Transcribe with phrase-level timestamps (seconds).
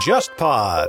[0.00, 0.88] JustPod。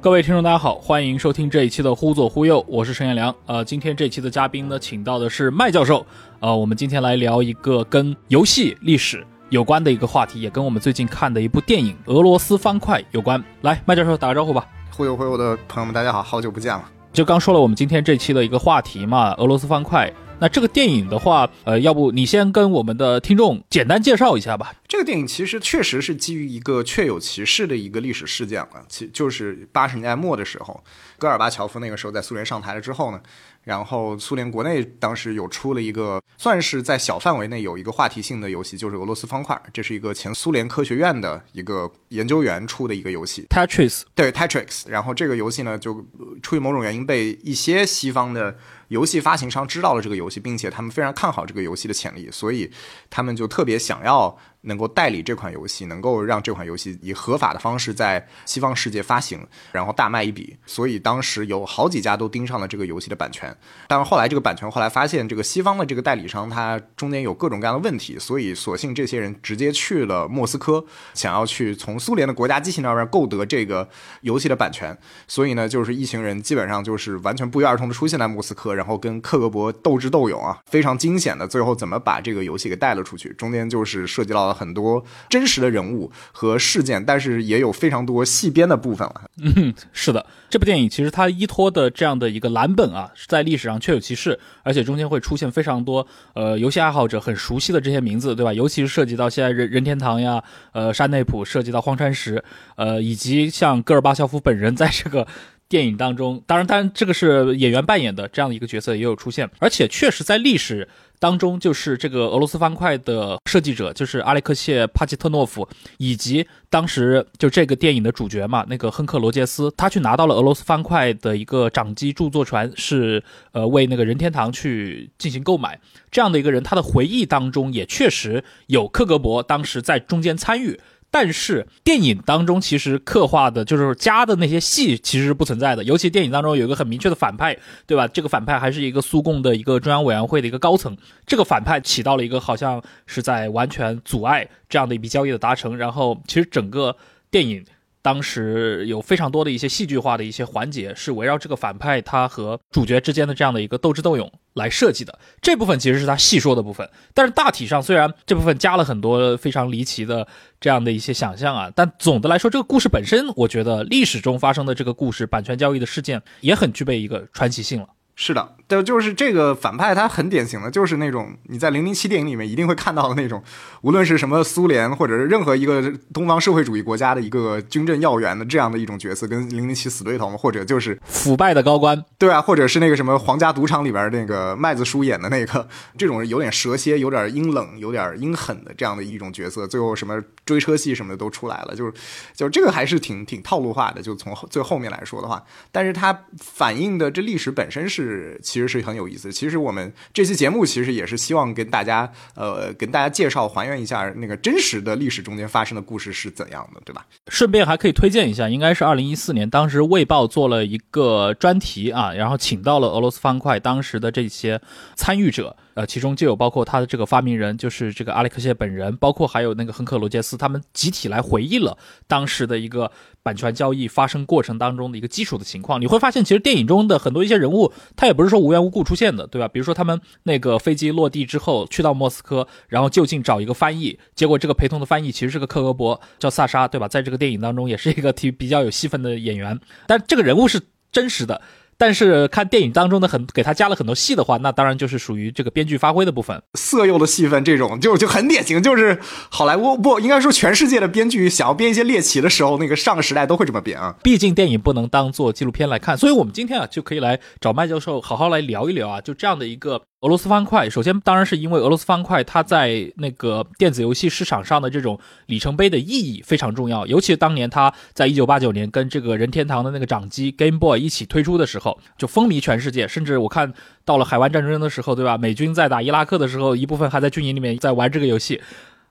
[0.00, 3.34] 各位听众，大家好，欢迎收听这一期的《忽左忽右》，我是陈彦良。
[3.44, 6.06] 呃，今天这期的嘉宾呢，请到的是麦教授。
[6.40, 13.44] 呃，我们今天来聊一个跟游戏历史有关的一个话题，也跟我们最近看的一部电影《俄罗斯方块》有关。
[13.60, 14.66] 来，麦教授打个招呼吧。
[14.96, 16.82] 忽悠忽悠的朋友们，大家好，好久不见了。
[17.12, 20.10] 就刚说了我们今天这期的一个话题嘛，俄罗斯方块。
[20.42, 24.74] 那这个电影的话，呃，要不你先跟我们的听众简单介绍一下吧。
[24.88, 30.82] 这个电影其实确实是基于一个确有其事的一个历史事件了，其就是八十年代末的时候，
[31.16, 33.20] 戈尔巴乔夫那个时候在苏联上台了之后呢。
[33.62, 39.56] 然后苏联国内当时有出了一个，算是在小范围内有一个话题性的游戏，就是俄罗斯方块。
[39.72, 44.02] 这是一个前苏联科学院的一个研究员出的一个游戏，Tetris。
[44.16, 44.88] 对，Tetris。
[44.88, 46.04] 然后这个游戏呢，就
[46.42, 48.56] 出于某种原因被一些西方的
[48.92, 52.70] 游戏发行商知道了这个游戏，并且他们非常看好这个游戏的潜力，所以
[53.08, 54.38] 他们就特别想要。
[54.62, 60.56] 能够代理这款游戏，能够让这款游戏以合法的方式在西方世界发行，然后大卖一笔。
[60.66, 63.54] 所以当时有好几家都盯上了这个游戏的版权。
[63.88, 73.88] 但是后来这个版权后来发现，这个西方的这个代理商他中间有各种各样的问题，所以索性这些人直接去了莫斯科，想要去从苏联的国家机器那边购得这个
[74.20, 74.96] 游戏的版权。
[75.26, 83.32] 所以呢，就是一行人基本上就是完全不约而同的出现在莫斯科，然后跟克格勃斗智斗勇啊，非常惊险的，最后怎么把这个游戏给带了出去？
[83.32, 84.51] 中间就是涉及到。
[84.52, 89.22] 很多真实的人物和事件，但是也有非常多细编的部分了。
[89.42, 98.52] 嗯，是的，这部电影其实它依托的这样的一个蓝本啊，在历史上确有其事，而且中间会出现非常多呃游戏爱好者很熟悉的这些名字，对吧？
[98.52, 100.42] 尤其是涉及到现在任任天堂呀、
[100.72, 102.42] 呃山内普，涉及到荒川石，
[102.76, 105.26] 呃以及像戈尔巴乔夫本人在这个
[105.72, 110.86] 电影当中，当然，当然这个是演员扮演的这样的一个角色也有出现，而且确实在历史。
[111.18, 123.22] 当中就是这个俄罗斯方块的设计者，就是阿列克谢·帕奇特诺夫，以及当时就这个电影的主角嘛，那个亨克·罗杰斯，他去拿到了俄罗斯方块的一个掌机著作权，是
[123.52, 125.78] 呃为那个任天堂去进行购买。
[126.10, 130.80] 这样的一个人，他的回忆当中也确实有克格勃当时在中间参与。
[131.12, 137.56] 但是电影当中其实刻画的就是加的那些戏其实是不存在的，尤其电影当中有一个很明确的反派，
[137.86, 138.08] 对吧？
[138.08, 140.96] 这个反派还是一个苏共的一个中央委员会的一个高层，
[141.26, 146.96] 这个反派起到了一个好像是在完全阻碍这样的一笔交易的达成，然后其实整个
[147.30, 147.64] 电影。
[148.02, 155.16] 当时有非常多的一些戏剧化的一些环节，是围绕这个反派他和主角之间的这样的一个斗智斗勇来设计的。
[155.40, 160.26] 这部分其实是他细说的部分，但是大体上虽然这部分加了很多非常离奇的
[160.60, 167.88] 这样的一些想象啊，但总的来说，这个故事本身，我觉得历史中发生的这个故事版权交易的事件也很具备一个传奇性了。
[168.14, 173.42] 是的，对，就是这个反派，他很典型的，就是那种你在零零七电影里面一定会看到的那种，
[173.82, 185.66] 无论是什么苏联或者是任何一个东方社会主义国家的一个军政要员的这样的一种角色，跟零零七死对头，或者就是腐败的高官，对啊，或者是那个什么皇家赌场里边那个麦子叔演的那个，
[185.96, 191.92] 这种有点蛇蝎、有点阴冷、有点阴狠的这样的一种角色，最后什么追车戏什么的都出来了，就是
[192.34, 198.02] 就这个还是挺挺套路化的，就从最后面来说的话，但是它反映的这历史本身是。
[198.02, 199.32] 是，其实其实是很有意思。
[199.32, 207.04] 其实我们这期节目其实也是希望跟大家，呃，跟大家介绍、还原一下那个真实的历史中间发生的故事是怎样的，对吧？
[207.28, 214.60] 顺便还可以推荐一下，应该是二零一四年，当时《卫报》做了一个专题啊，然后请到了俄罗斯方块当时的这些
[214.94, 215.56] 参与者。
[215.74, 222.90] 呃，其中就有包括他的这个发明人，就是这个阿列克谢本人，包括还有那个亨克罗杰斯，他们集体来回忆了当时的一个
[223.22, 225.80] 版权交易发生过程当中的一个基础的情况。
[225.80, 229.48] 你会发现，其实电影中的很多一些人物，他也不是说无缘无故出现的，对吧？
[229.48, 236.86] 比如说他们那个飞机落地之后去到莫斯科，然后就近找一个翻译，结果这个陪同的翻译其实是个克格勃，叫萨沙，对吧？
[236.86, 241.40] 在这个电影当中也是一个挺 比较有戏份的演员，但这个人物是真实的。
[241.82, 246.40] 但是看电影当中的很给他加了很多戏的话，那当然就是属于这个编剧发挥的部分。
[246.54, 249.00] 色诱的戏份这种就就很典型，就是
[249.30, 253.96] 好莱坞不应该说全世界的编剧想要编一些猎奇的时候，那个上个时代都会这么编啊。
[254.00, 259.82] 毕竟电影不能当做纪录片来看，所以我们今天啊就可以来找麦教授好好来聊一聊啊，就这样的一个。
[260.02, 273.54] 俄罗斯方块，首先当然是因为俄罗斯方块它在那个电子游戏市场上的这种里程碑的意义非常重要，尤其当年它在一九八九年跟这个任天堂的那个掌机 Game Boy 一起推出的时候，就风靡全世界，甚至我看
[273.84, 275.16] 到了海湾战争的时候，对吧？
[275.16, 278.40] 美军在打伊拉克的时候，一部分还在军营里面在玩这个游戏。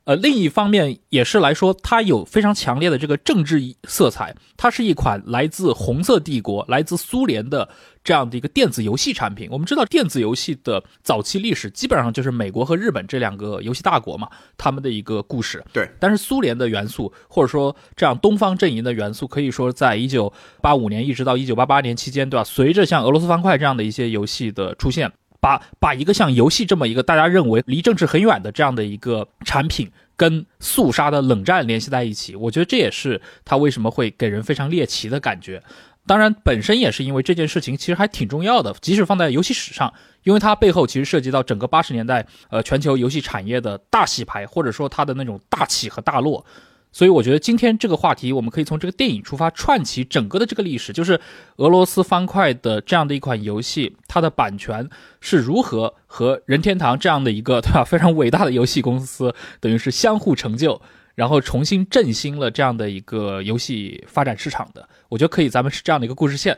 [0.04, 4.36] 呃，另一方面也是来说，它有非常强烈的这个政治色彩。
[4.58, 7.70] 它是一款来自红色帝国、来自苏联的
[8.04, 9.48] 这样的一个电子游戏产品。
[9.52, 14.28] 我们知道，电子游戏的早期历史基本上就是美国和日本这两个游戏大国嘛，
[14.58, 15.64] 他们的一个故事。
[15.72, 22.44] 对，但是苏联的元素，或者说这样东方阵营的元素，可以说在一九八五年一直到一九八八年期间，对吧？
[22.44, 25.12] 随着像俄罗斯方块这样的一些游戏的出现。
[25.42, 35.62] 把把一个像游戏这么一个大家认为离政治很远的这样的一个产品，跟肃杀的冷战联系在一起，我觉得这也是它为什么会给人非常猎奇的感觉。
[36.08, 39.94] 当然，本身也是因为这件事情其实还挺重要的，即使放在游戏史上，
[40.24, 46.44] 因为它背后其实涉及到整个八十年代呃全球游戏产业的大洗牌，或者说它的那种大起和大落。
[46.92, 51.20] 所以我觉得今天这个话题，我们可以从这个电影出发，串起整个的这个历史，就是
[51.56, 54.90] 俄罗斯方块的这样的一款游戏，它的版权
[55.22, 60.82] 是如何和任天堂这样的一个对吧非常伟大的游戏公司，等于是相互成就，
[61.16, 64.90] 然后重新振兴了这样的一个游戏发展市场的。
[65.08, 66.58] 我觉得可以，咱们是这样的一个故事线。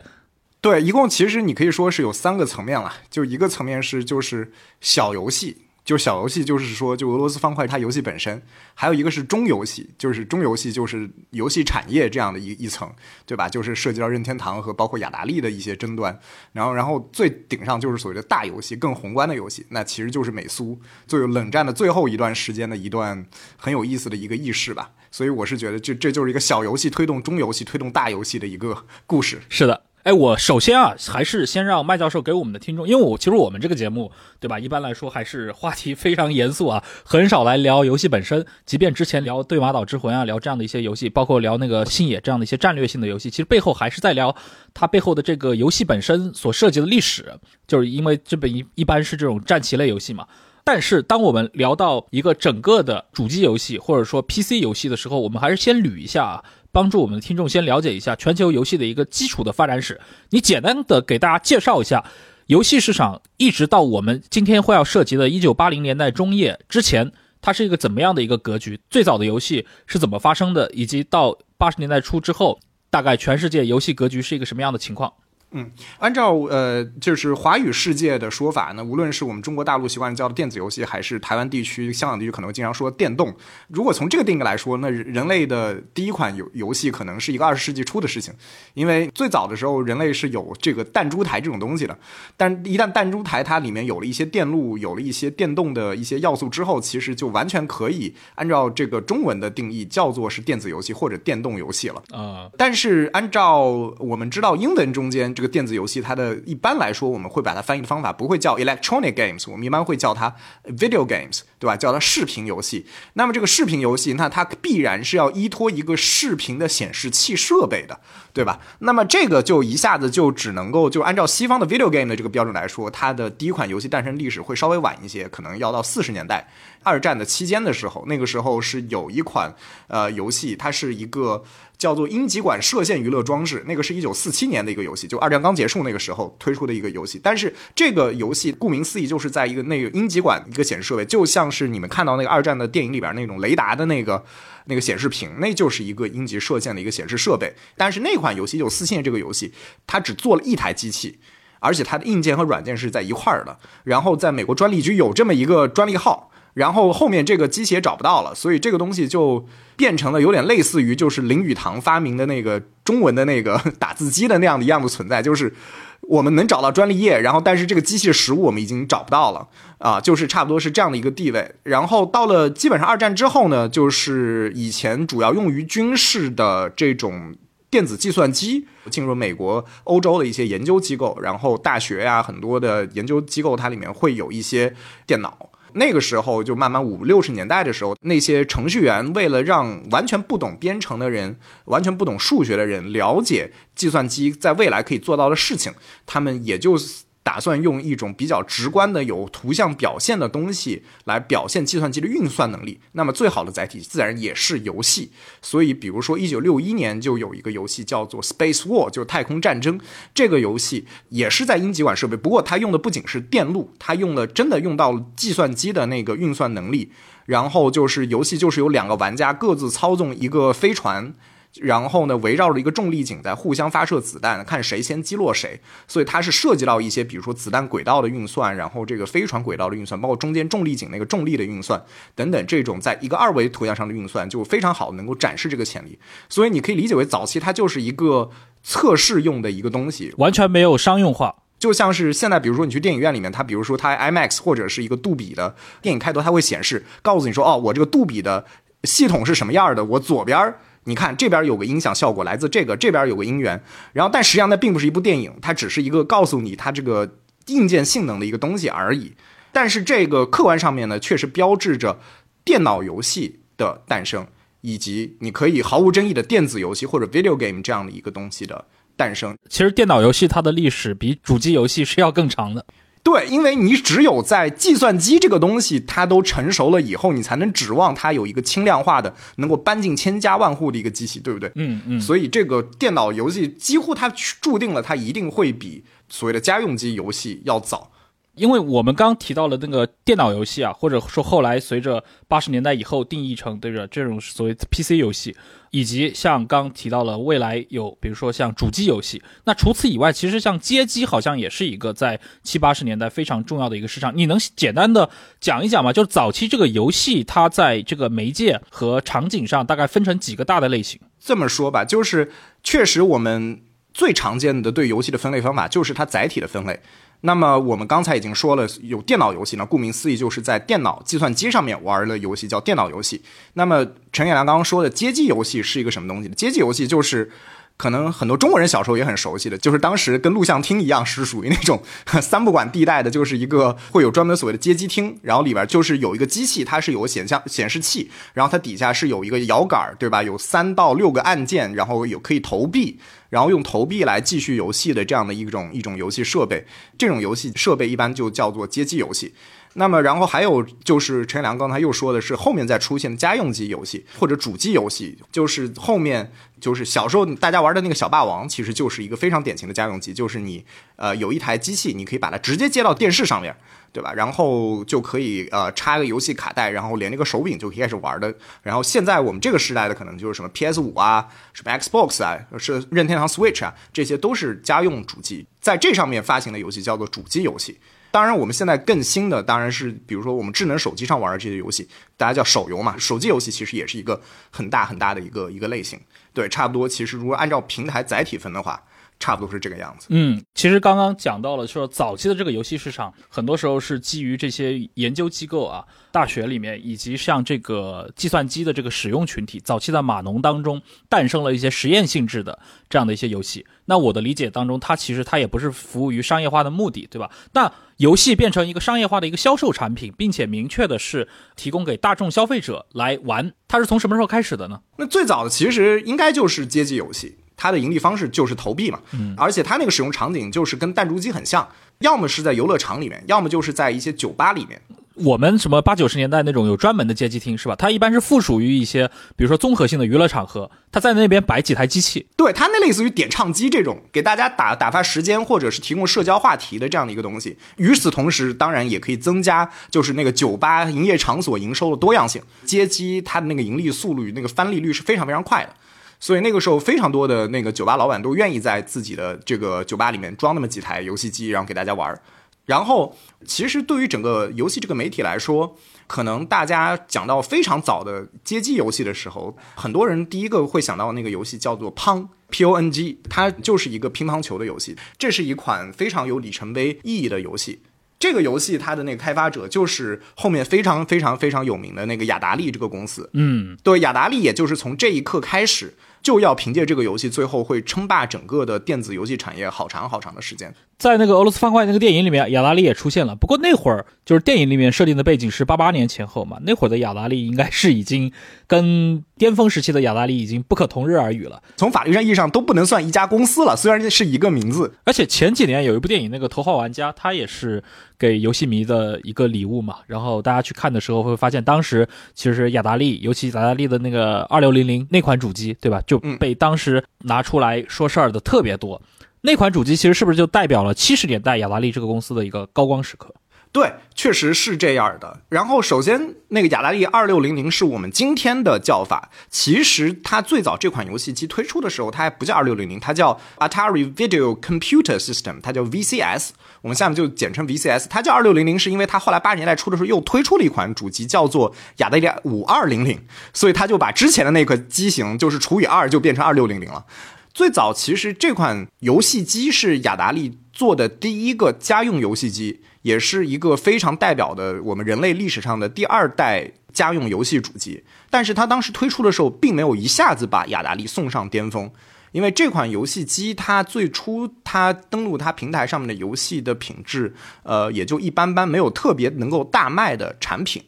[0.61, 4.51] 对，一共其实你可以说是有三个层面了，就一个层面是就是
[4.81, 5.57] 小游戏。
[5.83, 8.41] 就小游戏，就是说，就俄罗斯方块它游戏本身，
[8.73, 12.89] 还有一个是中游戏，就是中游戏就是游戏产业这样的一一层，
[13.25, 13.49] 对吧？
[13.49, 16.17] 就是涉及到任天堂和包括雅达利的一些争端，
[16.53, 23.25] 然后，然后最顶上就是所谓的大游戏，更宏观的游戏，那其实就是美苏最有冷战的最后一段时间的一段
[23.57, 24.91] 很有意思的一个轶事吧。
[25.11, 29.41] 所以我是觉得，这这就是一个小游戏推动中游戏推动大游戏的一个故事。
[29.49, 29.83] 是的。
[30.03, 34.59] 哎，我首先啊，还是先让麦教授给我们的听众，因为我其实我们这个节目，对吧？
[34.59, 38.45] 一般来说还是话题非常严肃啊，很少来聊游戏本身。
[38.65, 44.35] 即便之前聊《对马岛之魂》啊，聊这样的一些游戏，包括聊那个《星野》这样的一些战略性的游戏，其实背后还是在聊
[44.73, 47.33] 它背后的这个游戏本身所涉及的历史。
[47.65, 50.27] 就是因为这本一一般是这种战棋类游戏嘛。
[50.65, 56.43] 但是当我们聊到一个整个的主机游戏或者说 PC 游戏的时候，我们还是先捋一下啊。
[56.73, 60.01] 帮助我们的听众先了解一下全球游戏的一个基础的发展史。
[60.31, 62.03] 你简单的给大家介绍一下
[62.47, 67.11] 游戏市场，一直到我们今天会要涉及的1980年代中叶之前，
[67.41, 68.79] 它是一个怎么样的一个格局？
[68.89, 70.69] 最早的游戏是怎么发生的？
[70.73, 72.59] 以及到80年代初之后，
[72.89, 75.13] 大概全世界游戏格局是一个什么样的情况？
[75.53, 83.33] 嗯，按照呃，就是华语世界的说法呢，无论是我们中国大陆习惯叫的电子游戏，还是台湾地区、香港地区可能经常说电动。
[83.67, 88.33] 如果从这个定义来说，那人类的第一款游游戏可能是一个二十世纪初的事情，
[88.73, 91.97] 因为最早的时候人类是有这个弹珠台这种东西的。
[92.35, 102.49] 但一旦弹珠台它里面有了一些电路，有了一些电动的一些要素之后，其实就完全可以按照这个中文的定义叫做是电子游戏或者电动游戏了啊。
[102.57, 103.61] 但是按照
[103.99, 110.33] 我们知道英文中间这这个电子游戏，它的一般来说，我们会把它翻译的方法不会叫 electronic games，我们一般会叫它
[110.67, 111.75] video games，对吧？
[111.75, 112.85] 叫它视频游戏。
[113.15, 117.99] 那么这个视频游戏，那它必然是要依托一个视频的显示器设备的，
[118.31, 118.61] 对吧？
[118.79, 126.47] 那么这个就一下子就只能够就按照西方的 video game 的这个标准来说，它的第一款游戏诞生历史会稍微晚一些，可能要到四十年代
[126.83, 129.53] 二战的期间的时候，那个时候是有一款
[129.87, 131.43] 呃游戏，它是一个。
[131.75, 137.19] 叫做英吉管射线娱乐装置，那个是一九四七年的一个游戏，就二战刚结束那个时候推出的一个游戏。
[137.21, 144.23] 但是这个游戏顾名思义，就是在一个那个英吉管一个显示设备，就像是你们看到那个二战的电影里边那种雷达的那个
[144.65, 147.53] 那个显示屏，那就是一个英吉射线的一个显示设备。
[147.75, 149.51] 但是那款游戏一九四七年这个游戏，
[149.85, 151.19] 它只做了一台机器，
[151.59, 153.59] 而且它的硬件和软件是在一块儿的。
[153.83, 156.29] 然后在美国专利局有这么一个专利号。
[156.53, 159.45] 然后后面这个机器也找不到了，所以这个东西就
[159.75, 165.53] 变成了有点类似于就是林语堂发明的那个中文的那个打字机的那样的一样的存在，就是
[166.01, 169.47] 我们能找到专利页，然后但是这个机器实物我们已经找不到了
[169.79, 171.55] 啊，就是差不多是这样的一个地位。
[171.63, 177.33] 然后到了基本上二战之后呢，就是以前主要用于军事的这种
[177.71, 184.75] 电子计算机进入美国、欧洲的一些研究机构，然后大学呀很多的研究机构它里面会有一些
[185.07, 185.49] 电脑。
[185.75, 195.73] 那个时候就慢慢五六十年代的时候，那些程序员为了让完全不懂编程的人、完全不懂数学的人了解计算机在未来可以做到的事情，
[196.05, 196.77] 他们也就。
[197.23, 202.81] 打算用一种比较直观的、有图像表现的东西来表现计算机的运算能力。
[202.91, 205.11] 那么最好的载体自然也是游戏。
[205.41, 209.79] 所以，比如说，一九六一年就有一个游戏叫做《Space War》，就是太空战争。
[210.13, 216.91] 这个游戏也是在英吉管设备，不过它用的不仅是电路，它用了真的用到了计算机的那个运算能力。
[217.25, 221.13] 然后就是游戏就是有两个玩家各自操纵一个飞船。
[221.61, 225.59] 然后呢，围绕着一个重力井在互相发射子弹，看谁先击落谁。
[225.87, 231.79] 所以它是涉及到一些，比如说子弹轨道的运算，然后这个飞船轨道的运算，包括中间重力井那个重力的运算
[232.15, 235.99] 等等，这种在一个二维图像上的运算，就非常好，能够展示这个潜力。
[236.27, 238.31] 所以你可以理解为，早期它就是一个
[238.63, 241.35] 测试用的一个东西，完全没有商用化。
[241.59, 248.43] 就像是现在，比如说你去电影院里面，它比如说它 IMAX 或者是一个杜比的电影开头，它会显示告诉你说，哦，我这个杜比的
[248.85, 250.55] 系统是什么样的，我左边。
[250.85, 253.61] 你看这边有个音响效果来自这个，这边有个音源，
[253.93, 259.13] 然后但实际上那并不是一部电影，它只是一个告诉你它这个硬件性能的一个东西而已。
[259.51, 261.99] 但是这个客观上面呢，确实标志着
[262.43, 264.25] 电脑游戏的诞生，
[264.61, 268.65] 以及你可以毫无争议的电子游戏或者 video game 这样的一个东西的
[268.97, 269.37] 诞生。
[269.49, 272.65] 其实电脑游戏它的历史比主机游戏是要更长的。
[273.03, 281.51] 对，因为你只有在计算机这个东西它都成熟了以后，你才能指望它有一个轻量化的、能够搬进千家万户的一个机器，对不对？
[281.55, 282.01] 嗯嗯。
[282.01, 287.91] 所以这个电脑游戏几乎它注定了它一定会比所谓的家用机游戏要早。
[288.35, 295.35] 因为我们刚提到了那个电脑游戏啊，或者说后来随着八十年代以后定义成对着这种所谓 PC 游戏，
[295.69, 304.11] 以及像刚提到了未来有比如说像主机游戏，那除此以外，其实像街机好像也是一个在七八十年代非常重要的一个市场。
[304.17, 305.07] 你能简单的
[305.39, 305.93] 讲一讲吗？
[305.93, 310.99] 就是早期这个游戏它在这个媒介和场景上大概分成几个大的类型？
[311.19, 312.31] 这么说吧，就是
[312.63, 313.61] 确实我们
[313.93, 316.79] 最常见的对游戏的分类方法就是它载体的分类。
[317.25, 323.21] 那么我们刚才已经说了，有电脑游戏呢，顾名思义就是在电脑计算机上面玩的游戏叫电脑游戏。
[323.53, 326.27] 那么陈彦良刚刚说的街机游戏是一个什么东西？
[326.29, 327.31] 街机游戏就是。
[327.75, 331.81] 可能很多中国人小时候也很熟悉的，就是当时跟录像厅一样，是属于那种
[332.21, 340.23] 三不管地带的，就是一个会有专门所谓的街机厅，然后里边就是有一个机器，它是有个显像显示器，然后它底下是有一个摇杆，对吧？
[340.23, 342.99] 有三到六个按键，然后有可以投币，
[343.29, 346.65] 然后用投币来继续游戏的这样的一种一种游戏设备，
[346.97, 349.33] 这种游戏设备一般就叫做街机游戏。
[349.75, 360.63] 那么，然后还有就是陈良刚才又说的是后面再出现的家用机游戏或者主机游戏，就是后面就是小时候大家玩的那个小霸王，其实就是一个非常典型的家用机，就是你
[360.95, 363.55] 呃有一台机器，你可以把它直接接到电视上面，
[363.91, 364.13] 对吧？
[364.13, 368.31] 然后就可以呃插个游戏卡带，然后连那个手柄就可以开始玩的。
[368.61, 377.79] 然后现在我们这个时代的可能就是什么 PS 五啊，什么 Xbox 啊，是任天堂 Switch 啊，这些都是家用主机，在这上面发行的游戏叫做主机游戏。
[378.13, 382.95] 当然，我们现在更新的当然是，比如说我们智能手机上玩的这些游戏，大家叫手游嘛。
[382.95, 385.99] 手机游戏其实也是一个很大很大的一个一个类型。
[386.31, 386.87] 对，差不多。
[386.87, 388.79] 其实如果按照平台载体分的话。
[389.19, 390.07] 差不多是这个样子。
[390.09, 403.65] 嗯，其实刚刚讲到了，说早期的这个游戏市场，很多时候是基于这些研究机构啊、大学里面，以及像这个计算机的这个使用群体，早期在码农当中诞生了一些实验性质的这样的一些游戏。
[403.85, 407.29] 那我的理解当中，它其实它也不是服务于商业化的目的，对吧？
[407.53, 414.81] 那游戏变成一个商业化的一个销售产品，并且明确的是提供给大众消费者来玩，它是从什么时候开始的呢？
[414.97, 417.37] 那最早的其实应该就是街机游戏。
[417.55, 421.67] 它的盈利方式就是投币嘛，嗯，而且它那个使用场景就是跟弹珠机很像，
[421.99, 424.81] 要么是在游乐场里面，要么就是在一些酒吧里面。
[425.15, 427.75] 我们什么八九十年代那种有专门的街机厅是吧？
[427.75, 432.25] 它一般是附属于一些，比如说综合性的娱乐场合，它在那边摆几台机器。
[432.35, 437.55] 对，它那类似于点唱机这种，给大家打打发时间或者是提供社交话题的这样的一个东西。
[437.77, 442.41] 与此同时，当然也可以增加就是那个酒吧营业场所营收的多样性。
[442.65, 445.75] 街机它的那个盈利速率、那个翻利率是非常非常快的。
[446.23, 452.17] 所以那个时候，非常多的那个酒吧老板都愿意在自己的这个酒吧里面装那么几台游戏机，然后给大家玩。
[452.65, 453.13] 然后，
[453.45, 455.75] 其实对于整个游戏这个媒体来说，
[456.07, 464.95] 可能大家讲到非常早的街机游戏的时候，很多人第一个会想到那个游戏叫做 Pong，P O N G，它就是一个乒乓球的游戏。
[465.17, 467.81] 这是一款非常有里程碑意义的游戏。
[468.17, 473.29] 这个游戏它的那个开发者就是后面非常非常非常有名的那个雅达利这个公司。
[473.33, 475.93] 嗯，对，雅达利也就是从这一刻开始。
[476.23, 480.73] 就要凭借这个游戏，最后会称霸整个的电子游戏产业好长好长的时间。
[480.97, 483.35] 在那个俄罗斯方块那个电影里面，雅达利也出现了。
[483.35, 488.31] 不过那会儿就是电影里面设定的背景是八八年前后嘛，那会儿的雅达利应该是已经
[488.67, 491.61] 跟巅峰时期的雅达利已经不可同日而语了。
[491.75, 494.93] 从法律上意义上都不能算一家公司了，虽然是一个名字。
[495.03, 497.83] 而且前几年有一部电影，那个《头号玩家》，它也是
[498.17, 499.97] 给游戏迷的一个礼物嘛。
[500.07, 506.01] 然后大家去看的时候会发现，当时其实雅达利，尤其雅达利的那个二六零零那款主机，对吧？
[506.05, 509.01] 就被当时拿出来说事儿的特别多。
[509.41, 513.33] 那款主机其实是不是就代表了七十年代雅达利这个公司的一个高光时刻？
[513.73, 515.41] 对，确实是这样的。
[515.49, 519.31] 然后，首先那个雅达利二六零零是我们今天的叫法。
[519.49, 526.49] 其实它最早这款游戏机推出的时候，它还不叫二六零零，它叫 Atari Video Computer System，它叫 VCS。
[526.83, 528.05] 我们下面就简称 VCS。
[528.07, 533.19] 它叫二六零零，是因为它后来八十年代初的时候又推出了一款主机，叫做雅达利五二零零，
[533.55, 537.03] 所以它就把之前的那个机型就是除以二，就变成二六零零了。
[537.51, 542.81] 最早其实这款游戏机是雅达利做的第一个家用游戏机。
[543.03, 551.91] 也是一个非常代表的我们人类历史上的第二代家用游戏主机，但是它当时推出的时候，并没有一下子把雅达利送上巅峰，
[552.31, 557.33] 因为这款游戏机它最初它登录它平台上面的游戏的品质，
[557.63, 560.83] 呃，也就一般般，没有特别能够大卖的产品，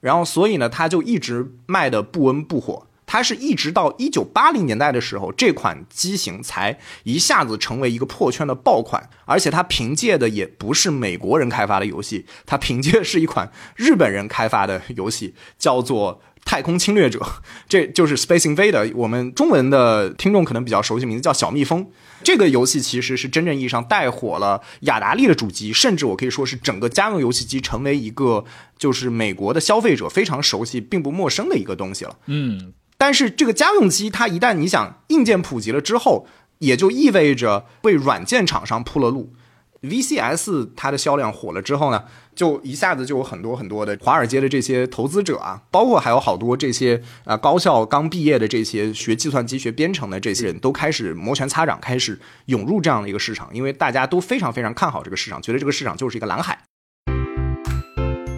[0.00, 2.86] 然后所以呢，它就一直卖的不温不火。
[3.06, 17.18] 它是一直到一九八零年代的时候，这款机型才一下子成为一个破圈的爆款，而且它凭借的也不是美国人开发的游戏，它凭借是一款日本人开发的游戏，叫做《太空侵略者》，
[17.68, 18.92] 这就是 Space Invader。
[18.94, 21.86] 我们中文的听众可能比较熟悉，名字叫小蜜蜂。
[22.22, 28.44] 这个游戏其实是真正意义上带火了雅达利的主机，甚至我可以说是整个家用游戏机成为一个
[28.78, 32.16] 就是美国的消费者非常熟悉并不陌生的一个东西了。
[32.26, 32.72] 嗯。
[33.04, 36.26] 但是这个家用机，它一旦你想硬件普及了之后，
[36.60, 39.34] 也就意味着为软件厂商铺了路。
[39.82, 56.58] VCS 它的销量火了之后呢，就一下子就有很多很多的华尔街的这些投资者啊，包括还有好多这些啊高校刚毕业的这些学计算机学编程的这些人都开始摩拳擦掌，开始涌入这样的一个市场，因为大家都非常非常看好这个市场，觉得这个市场就是一个蓝海。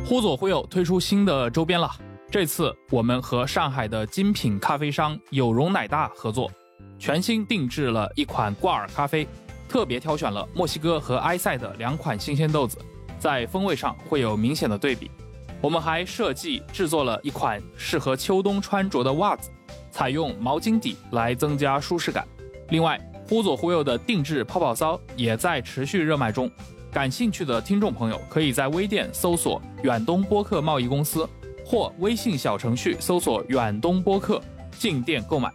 [0.04, 1.88] 忽左忽右推出新的周边了。
[2.28, 6.50] 这次我们和上海的精品咖啡商有容奶大合作，
[6.98, 9.26] 全新定制了一款挂耳咖啡，
[9.68, 12.78] 特别挑选了墨西哥和埃塞的两款新鲜豆子，
[13.18, 15.08] 在风味上会有明显的对比。
[15.62, 19.48] 我们还设计制作了一款适合秋冬穿着的袜子，
[19.92, 22.26] 采用毛巾底来增加舒适感。
[22.70, 26.50] 另外，忽左忽右的定制泡泡骚也在持续热卖中，
[26.90, 31.26] 感兴趣的听众朋友可以在微店搜索远东播客贸易公司。
[31.68, 34.40] 或微信小程序搜索“远东播客”
[34.78, 35.50] 进店购买。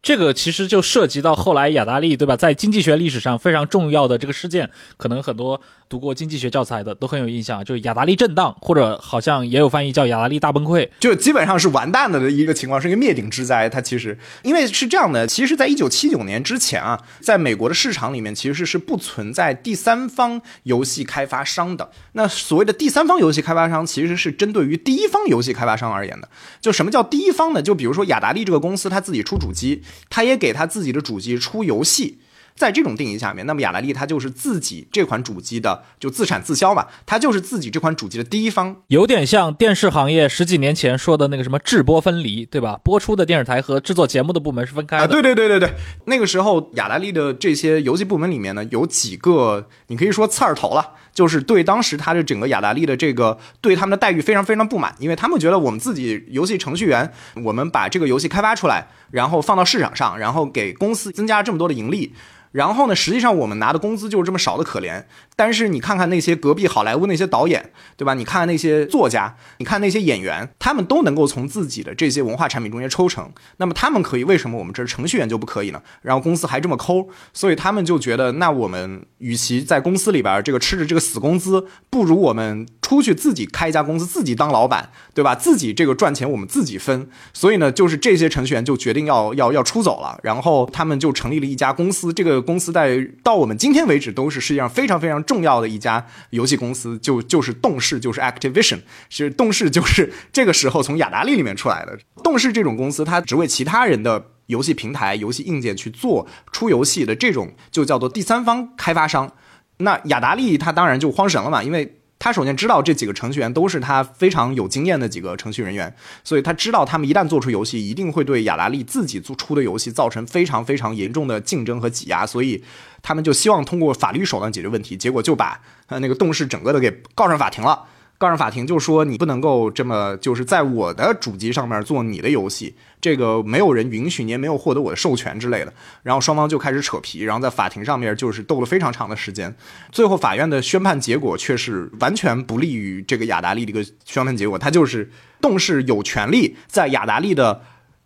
[0.00, 2.34] 这个其实就涉及到后来雅达利，对吧？
[2.34, 5.60] 在经济学历史上非常重要的这个事件，可能很多。
[5.90, 13.68] 读过经济学教材的都很有印象，就是雅达利震荡，或者好像也有翻译叫雅达利大崩溃，就基本上是完蛋了的一个情况，是一个灭顶之灾。
[13.68, 21.90] 它其实因为是这样的，其实，在一九七九年之前啊，在美国的市场里面，其实是不存在第三方游戏开发商的。
[22.12, 26.28] 那所谓的第三方游戏开发商，其实是针对于第一方游戏开发商而言的。
[26.60, 27.60] 就什么叫第一方呢？
[27.60, 32.20] 就比如说雅达利这个公司，他自己出主机，他也给他自己的主机出游戏。
[32.54, 42.78] 在这种定义下面，那么雅莱利它就是自己这款主机的就自产自销嘛，它就是自己这款主机的第一方，有点像电视行业十几年前说的那个什么制播分离，对吧？
[42.84, 45.08] 播出的电视台和制作节目的部门是分开的。
[45.08, 45.74] 对对对对对，
[46.06, 57.12] 那个时候雅莱利的这些游戏部门里面呢，有几个你可以说刺儿头了，就是对当时他的整个雅达利的这个对他们的待遇非常非常不满，因为他们觉得我们自己游戏程序员，
[57.44, 62.12] 我们把这个游戏开发出来，然后放到市场上，然后给公司增加了这么多的盈利。
[62.52, 65.04] 然后呢，实际上我们拿的工资就是这么少的可怜。
[65.36, 68.14] 但是你看看那些隔壁好莱坞那些导演，对吧？
[68.14, 73.32] 你看看那些作家，你看那些演员，他们都能够从自己的这些文化产品中间抽成。
[73.56, 75.80] 那么他们可以，为什么我们这程序员就不可以呢？
[76.02, 85.34] 然后公司还这么抠，所以他们就觉得，那我们与其在公司里边这个吃着这个死工资，不如我们出去自己开一家公司，自己当老板，对吧？
[85.34, 87.08] 自己这个赚钱我们自己分。
[87.32, 90.18] 所以呢，就是这些程序员就决定要要要出走了。
[90.22, 95.20] 然后他们就成立了一家公司，这个公司在到我们今天为止都是世界上非常非常。
[95.24, 98.78] 重要的一家游戏公司就就是动视，就是 Activision。
[99.08, 101.98] 其实动视就是这个时候从雅达利里面出来的。
[102.24, 109.30] 动视这种公司，它只为其他人的游戏平台、游戏硬件去做出游戏的这种，就叫做第三方开发商。
[109.76, 111.99] 那雅达利它当然就慌神了嘛，因为。
[112.20, 122.62] 他首先知道这几个程序员都是他非常有经验的几个程序人员，所以他知道他们一旦做出游戏，一定会对雅达利自己做出的游戏造成非常非常严重的竞争和挤压，所以
[123.00, 127.84] 他们就希望通过法律手段解决问题，结果就把呃那个动视整个的给告上法庭了。
[128.20, 135.72] 告上法庭就说你不能够这么就是在我的主机上面做你的游戏，这个没有人允许，你也没有获得我的授权之类的。
[136.02, 139.56] 然后双方就开始扯皮，然后在法庭上面就是斗了非常长的时间。
[139.90, 147.62] 最后法院的宣判结果却是完全不利于这个雅达利的一个宣判结果，他就是动视有权利在雅达利的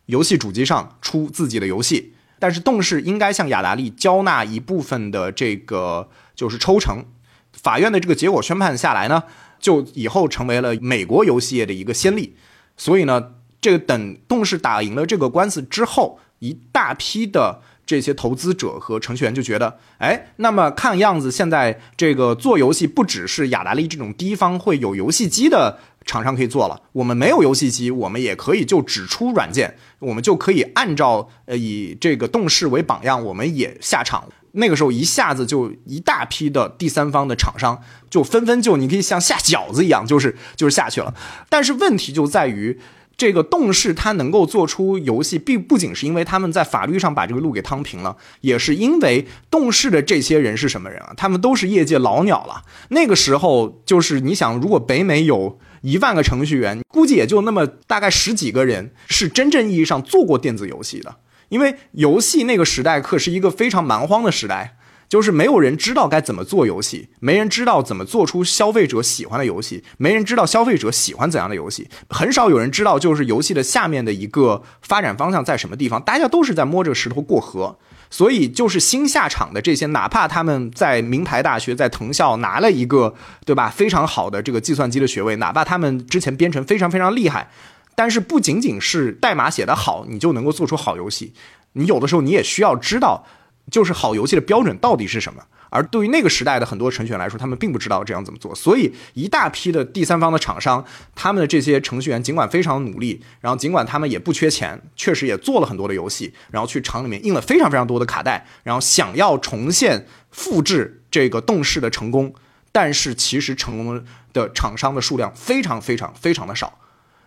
[0.07, 7.05] 游戏主机上出自己的游戏，但是动视应该向雅达利交纳一部分的这个就是抽成。
[7.53, 9.23] 法院的这个结果宣判下来呢，
[9.65, 12.37] 就以后成为了美国游戏业的一个先例。
[12.77, 13.31] 所以呢，
[13.63, 34.29] 这个等动视打赢了这个官司之后，一大批的这些投资者和程序员就觉得，哎，那么看样子现在这个做游戏不只是雅达利这种第一方会有游戏机的厂商可以做了，我们没有游戏机，我们也可以就只出软件，我们就可以按照呃以这个动视为榜样，我们也下场。
[34.55, 41.15] 那个时候一下子就一大批的第三方的厂商就纷纷就你可以像下饺子一样，就是就是下去了。
[41.49, 42.79] 但是问题就在于，
[43.17, 51.13] 这个动视它能够做出游戏，并不仅是因为他们在法律上把这个路给趟平了，也是因为动视的这些人是什么人啊？
[51.17, 52.63] 他们都是业界老鸟了。
[52.89, 61.17] 那个时候就是你想，如果北美有一万个程序员，估计也就那么大概十几个人是真正意义上做过电子游戏的。
[61.49, 64.77] 因为游戏那个时代可是一个非常蛮荒的时代，
[65.09, 77.79] 就是没有人知道该怎么做游戏，没人知道怎么做出消费者喜欢的游戏，没人知道消费者喜欢怎样的游戏，很少有人知道就是游戏的下面的一个发展方向在什么地方，大家都是在摸着石头过河。
[78.11, 83.13] 所以就是新下场的这些，哪怕他们在名牌大学、在藤校拿了一个
[83.45, 87.49] 对吧非常好的这个计算机的学位，哪怕他们之前编程非常非常厉害。
[87.95, 91.33] 但是不仅仅是代码写得好，你就能够做出好游戏。
[91.73, 93.27] 你有的时候你也需要知道，
[93.71, 95.43] 就是好游戏的标准到底是什么。
[95.71, 98.55] 而对于那个时代的很多程序员来说，他们并不知道这样怎么做。
[98.55, 100.85] 所以一大批的第三方的厂商，
[101.17, 112.33] 他们的这些程序员尽管非常努力，然后尽管他们也不缺钱，确实也做了很多的游戏，然后去厂里面印了非常非常多的卡带，然后想要重现复制这个动视的成功。
[112.71, 116.79] 但是其实成功的厂商的数量非常非常非常的少。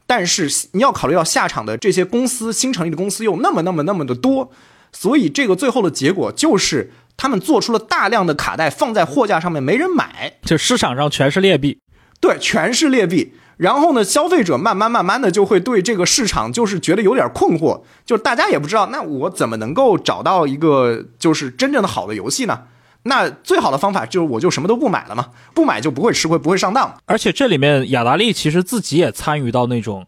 [0.07, 4.49] 但是你要考虑到下场的这些公司新成立的公司又那么那么那么的多，
[4.91, 11.79] 所以这个最后的结果就是他们做出了大量的卡带放在货架上面没人买，就市场上全是劣币，
[12.21, 13.33] 对，全是劣币。
[13.57, 22.61] 然后呢，消费者慢慢慢慢的就会对这个市场就是觉得有点困惑，就大家也不知道那我怎么能够找到一个就是真正的好的游戏呢？
[23.07, 26.93] 那最好的方法就是我就什么都不买了嘛，不买就不会吃亏，不会上当。
[27.05, 30.05] 而且这里面雅达利其实自己也参与到那种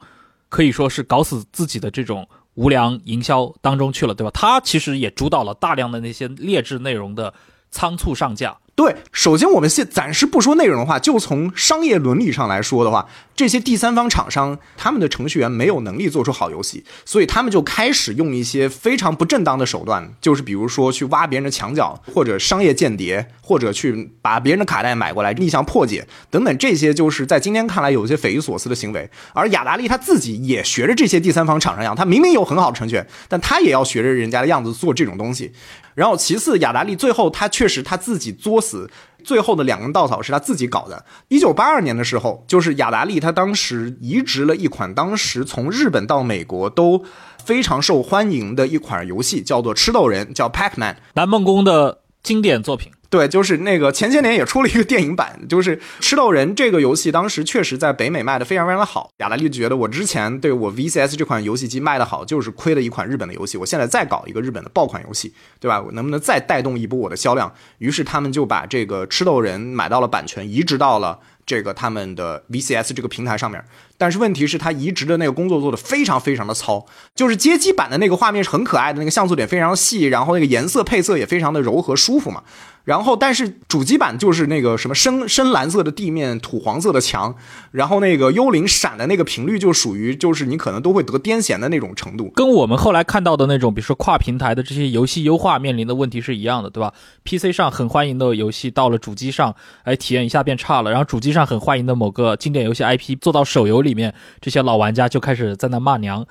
[0.48, 4.32] 可以说是搞死自己的这种无良营销当中去了，对吧？
[4.34, 7.34] 他其实也主导了大量的那些劣质内容的
[7.72, 8.58] 仓促上架。
[8.76, 13.08] 对，首先我们先暂时不说内容的话，就从商业伦理上来说的话，
[13.40, 29.10] 这些第三方厂商他们的程序员没有能力做出好游戏，所以他们就开始用一些非常不正当的手段，就是比如说去挖别人的墙角，或者商业间谍，或者去把别人的卡带买过来逆向破解等等，这些就是在今天看来有些匪夷所思的行为。
[29.32, 35.54] 而雅达利他自己也学着这些第三方厂商样，他明明有很好的程序员，但他也要学着人家的样子做这种东西。
[35.96, 38.90] 然后，其次，雅达利最后他确实他自己作死，
[39.24, 41.06] 最后的两根稻草是他自己搞的。
[41.28, 47.04] 一九八二年的时候，就是雅达利他当时移植了一款当时从日本到美国都
[47.44, 52.92] 非常受欢迎的一款游戏，叫做《吃豆人》，叫 Pac-Man，南梦宫的经典作品。
[53.10, 59.10] 对，就是那个前些年也出了一个电影版，就是《吃豆人》这个游戏，当时确实在北美卖的非常非常的好。
[59.18, 65.82] 雅拉利觉得我之前对我 VCS 这款游戏机卖的好，就是亏了一款日本的游戏，我现在再搞一个日本的爆款游戏，对吧？
[65.82, 67.52] 我能不能再带动一波我的销量？
[67.80, 73.64] 于是他们就把这个《吃豆人》买到了版权，移植到了这个他们的 VCS 这个平台上面。
[74.00, 82.44] 但是问题是，他移植的那个工作做的非常非常的糙，就是街机版的那个画面是很可爱的，那个像素点非常细，然后那个颜色配色也非常的柔和舒服嘛。
[82.86, 87.36] 然后，但是主机版就是那个什么深深蓝色的地面、土黄色的墙，
[87.72, 96.92] 然后那个幽灵闪的那个频率就属于就是你可能都会得癫痫的那种程度，跟我们后来看到的那种，比如说跨平台的这些游戏优化面临的问题是一样的，对吧
[97.26, 106.26] ？PC 上很欢迎的游戏到了主机上，哎，体验一下变差了，然后主机上很欢迎的某个经典游戏 IP 做到手游里里面，这些老玩家就开始在那骂娘。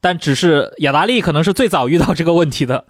[0.00, 2.86] 但只是雅达利可能是最早遇到这个问题的。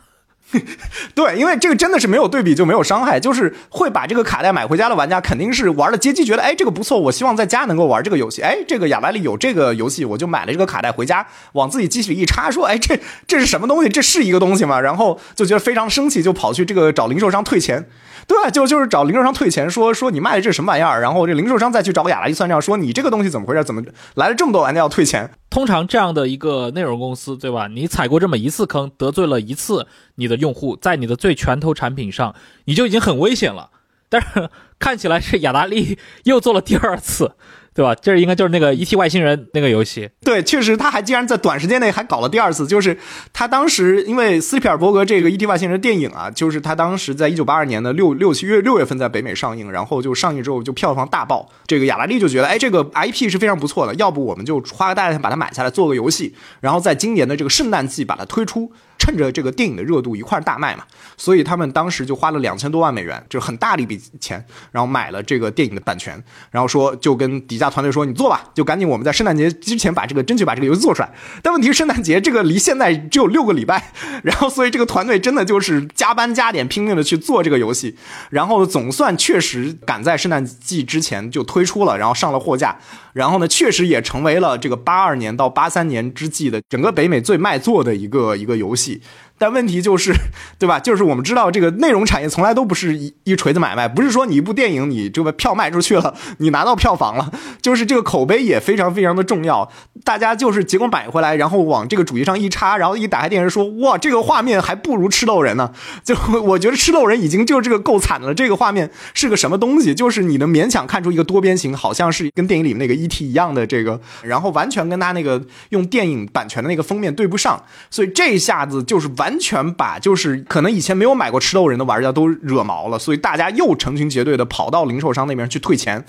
[1.15, 8.43] 对，因为这个真的是没有对比就没有伤害，就是会把这个卡带买回家的玩家，肯定是玩了街机，觉得哎这个不错，我希望在家能够玩这个游戏。
[8.43, 13.89] 哎，这个雅达利有这个游戏，我就买了这个卡带回家，往自己机器里一插，说哎这这是什么东西？
[13.89, 14.81] 这是一个东西吗？
[14.81, 17.87] 然后就觉得非常生气，就跑去这个找零售商退钱。
[18.27, 21.01] 对，就就是找零售商退钱，说说你卖的这什么玩意儿？
[21.01, 23.63] 然后这零售商再去找雅达利算账，说你这个东西怎么回事？
[23.65, 23.83] 怎么
[24.15, 25.31] 来了这么多玩家要退钱？
[25.51, 27.67] 通常这样的一个内容公司，对吧？
[27.67, 32.35] 你踩过这么一次坑，得罪了一次你的用户，在你的最拳头产品上，
[32.67, 33.71] 你就已经很危险了。
[34.09, 37.35] 但是看起来是雅达利又做了第二次，
[37.73, 37.95] 对吧？
[37.95, 38.97] 这应该就是那个 E.T.
[38.97, 40.11] 外星人那个游戏。
[40.23, 42.97] 对，确实，他还竟然在短时间内还搞了第二次，就是
[43.33, 45.47] 他当时因为斯皮尔伯格这个 E.T.
[45.47, 53.29] 外星人电影啊，就是他当时在一九八二年的六六七月六月份在北美上映，然后就上映之后就票房大爆，这个雅达利就觉得，哎，这个 I.P.
[53.29, 58.73] 是非常不错的，要不我们就花个大钱把它买下来做个游戏，然后在今年的这个圣诞季把它推出。
[59.01, 60.85] 趁着这个电影的热度一块大卖嘛，
[61.17, 71.11] 所以他们当时就花了两千多万美元，就很大的一笔钱，然后买了这个电影的版权，然后说就跟底下团队说你做吧，就赶紧我们在圣诞节之前把这个争取把这个游戏做出来。
[71.43, 77.97] 但问题是圣诞节这个离现在只有六个礼拜，然后所以这个团队真的就是加班加点拼命的去做这个游戏，
[78.29, 82.77] 然后总算确实赶在圣诞季之前就推出了，然后上了货架，
[83.13, 89.01] 然后呢确实也成为了这个八二年到八三年之际的整个北美最卖座的一个一个游戏。
[89.41, 90.13] 但问题就是，
[90.59, 90.79] 对吧？
[90.79, 99.67] 就是我们知道，这个内容产业从来都不是一一锤子买卖，不是说你一部电影，你这个票卖出去了，你拿到票房了，就是这个口碑也非常非常的重要。
[100.05, 105.73] 大家就是结果买回来，然后往这个主机上一插，然后一打开电视说，哇，这个画面还不如吃豆人呢。
[106.05, 109.95] 就我觉得吃豆人已经就这个够惨了，这个画面是个什么东西？
[109.95, 113.25] 就是你能勉强看出一个多边形，好像是跟电影里面那个 E.T.
[113.25, 119.30] 一样的这个，然后完全跟他那个用电影版权的那个封面对不上，所以这一下子就是完。
[119.31, 126.05] 完全把就是可能以前没有买过吃豆人的玩家都惹毛了，所以大家又成群结队的跑到零售商那边去退钱。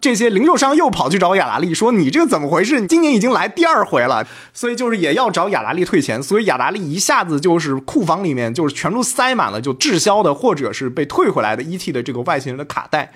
[0.00, 2.80] 这些零售商又跑去找雅达利说：“你这个怎么回事？
[2.80, 6.22] 你今年已经来第二回了，所以就是也要找雅达利退钱。
[6.22, 13.12] 所以雅达利一下子就是库房里面就是全都塞满了就滞销的或者是被退回来的 ET 的这个外星人的卡带。”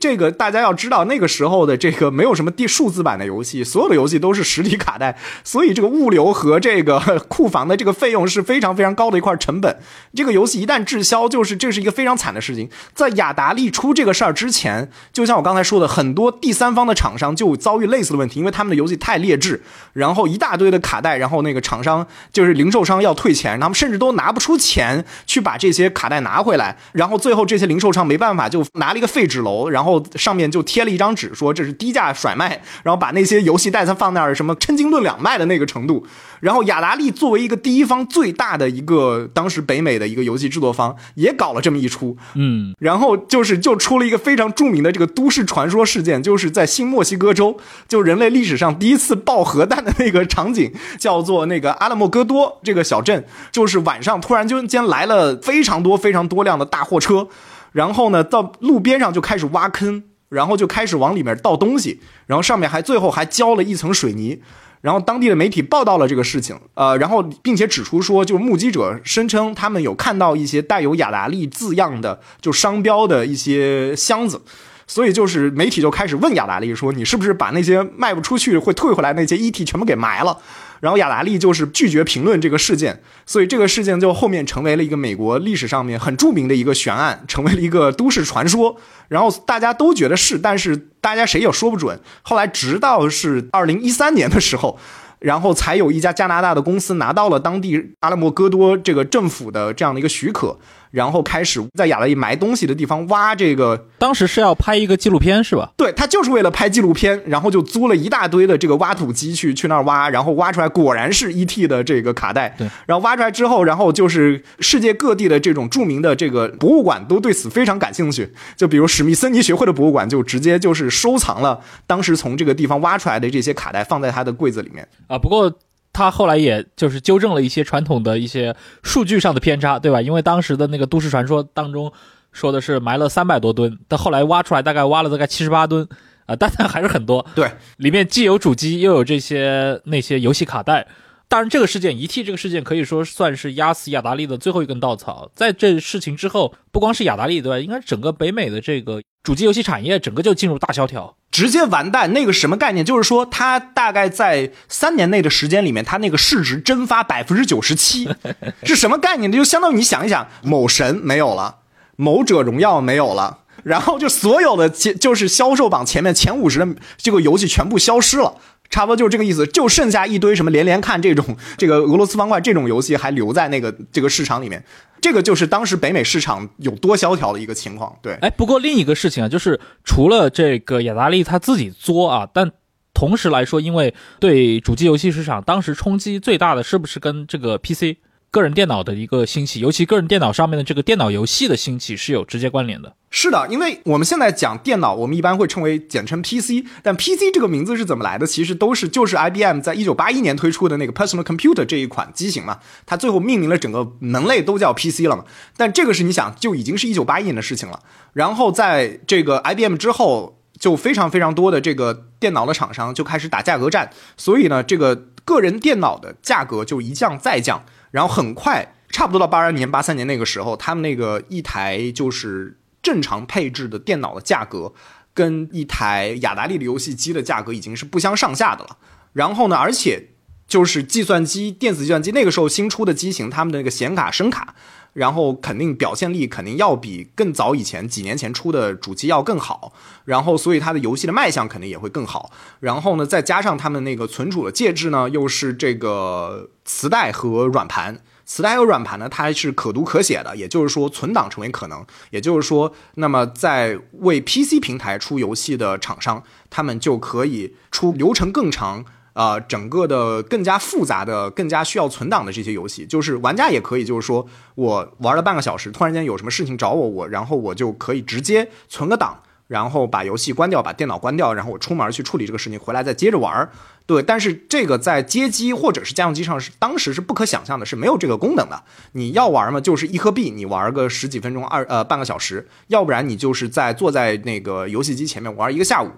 [0.00, 9.78] 这个大家要知道，那个时候的这个没有什么地数字版的游戏，所有的游戏都是实体卡带，所以这个物流和这个库房的这个费用是非常非常高的一块成本。
[10.12, 12.68] 这个游戏一旦滞销，就是这是一个非常惨的事情。
[12.94, 29.81] 在雅达利出这个事儿之前，就像我刚才说的，很多第三方的厂商就遭遇类似的问题，因为他们的游戏太劣质，然后一大堆的卡带，然后那个厂商就是零售商要退钱，他们甚至都拿不出钱去把这些卡带拿回来，然后最后这些零售商没办法就拿了一个废纸篓，然后。
[29.82, 36.06] 然后上面就贴了一张纸，说这是低价甩卖，然后把那些游戏袋子放那儿，什么称斤论两卖的那个程度。
[36.38, 47.56] 然后雅达利作为一个第一方最大的一个当时北美的一个游戏制作方，也搞了这么一出，嗯，然后就是就出了一个非常著名的这个都市传说事件，就是在新墨西哥州，
[47.88, 57.26] 就人类历史上第一次爆核弹的那个场景，叫做那个阿拉莫戈多这个小镇，就是晚上突然就间来了非常多非常多辆的大货车。
[57.72, 64.40] 然后呢，到路边上就开始挖坑，然后就开始往里面倒东西，然后上面还最后还浇了一层水泥。
[64.82, 74.42] 然后当地的媒体报道了这个事情，呃，然后并且指出说，就目击者声称他们有看到一些带有雅达利字样的就商标的一些箱子，
[74.88, 80.36] 所以就是媒体就开始问雅达利说，你是不是把那些卖不出去会退回来那些 ET 全部给埋了？
[80.82, 88.76] 然后雅达利就是拒绝评论这个事件，所以这个事件就后面成为了一个美国历史上面很著名的一个悬案，成为了一个都市传说。
[89.06, 92.00] 然后大家都觉得是，但是大家谁也说不准。
[92.22, 94.76] 后来直到是二零一三年的时候。
[95.22, 100.58] 然后才有一家加拿大的公司拿到了当地阿拉莫戈多这个政府的这样的一个许可，
[100.92, 103.88] 然后开始在亚利埋东西的地方挖这个。
[103.98, 105.72] 当时是要拍一个纪录片是吧？
[105.76, 111.66] 对他就是为了拍纪录片，然后就租了一大堆的这个挖土机去去那儿挖，然后挖出来果然是 E.T.
[111.66, 112.54] 的这个卡带。
[112.58, 124.86] 对，然后挖出来之后，然后就是世界各地的这种著名的这个博物馆都对此非常感兴趣，就比如史密森尼学会的博物馆就直接就是收藏了当时从这个地方挖出来的这些卡带，放在他的柜子里面。
[125.06, 125.52] 啊，不过
[125.92, 130.00] 他后来也就是纠正了一些传统的一些数据上的偏差，对吧？
[130.00, 131.92] 因为当时的那个都市传说当中
[132.32, 135.86] 说的是埋了三百多吨，但后来挖出来大概挖了大概七十八吨，
[136.26, 137.24] 啊，但还是很多。
[137.34, 140.86] 对，里面既有主机，又有这些那些游戏卡带。
[141.32, 145.30] 当然，这个事件一 T 这个事件可以说算是压死雅达利的最后一根稻草。
[145.34, 147.58] 在这事情之后，不光是雅达利，对吧？
[147.58, 152.12] 应该整个北美的这个主机游戏产业，整个就进入大萧条，直接完蛋。
[152.12, 152.84] 那个什么概念？
[152.84, 158.06] 就是说，它大概在三年内的时间里面，它那个市值蒸发百分之九十七，
[158.64, 159.32] 是什么概念？
[159.32, 161.60] 就相当于你想一想，某神没有了，
[161.96, 166.68] 某者荣耀没有了，然后就所有的就是销售榜前面前五十的
[166.98, 168.34] 这个游戏全部消失了。
[168.72, 174.64] 差不多就是这个意思，就剩下一堆什么连连看这种 这个俄罗斯方块这种游戏还留在那个这个市场里面，
[175.00, 177.96] 这个就是当时北美市场有多萧条的一个情况。
[178.02, 182.50] 对，哎，不过另一个事情啊，就是除了这个雅达利他自己作啊，但
[182.94, 187.98] 同时来说，因为对主机游戏市场当时冲击最大的是不是跟这个 PC？
[188.32, 192.94] 个人电脑的一个兴起，尤其个人电脑上面的这个电脑游戏的兴起是有直接关联的。
[193.10, 198.26] 是的，因为我们现在讲电脑，我们一般会称为简称 PC，但 PC 这个名字是怎么来的？
[198.26, 205.26] 其实都是就是 IBM 在一九八一年推出的那个 Personal Computer 这一款机型嘛，它最后命名了整个门类都叫 PC 了嘛。
[205.58, 207.80] 但这个是你想就已经是一九八一年的事情了，
[208.14, 217.62] 然后在这个 IBM 之后，就非常非常多的这个电脑的厂商就开始打价格战，所以呢，这个个人电脑的价格就一降再降，
[217.92, 222.58] 然后很快差不多到八二年、八三年那个时候，他们那个一台就是。
[222.82, 224.74] 正常配置的电脑的价格，
[225.14, 228.76] 跟一台雅达利的游戏机的价格已经是不相上下的了。
[229.12, 230.08] 然后呢，而且
[230.48, 234.56] 就是计算机、电子计算机那个时候新出的机型，他们的那个显卡、声卡，
[234.92, 239.72] 然后肯定表现力肯定要比更早以前几年前出的主机要更好。
[240.04, 242.30] 然后，所以它的游戏的卖相肯定也会更好。
[242.60, 248.02] 然后呢，再加上他们那个存储的介质呢，又是这个磁带和软盘。
[248.24, 251.84] 磁带和软盘呢，它是可读可写的，也就是说存档成为可能。
[252.10, 262.86] 也就是说，那么在为 PC 平台出游戏的厂商，他们就可以出流程更长、呃，整个的更加复杂的、更加需要存档的这些游戏。
[262.86, 269.22] 就是玩家也可以，就是说我玩了半个小时，突然间有什么事情找我，我然后我就可以直接存个档。
[269.48, 273.50] 然后把游戏关掉，把电脑关掉，然后我出门去处理这个事情，回来再接着玩。
[273.84, 278.62] 对，但是这个在街机或者是家用机上是当时是不可想象的，是没有这个功能的。
[278.92, 285.90] 你要玩嘛，就是一颗币，你玩个十几分钟，二呃半个小时；要不然你就是在坐在那个游戏机前面玩一个下午，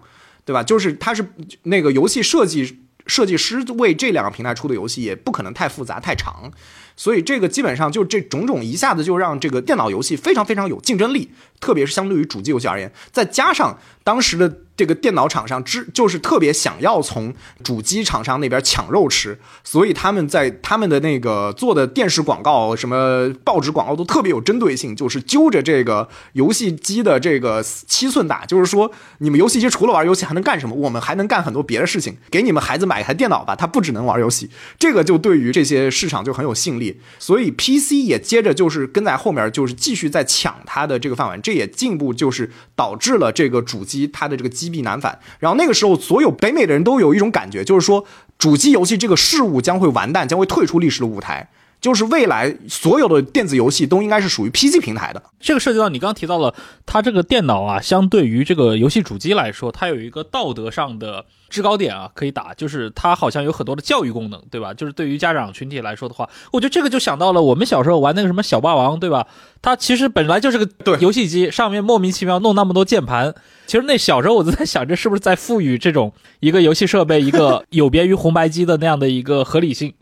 [0.44, 0.64] 对吧？
[0.64, 1.24] 就是它是
[1.64, 6.50] 那个游戏设计设计师为这两个平台出的游戏，也不可能太复杂太长。
[6.96, 14.60] 所以这个基本上就这种种一下子就让这个电脑游戏非常非常有竞争力，特别是相对于主机游戏而言，再加上当时的。
[14.76, 30.74] 这个电脑厂商之就是特别想要从主机厂商那边抢肉吃，所以他们在他们的那个做的电视广告、什么报纸广告都特别有针对性，就是揪着这个游戏机的这个七寸打，就是说你们游戏机除了玩游戏还能干什么？
[30.74, 34.50] 我们还能干很多别的事情，给你们孩子买一台电脑吧，他不只能玩游戏。
[34.76, 44.64] 这个就对于这些市场就很有吸引力，所以 PC 也接着就是跟在后面，就是继续在抢它的这个饭碗，这也进一步就是导致了这个主机它的这个机。
[44.64, 48.06] 积弊难返，然后那个时候，所有北美的人都有一种感觉，就是说，
[48.38, 51.50] 主机游戏这个事物将会完蛋，将会退出历史的舞台。
[51.82, 55.22] 就是未来所有的电子游戏都应该是属于 PC 平台的。
[55.38, 56.54] 这个涉及到你刚刚提到了，
[56.86, 64.74] 它这个电脑啊，相对于这个游戏主机来说，它有一个道德上的制高点啊，可以打，就是它好像有很多的教育功能，对吧？
[64.74, 69.28] 就是对于家长群体来说的话，我觉得这个就想到了我们小时候玩那个什么小霸王，对吧？
[69.62, 73.32] 它其实本来就是个游戏机，上面莫名其妙弄那么多键盘。
[73.66, 79.94] 其实那小时候我就在想，这是不是在赋予这种一个游戏设备一个有别于红白机的那样的一个合理性？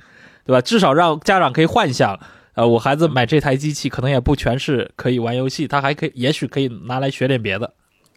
[0.45, 0.61] 对吧？
[0.61, 2.19] 至少让家长可以幻想，
[2.55, 7.73] 呃，我孩子买这台机器，可能也不全是可以玩游戏，他还可以，也许可以拿来学点别的。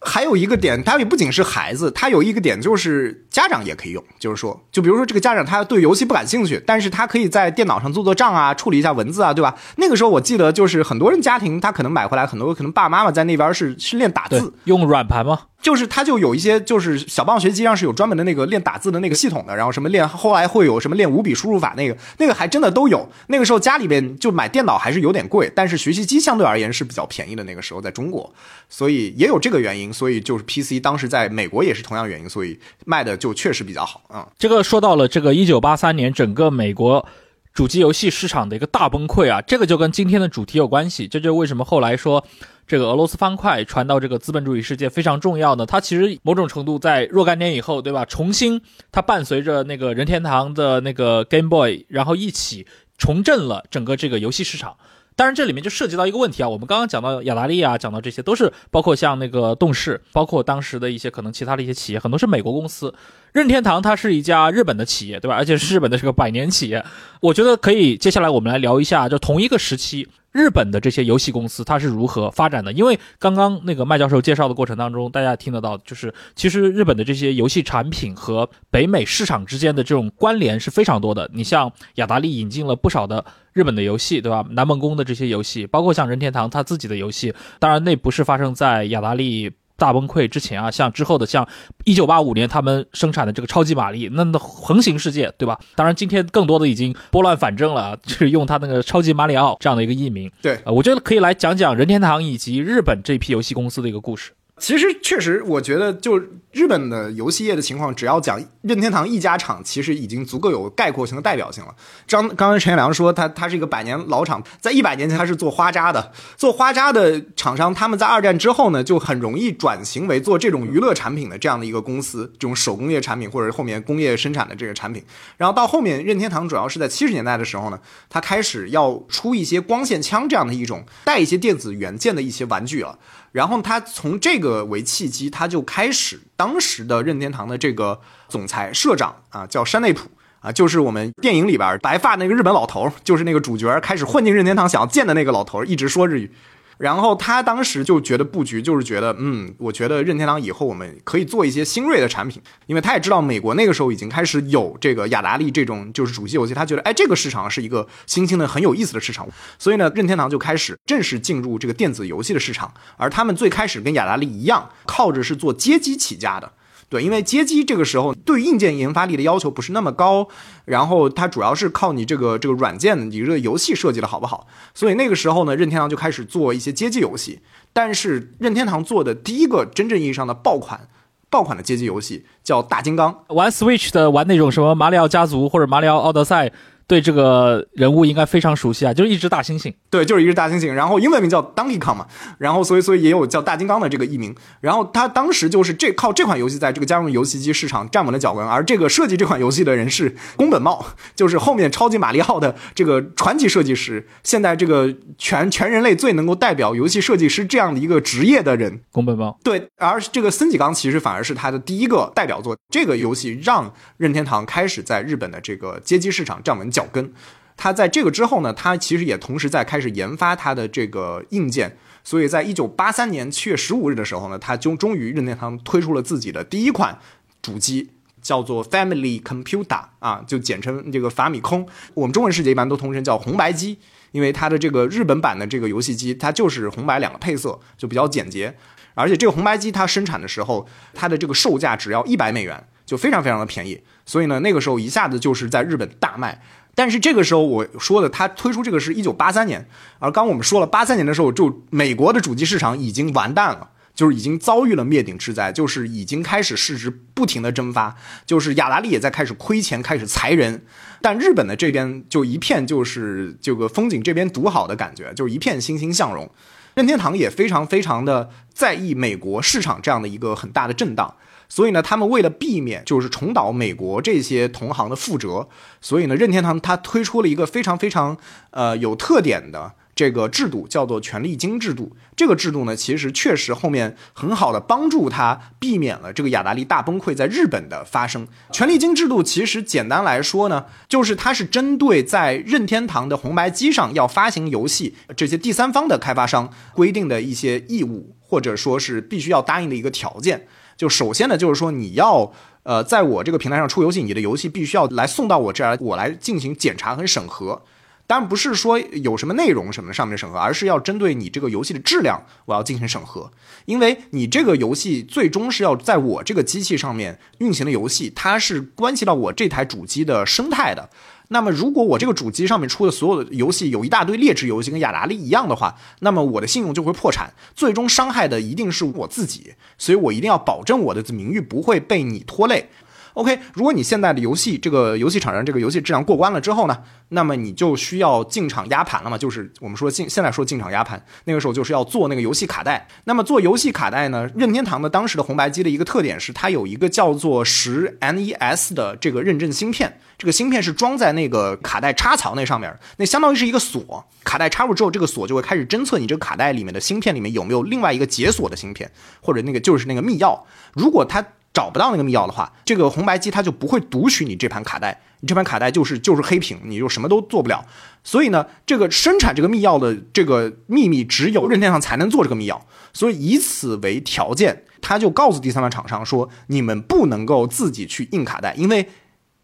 [0.06, 9.56] 还有一个点，它也不仅是孩子，它有一个点就是家长也可以用，就是说，就比如说这个家长他对游戏不感兴趣，但是他可以在电脑上做做账啊，处理一下文字啊，对吧？
[9.78, 15.40] 那个时候我记得就是很多人家庭他可能买回来很多，可能爸爸妈妈在那边是是练打字，用软盘吗？
[15.62, 23.10] 就是他就有一些，就是小霸王学机上是有专门的那个练打字的那个系统的，然后什么练，后来会有什么练五笔输入法那个，那个还真的都有。
[23.28, 27.44] 那个时候家里边就买电脑还是有点贵，但是学习机相对而言是比较便宜的。
[27.46, 28.32] 那个时候在中国，
[28.70, 34.28] 所以也有这个原因，所以就是 PC 当时在美国也是同样原因，所以卖的就确实比较好啊。
[34.38, 37.06] 这个说到了这个一九八三年整个美国
[37.54, 42.26] 主机游戏市场的一个大崩溃啊，这个就跟今天的主题有关系，这就是为什么后来说。
[42.68, 48.04] 这个俄罗斯方块传到这个资本主义世界非常重要呢，它其实某种程度在若干年以后，对吧？
[48.06, 48.60] 重新
[48.92, 52.66] 它伴随着那个任天堂的那个 Game Boy，然后一起
[52.98, 54.76] 重振了整个这个游戏市场。
[55.16, 62.94] 当然，这里面就涉及到一个问题啊，我们刚刚讲到雅达利亚，讲到这些都是包括像那个动视，包括当时的一些可能其他的一些企业，很多是美国公司。
[63.36, 65.36] 任天堂它是一家日本的企业，对吧？
[65.36, 66.82] 而且是日本的这个百年企业。
[67.20, 70.08] 我觉得可以，接下来我们来聊一下，就同一个时期。
[70.32, 72.72] 日本的这些游戏公司它是如何发展的？
[72.72, 81.30] 因为刚刚那个麦教授介绍的过程当中，大家听得到，就是其实日本的这些游戏产品和北美市场之间的这种关联是非常多的。
[81.34, 84.46] 你像雅达利引进了不少的日本的游戏，对吧？
[84.52, 89.52] 南梦宫的这些游戏，包括像任天堂它自己的游戏，当然那不是发生在雅达利。
[89.78, 91.48] 大崩溃之前啊，像之后的像
[91.84, 95.60] 一九八五年他们生产的这个超级玛丽，那那横行世界，对吧？
[95.76, 100.32] 当然今天更多的已经拨乱反正了，就是用他那个超级马里奥这样的一个艺名。
[100.42, 104.32] 对，我觉得可以来讲讲任天堂以及日本这批游戏公司的一个故事。
[104.58, 106.18] 其实确实，我觉得就
[106.54, 111.76] 日本的游戏业的情况，只要讲任天堂一家厂，其实已经足够有概括性的代表性了。
[112.08, 125.04] 张刚刚陈彦良说，他他是一个百年老厂，在一百年前他是做花渣的，做花渣的厂商，他们在二战之后呢，就很容易转型为做这种娱乐产品的这样的一个公司，这种手工业产品或者后面工业生产的这个产品。
[125.36, 127.78] 然后到后面，任天堂主要是在七十年代的时候呢，
[128.10, 132.98] 他开始要出一些光线枪这样的一种带一些电子元件的一些玩具了。
[133.36, 140.10] 然后他从这个为契机，他就开始当时的任天堂的这个总裁社长啊，叫山内普
[140.40, 146.32] 啊，就是我们电影里边白发那个日本老头，就是那个主角开始混进任天堂想要见的那个老头，一直说日语。
[146.78, 166.52] 然后他当时就觉得布局就是觉得，嗯，我觉得任天堂以后我们可以做一些新锐的产品，因为他也知道美国那个时候已经开始有这个雅达利这种就是主机游戏，他觉得哎这个市场是一个新兴的很有意思的市场，所以呢任天堂就开始正式进入这个电子游戏的市场，而他们最开始跟雅达利一样，靠着是做街机起家的。
[166.88, 170.28] 对，因为街机这个时候对硬件研发力的要求不是那么高，
[170.66, 174.48] 然后它主要是靠你这个这个软件，你这个游戏设计的好不好。
[174.74, 177.40] 所以那个时候呢，任天堂就开始做一些街机游戏。
[177.74, 180.88] 但是任天堂做的第一个真正意义上的爆款，
[181.30, 183.14] 爆款的街机游戏叫《大金刚》。
[183.34, 186.52] 玩 Switch 的玩那种什么马里奥家族或者马里奥奥德赛。
[186.88, 189.74] 对这个人物应该非常熟悉啊，就是一只大猩猩。
[189.90, 192.08] 对，就是一只大猩猩，然后英文名叫 Donkey Kong 嘛，
[192.38, 194.36] 然后所以所以也有叫大金刚的这个译名。
[194.62, 209.38] 然后他当时就是这靠这款游戏在这个家用游戏机市场站稳了脚跟，而这个设计这款游戏的人是宫本茂，就是后面超级马里奥的这个传奇设计师，现在这个全全人类最能够代表游戏设计师这样的一个职业的人，宫本茂。
[209.44, 217.14] 对，而这个森吉刚其实反而是他的第一个代表作，这个游戏让任天堂开始在日本的这个街机市场站稳脚跟。
[217.58, 227.00] 他在这个之后呢，他其实也同时在开始研发他的这个硬件，所以在一九八三年七月十五日的时候呢，他就终于任天堂推出了自己的第一款
[227.42, 231.66] 主机，叫做 Family Computer 啊，就简称这个法米空。
[231.94, 233.80] 我们中文世界一般都通称叫红白机，
[234.12, 238.54] 因为它的这个日本版的这个游戏机，它就是红白两个配色，就比较简洁。
[238.96, 243.82] 而且这个红白机它生产的时候，它的这个售价只要一百美元，就非常非常的便宜。
[244.06, 246.42] 所以呢，那个时候一下子就是在日本大卖。
[246.76, 249.66] 但是这个时候我说的，他推出这个是一九八三年，
[250.00, 257.96] 而刚我们说了八三年的时候，就美国的主机市场已经完蛋了，就是已经遭遇了灭顶之灾，就是已经开始市值不停的蒸发，
[258.26, 260.66] 就是雅达利也在开始亏钱，开始裁人，
[261.02, 266.30] 但日本的这边就一片就是这个风景这边独好的感觉，就是一片欣欣向荣，
[266.74, 271.16] 任天堂也非常非常的在意美国市场这样的一个很大的震荡。
[271.48, 275.48] 所以呢，他们为了避免就是重蹈美国这些同行的覆辙，
[275.82, 278.18] 所以呢，任天堂它推出了一个非常非常
[278.52, 281.96] 呃有特点的这个制度，叫做权利金制度。
[282.16, 288.28] 这个制度呢，其实确实后面很好的帮助他避免了这个雅达利大崩溃在日本的发生。
[288.52, 300.48] 权利金制度其实简单来说呢，就是它是针对在任天堂的红白机上要发行游戏这些第三方的开发商规定的一些义务，或者说是必须要答应的一个条件。
[300.78, 302.32] 就首先呢，就是说你要，
[302.64, 307.62] 呃，在我这个平台上出游戏，你的游戏必须要来送到我这儿，我来进行检查和审核。
[308.08, 313.32] 当然不是说有什么内容什么上面的审核，而是要针对你这个游戏的质量，我要进行审核。
[313.66, 320.90] 因为你这个游戏最终是要在我这个机器上面运行的游戏，它是关系到我这台主机的生态的。
[321.30, 329.54] 那么，如果我这个主机上面出的所有的游戏有一大堆劣质游戏，跟雅达利一样的话，那么我的信用就会破产，最终伤害的一定是我自己。
[329.78, 332.70] 所以我一定要保证我的名誉不会被你拖累。
[333.16, 336.78] OK，如果你现在的游戏这个游戏厂商这个游戏质量过关了之后呢，
[337.10, 339.18] 那么你就需要进场压盘了嘛？
[339.18, 342.86] 就是我们说进现在说进场压盘，那个时候就是要做那个游戏卡带。
[343.06, 354.06] 那么做游戏卡带呢，任天堂的当时的红白机的一个特点是它有一个叫做十 NES 的这个认证芯片，这个芯片是装在那个卡带插槽那上面，那相当于是一个锁。
[354.26, 358.92] 卡带插入之后，这个锁就会开始侦测你这个卡带里面的芯片里面有没有另外一个解锁的芯片，
[359.22, 360.38] 或者那个就是那个密钥。
[360.74, 361.26] 如果它
[361.56, 367.66] 找不到那个密钥的话，这个红白机它就不会读取你这盘卡带，你这盘卡带就是就是黑屏，你就什么都做不了。
[368.04, 372.60] 所以呢，这个生产这个密钥的这个秘密只有任天堂才能做这个密钥，
[372.94, 378.88] 所以以此为条件，他就告诉第三方厂商说，你们不能够自己去印卡带，因为。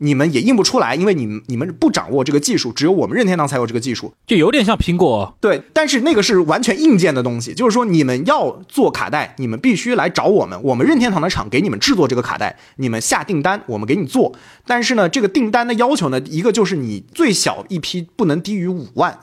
[0.04, 5.38] 你们也印不出来，因为你们你们不掌握这个技术，只有我们任天堂才有这个技术，就有点像苹果。
[5.40, 14.34] 对，但是那个是完全硬件的东西，就是说你们要做卡带，你们必须来找我们，我们任天堂的厂给你们制作这个卡带，你们下订单，我们给你做。
[14.66, 19.20] 但是呢，这个订单的要求呢，一个就是你最小一批不能低于五万，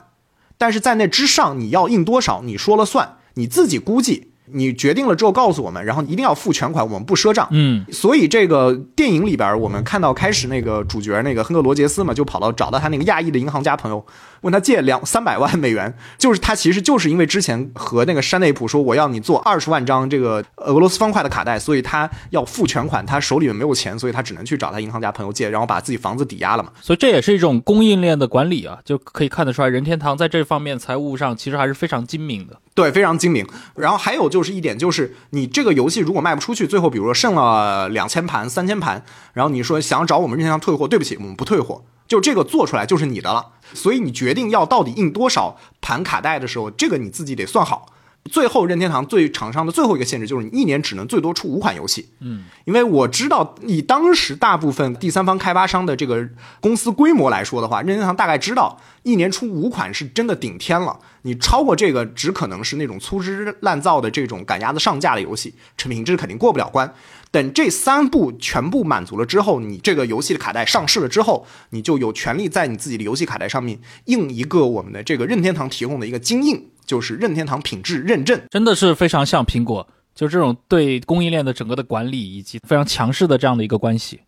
[0.57, 4.28] 但是在那之上你要印多少，你说了算，你自己估计。
[4.51, 7.47] 你决定了之后告诉我们，然后一定要付全款，我们不赊账。
[7.51, 14.05] 嗯，所以这个电影里边，我们看到开始那个主角那个亨特罗杰斯嘛，就跑到找到他那个亚裔的银行家朋友，
[14.41, 26.71] 问他借两三百万美元，就是他其实就是因为之前和那个山内普说我要你做二十万张这个俄罗斯方块的卡带，所以他要付全款，他手里面没有钱，所以他只能去找他银行家朋友借，然后把自己房子抵押了嘛。
[26.81, 32.57] 所以这也是一种供应链的管理啊，就可以看得出来，任天堂在这方面财务上其实还是非常精明的。
[32.73, 33.45] 对，非常精明。
[33.75, 43.53] 然后还有就是一点，就是你这个游戏如果卖不出去，最后比如说剩了两千盘、三千盘，然后你说想找我们任天堂退货，对不起，我们不退货，就这个做出来就是你的了。
[43.73, 47.85] 所以你决定要到底印多少盘卡带的时候，这个你自己得算好。
[48.25, 52.09] 最后，任天堂最厂商的最后一个限制就是，你一年只能最多出五款游戏。
[52.19, 56.27] 嗯，因为我知道以当时大部分第三方开发商的这个
[56.59, 60.99] 公司规模来说的话，任天堂大概知道一年出五款是真的顶天了。
[61.23, 66.93] 你超过这个，只可能是那种粗制滥造的这种赶鸭子上架的游戏，成品质肯定过不了关。
[67.31, 78.41] 等这三步全部满足了之后，你这个游戏的卡带上市了之后，你就有权利在你自己的游戏卡带上面印一个我们的这个任天堂提供的一个金印，就是任天堂品质认证。
[78.49, 84.19] 真的是非常像苹果，就这种对供应链的整个的管理以及非常强势的这样的一个关系。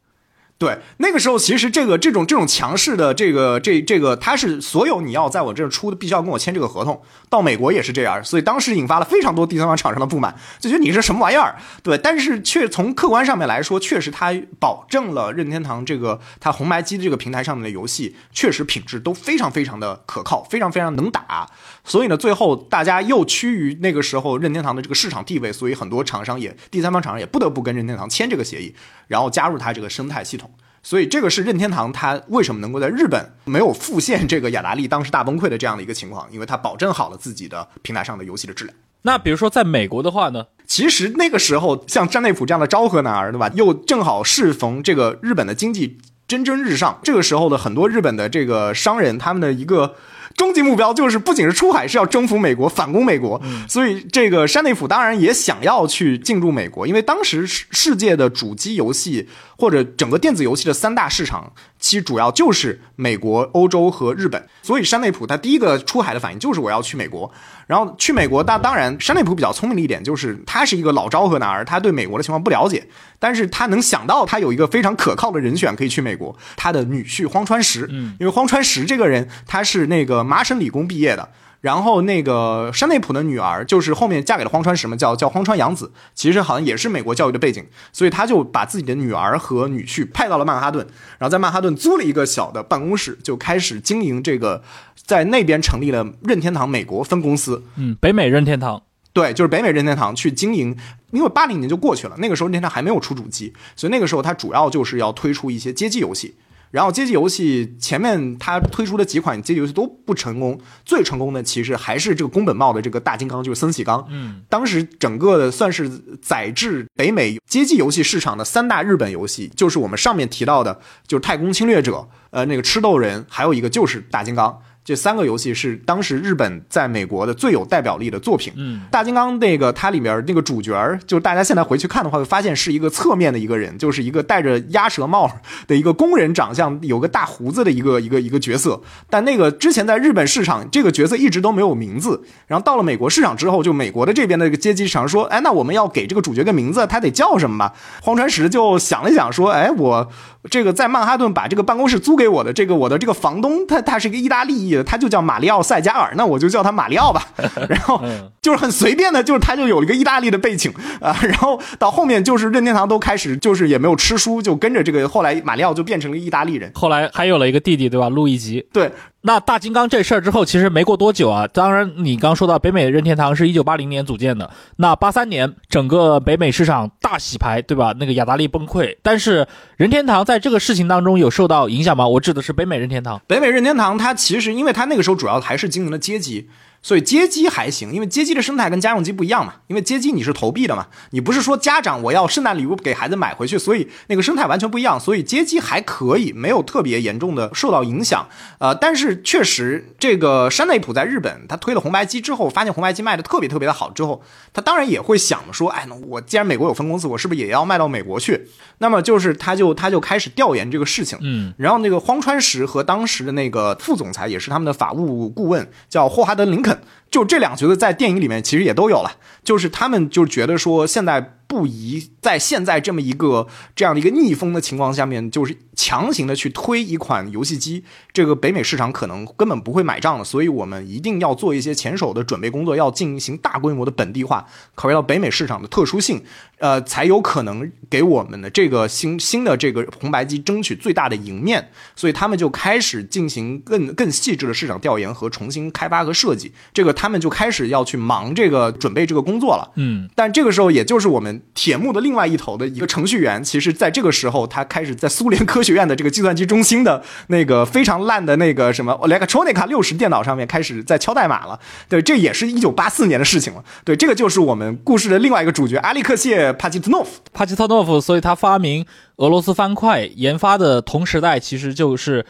[0.62, 7.02] 对，那个时候其实这个这种这种强势的这个这这个，它是所有你要在我这儿出的，必须要跟我签这个合同。
[7.32, 11.56] 到美国也是这样，所以当时引发了非常多第三方厂商的不满，就觉得你是什么玩意儿？
[11.82, 21.50] 对，但是却从客观上面来说，确实它保证了任天堂这个它红白机的这个平台上面的游戏，确实品质都非常非常的可靠，非常非常能打。
[21.84, 28.76] 所以呢，最后大家又趋于那个时候任天堂的这个市场地位，所以很多厂商也第三方厂商也不得不跟任天堂签这个协议，
[29.08, 30.51] 然后加入它这个生态系统。
[30.84, 38.76] 所以这个是任天堂它为什么能够在日本没有复现这个雅达利当时大崩溃的这样的一个情况，因为它保证好了自己的平台上的游戏的质量。
[39.04, 40.46] 那比如说在美国的话呢？
[40.66, 43.50] 其实那个时候像詹内普这样的昭和男儿，对吧？
[43.56, 49.96] 又正好适逢这个日本的经济蒸蒸日上，这个时候的很多日本的这个商人，他们的一个。
[50.36, 53.42] 终极目标就是不仅是出海，是要征服美国，反攻美国。
[53.68, 59.28] 所以这个山内溥当然也想要去进入美国，因为当时世世界的主机游戏
[59.58, 64.42] 或者整个电子游戏的三大市场，其实主要就是美国、欧洲和日本。
[64.62, 67.30] 所以山内溥他第一个出海的反应就是我要去美国。
[67.68, 72.88] 然后去美国，当当然山内溥比较聪明的一点就是他是一个老昭和男儿，他对美国的情况不了解，
[73.20, 77.88] 但是他能想到他有一个非常可靠的人选可以去美国，他的女婿荒川石。
[77.90, 81.30] 嗯，因为荒川石这个人他是那个麻省理工毕业的。
[81.62, 90.86] 然后那个山内溥的女儿就是后面嫁给了荒川什么，叫叫荒川洋子，其实好像也是美国教育的背景，所以他就把自己的女儿和女婿派到了曼哈顿，
[91.20, 94.64] 然后在曼哈顿租了一个小的办公室，就开始经营这个，
[94.96, 97.64] 在那边成立了任天堂美国分公司。
[97.76, 98.82] 嗯，北美任天堂。
[99.14, 100.76] 对，就是北美任天堂去经营，
[101.12, 106.34] 因为八零年就过去了，那个时候任天堂还没有出主机，所以那个时候它主要就是要推出一些街机游戏。
[106.72, 114.06] 然后街机游戏前面它推出的几款街机游戏都不成功，最成功的其实还是这个宫本茂的这个大金刚，就是森喜刚。
[114.10, 115.90] 嗯，当时整个的算是
[116.22, 124.58] 载至北美街机游戏市场的三大日本游戏，就是我们上面提到的，就是太空侵略者，呃，那个吃豆人，还有一个就是大金刚。
[124.84, 128.52] 这三个游戏是当时日本在美国的最有代表力的作品。
[128.56, 130.74] 嗯，大金刚那个它里面那个主角，
[131.06, 135.30] 就是大家现在回去看的话，会发现是一个侧面的一个人，就是一个戴着鸭舌帽
[135.68, 138.82] 的一个工人长相，有个大胡子的一个一个一个角色。
[139.08, 142.24] 但那个之前在日本市场，这个角色一直都没有名字。
[142.48, 147.74] 然后到了美国市场之后，就美国的这边的这个街机厂说，哎，那我们要给这个主角个名字，他得叫什么吧？
[148.02, 150.10] 荒川石就想了想，说，哎，我
[150.50, 157.28] 这个在曼哈顿把这个办公室租给我的这个我的这个房东，他他是一个意大利他就叫马里奥塞加尔，那我就叫他马里奥吧。
[157.68, 158.02] 然后
[158.42, 161.18] 就是很随便的，就是他就有一个意大利的背景啊。
[161.22, 166.72] 然后到后面就是任天堂都开始就是也没有吃书，就跟着这个，后来马里奥就变成了意大利人。
[166.76, 168.10] 后来还有了一个弟弟，对吧？
[168.10, 168.66] 路易吉。
[168.72, 168.92] 对，
[169.24, 171.48] 那大金刚这事儿之后，其实没过多久啊。
[171.48, 177.94] 当然，你刚说到北美任天堂是一九八零年组建的，那八三年整个北美市场大洗牌，对吧？
[178.00, 179.48] 那个雅达利崩溃，但是
[179.78, 182.08] 任天堂在这个事情当中有受到影响吗？
[182.08, 183.22] 我指的是北美任天堂。
[183.28, 186.50] 北美任天堂它其实因为它那个时候主要还是经营的街机。
[186.82, 189.54] 所以街机还行，因为街机的生态跟家用机不一样嘛。
[189.68, 195.00] 因为街机你是投币的嘛，你不是说家长我要圣诞礼物给孩子买回去，所以那个生态完全不一样。
[195.00, 198.28] 所以街机还可以，没有特别严重的受到影响。
[198.58, 208.48] 呃，但是确实，这个山内普在日本他推了红白机之后，发现红白机卖的特别特别的好之后，他当然也会想说，哎，那我既然美国有分公司，我是不是也要卖到美国去？
[208.80, 211.18] 那么就是他就他就开始调研这个事情。
[211.22, 216.71] 嗯，然后那个荒川石和当时的那个副总裁也是他们的法务顾问，叫霍华德林肯。
[216.72, 221.38] that 就这两个角色在电影里面其实也都有了，就是他们就觉得说现在。
[221.52, 223.46] 不宜在现在这么一个
[223.76, 227.84] 这样的一个逆风的情况下面，就是强行的去推一款游戏机，
[228.14, 236.24] 这个北美市场可能根本不会买账的，所以我们一定要做一些前手的准备工作，要进行大规模的本地化，考虑到北美市场的特殊性，
[236.60, 241.70] 呃，才有可能给我们的这个新新的这个红白机争取最大的赢面。
[241.98, 249.68] 所以他们就开始进行更更细致的市场调研和重新开发和设计，这个他们就开始要去忙这个准备这个工作了。
[249.76, 251.32] 嗯，但这个时候也就是我们。
[251.54, 261.60] 铁幕的另外一头的一个程序员，其实在这个时候，他开始在苏联科学院的这个计算机中心的那个非常烂的那个什么 Electronica 六十电脑上面开始在敲代码了。
[261.88, 263.64] 对，这也是一九八四年的事情了。
[263.86, 267.22] 对，这个就是我们故事的另外一个主角阿利克谢帕基特诺夫。
[267.32, 268.86] 帕基特诺夫，所以他发明
[269.18, 272.26] 俄罗斯方块研发的同时代，其实就是。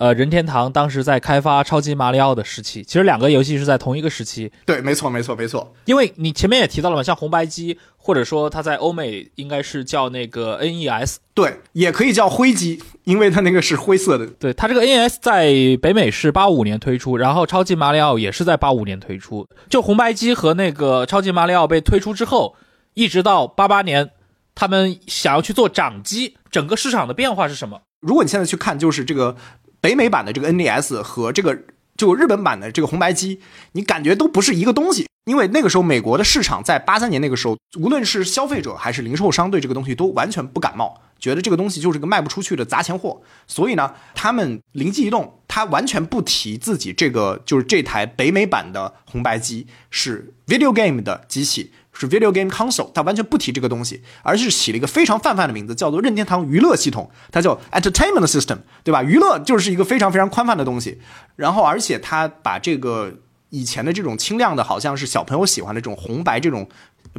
[0.00, 4.50] 呃，任天堂当时在开发超级马里奥的时期，其实两个游戏是在同一个时期。
[4.64, 5.74] 对，没错，没错，没错。
[5.84, 14.26] 因为你前面也提到了嘛，像红白机，或者说它在欧美应该是叫那个 NES，对，也可以叫灰机，因为它那个是灰色的。
[14.26, 19.46] 对，它这个 NES 在北美是八五年推出，然后超级马里奥也是在八五年推出。
[19.68, 22.56] 就红白机和那个超级马里奥被推出之后，
[22.94, 24.08] 一直到八八年，
[24.54, 27.82] 他们想要去做掌机，整个市场的变化是什么？
[28.00, 29.36] 如果你现在去看，就是这个。
[29.80, 31.58] 北美版的这个 NDS 和这个
[31.96, 33.40] 就日本版的这个红白机，
[33.72, 51.72] 你感觉都不是一个东西，因为那个时候美国的市场在八三年那个时候，无论是消费者还是零售商对这个东西都完全不感冒，觉得这个东西就是个卖不出去的砸钱货，所以呢，他们灵机一动，他完全不提自己这个就是这台北美版的红白机是 video game 的机器。
[52.00, 59.02] 是 video game console，它完全不提这个东西，而是起了一个非常泛泛的名字，叫做任天堂娱乐系统，它叫 entertainment system，对吧？
[59.02, 60.98] 娱乐就是一个非常非常宽泛的东西。
[61.36, 63.12] 然后，而且它把这个
[63.50, 66.68] 以前的这种清亮的，好像是小朋友喜欢的这种红白这种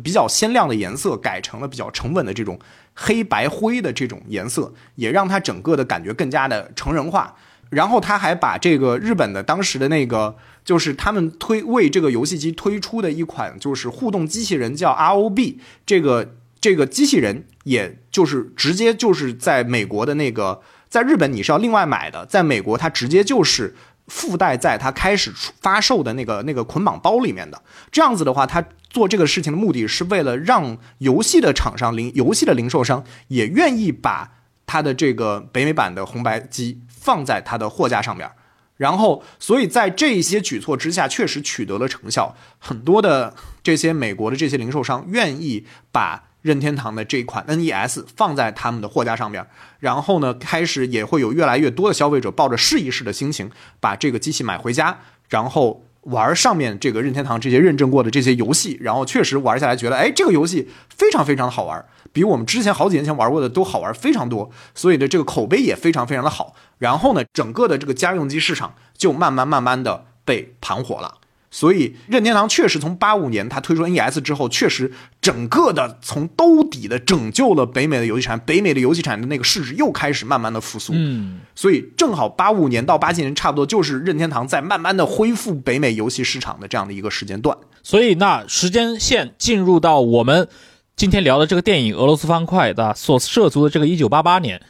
[0.03, 2.59] 比较鲜亮的颜色，改成了比较沉稳的这种
[2.95, 7.35] 黑白灰的这种颜色，也让它整个的感觉更加的成人化。
[7.71, 15.55] 然后他还把这个日本的当时的那个，就是他们推为这个游戏机推出的一款就是互动机器人叫 ROB，
[15.85, 23.73] 这个这个机器人也就是直接就是在美国的那个，在日本你是要另外买的，在美国它直接就是
[24.07, 27.61] 附带在它开始发售的那个那个捆绑包里面的。
[27.89, 34.33] 这样子的话，他做这个事情的目的是为了让游戏的厂商零游戏的零售商也愿意把
[34.67, 36.81] 它的这个北美版的红白机。
[37.01, 38.29] 放在它的货架上面，
[38.77, 42.35] 然后，所以在这一些举措之下，确实取得了成效。
[42.59, 43.33] 很多的
[43.63, 49.45] 这些美国的这些零售商愿意把任天堂的这款 NES 放在他们的货架上面，
[49.79, 53.49] 然后呢，开始也会有越来越多的消费者抱着试一试的心情，
[53.79, 54.99] 把这个机器买回家，
[55.29, 61.83] 然后玩上面这个任天堂这些认证过的这些游戏，然后确实玩下来，觉得哎，这个游戏非常非常的好玩。
[62.13, 66.55] 比我们之前好几年前玩过的都好玩非常多，所以的这个口碑也非常非常的好。
[66.81, 71.19] 然后呢，整个的这个家用机市场就慢慢慢慢的被盘活了。
[71.51, 80.93] 所以任天堂确实从八五年它推出 NES 之后，确实整个的从兜底的拯救了北美的游戏产，北美的游戏产的那个市值又开始慢慢的复苏。
[80.95, 87.55] 嗯，所以正好八五年到八七年差不多就是任天堂在慢慢的恢复北美游戏市场的这样的一个时间段。
[87.83, 90.47] 所以那时间线进入到我们。
[90.93, 94.61] 今天聊的这个电影《俄罗斯方块》的所涉足的这个一九八八年，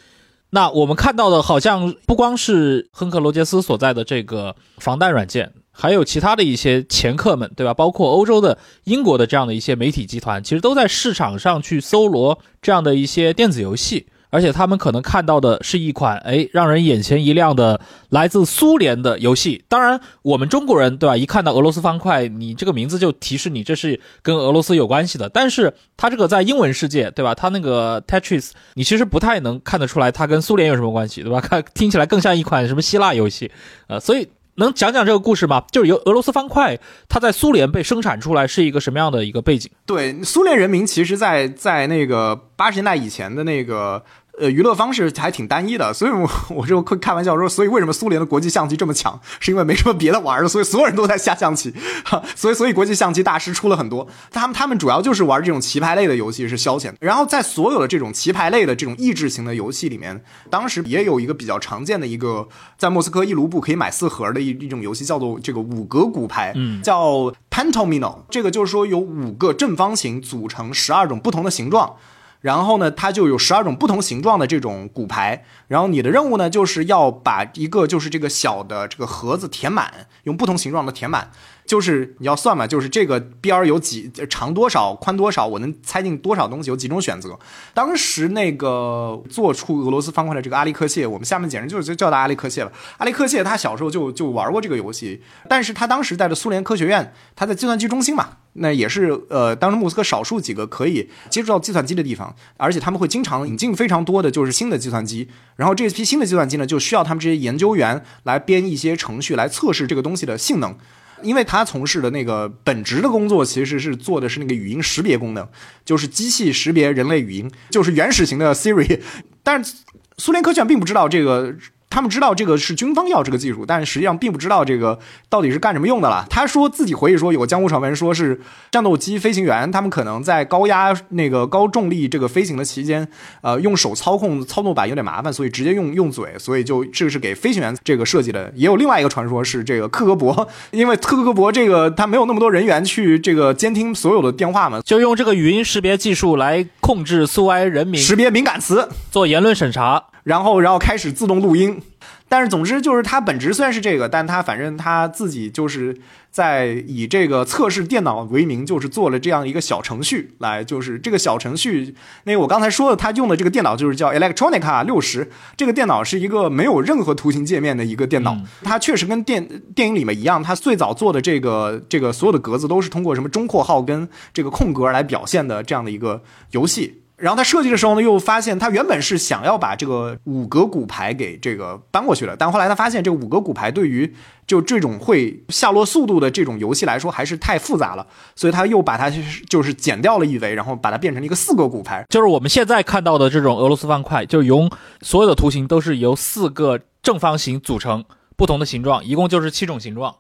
[0.52, 7.74] 那我们看到的好像不光是亨克罗杰斯所在的这个防弹软件，还有其他的一些掮客们，对吧？
[7.74, 14.08] 包括欧洲的、英国的这样的一些媒体集团，其实都在市场上去搜罗这样的一些电子游戏。
[14.32, 17.80] 而且他们可能看到的是一款哎让人眼前一亮的
[18.10, 19.64] 来自苏联的游戏。
[19.68, 21.16] 当然，我们中国人对吧？
[21.16, 25.30] 一看到俄罗斯方块，你这个名字就提示你这是跟俄罗斯有关系的。
[25.30, 27.36] 但是它这个在英文世界对吧？
[27.36, 31.42] 它那个 Tetris，你其实不太能看得出来它跟苏联有什么关系对吧？
[31.42, 33.52] 看听起来更像一款什么希腊游戏，
[33.88, 35.64] 呃，所以能讲讲这个故事吗？
[35.72, 36.80] 就是由俄罗斯方块
[37.10, 39.70] 它在苏联被生产出来是一个什么样的一个背景？
[39.86, 44.02] 对，苏联人民其实，在在那个八十年代以前的那个。
[44.40, 51.74] 呃，娱乐方式还挺单一的，所以我 我就会开玩笑说，所以为什么苏联的国际象棋这么强，是因为没什么别的玩的，所以所有人都在下象棋，
[52.06, 71.98] 哈，所以所以国际象棋大师出了很多，他们他们主要就是玩这种棋牌类的游戏是消遣，然后在所有的这种棋牌类的这种益智型的游戏里面，当时也有一个比较常见的一个，在莫斯科一卢布可以买四盒的一一种游戏，叫做这个五格骨牌，嗯，叫 Pantomino，这个就是说有五个正方形组成十二种不同的形状。
[72.42, 75.46] 然后呢，它就有十二种不同形状的这种骨牌。
[75.68, 81.32] 然后你的任务呢，就是要把一个就是这个小的这个盒子填满，用不同形状的填满。
[81.72, 87.40] 就是你要算嘛，就是这个边儿有几长多少、宽多少，我能猜进多少东西，有几种选择。
[87.74, 92.72] 当时那个做出俄罗斯方块的这个阿利克谢，我们下面简直就是叫他阿利克谢了。
[92.98, 110.76] 阿利克谢他小时候就就玩过这个游戏，但是他当时在的苏联科学院，他在计算机中心嘛，那也是呃，当时莫斯科少数几个可以接触到计算机的地方，而且他们会经常引进非常多的就是新的计算机，然后这批新的计算机呢，就需要他们这些研究员来编一些程序来测试这个东西的性能。
[111.24, 115.48] 因为他从事的那个本职的工作，其实是做的是那个语音识别功能，
[115.84, 119.00] 就是机器识别人类语音，就是原始型的 Siri。
[119.44, 119.74] 但是
[120.18, 121.56] 苏联科学院并不知道这个。
[121.92, 124.98] 他们知道这个是军方要这个技术，但是实际上并不知道这个
[125.30, 126.26] 到底是干什么用的了。
[126.30, 128.40] 他说自己回忆说，有个江湖传闻说是
[128.72, 133.06] 战斗机飞行员，他们可能在高压那个高重力这个飞行的期间，
[133.42, 138.50] 呃，用手操控操作板有点麻烦，所以直接用用嘴，所以就这个是给飞行员这个设计的。
[138.56, 150.11] 也有另外一个传说是这个克格勃，因为克格勃这个他没有那么多人员去这个监听所有的电话嘛，就用这个语音识别技术来控制苏维埃人民，识别敏感词，做言论审查。
[150.24, 151.82] 然后，然后开始自动录音，
[152.30, 155.98] 但是总之就是它本质虽然是这个，但它反正它自己就是
[156.30, 161.96] 在以这个测试电脑为名，就是做了这样一个小程序来，就是这个小程序，
[162.26, 177.01] 那个我刚才说的，它用的这个电脑就是叫 Electronica 六十，这个电脑是一个没有任何图形界面的一个电脑，它确实跟电电影里面一样，它最早做的这个这个所有的格子都是通过什么中括号跟这个空格来表现的这样的一个游戏。
[177.22, 184.12] 然后他设计的时候呢，又发现他原本是想要把这个五格骨牌给这个搬过去的，但后来他发现这个五格骨牌对于
[184.48, 188.06] 就这种会下落速度的这种游戏来说还是太复杂了，
[188.36, 189.10] 所以他又把它
[189.48, 194.68] 就是减掉了一维，然后把它变成了一个四个骨牌，就是我们现在看到的这种俄罗斯方块，就是由
[195.02, 198.04] 所有的图形都是由四个正方形组成，
[198.36, 200.16] 不同的形状，一共就是七种形状。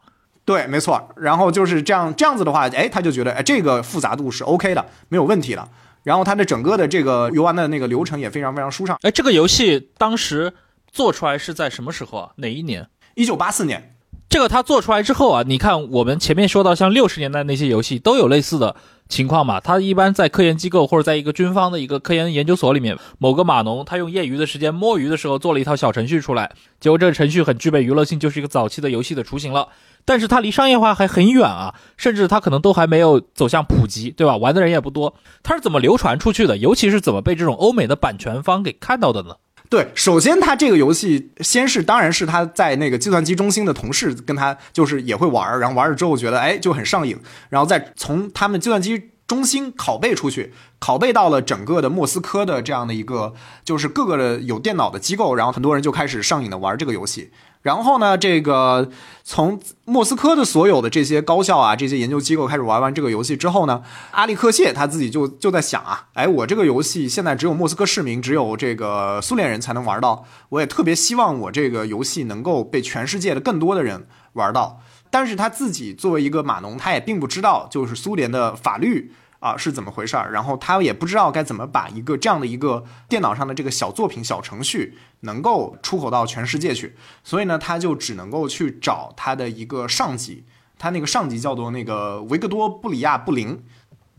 [0.45, 1.10] 对，没错。
[1.18, 5.68] 然后就是这样这样子的话，哎，他就觉得哎这个复杂度是 OK 的，没有问题的。
[6.04, 8.97] 然后它的整个的这个游玩的那个流程也非常非常舒畅。
[9.02, 10.54] 哎，这个游戏当时
[10.91, 12.32] 做出来是在什么时候啊？
[12.38, 12.88] 哪一年？
[13.16, 13.95] 一九八四年。
[14.32, 18.73] 这个它做出来之后啊，你看我们前面说到像六十年代那些游戏都有类似的
[19.09, 19.59] 情况嘛。
[19.59, 29.67] 它一般在科研机构或者在一个军方的一个科研研究所里面，某个码农他用业余的时间摸鱼的时候做了一套小程序出来，结果这个程序很具备娱乐性，就是一个早期的游戏的雏形了。
[30.05, 34.38] 但是它离商业化还很远啊，甚至它可能都还没有走向普及，对吧？
[34.38, 35.13] 玩的人也不多。
[35.43, 36.55] 它是怎么流传出去的？
[36.55, 39.36] 尤其是怎么被这种欧美的版权方给看到的呢？
[39.72, 47.17] 对，首先他这个游戏先是，当然是他在那个计算机中心的同事跟他就是也会玩儿，然后玩了之后觉得哎就很上瘾，
[47.47, 50.51] 然后再从他们计算机中心拷贝出去，
[50.82, 57.32] 拷贝到了整个的莫斯科的这样的一个就是各个的有电脑的机构，然后很多人就开始上瘾的玩这个游戏。
[57.62, 58.89] 然后呢，这个
[59.24, 74.82] 从莫斯科的所有的这些高校啊，这些研究机构开始玩完这个游戏之后呢，阿利克谢他自己就就在想啊，哎，我这个游戏现在只有莫斯科市民，只有这个苏联人才能玩到，我也特别希望我这个游戏能够被全世界的更多的人玩到。
[75.12, 79.14] 但是他自己作为一个码农，他也并不知道就是苏联的法律。
[79.41, 80.31] 啊，是怎么回事儿？
[80.31, 90.45] 然后他也不知道该怎么把一个这样的一个电脑上的这个小作品、小程序能够出口到全世界去，所以呢，他就只能够去找他的一个上级，
[90.77, 93.61] 他那个上级叫做那个维克多·布里亚布林。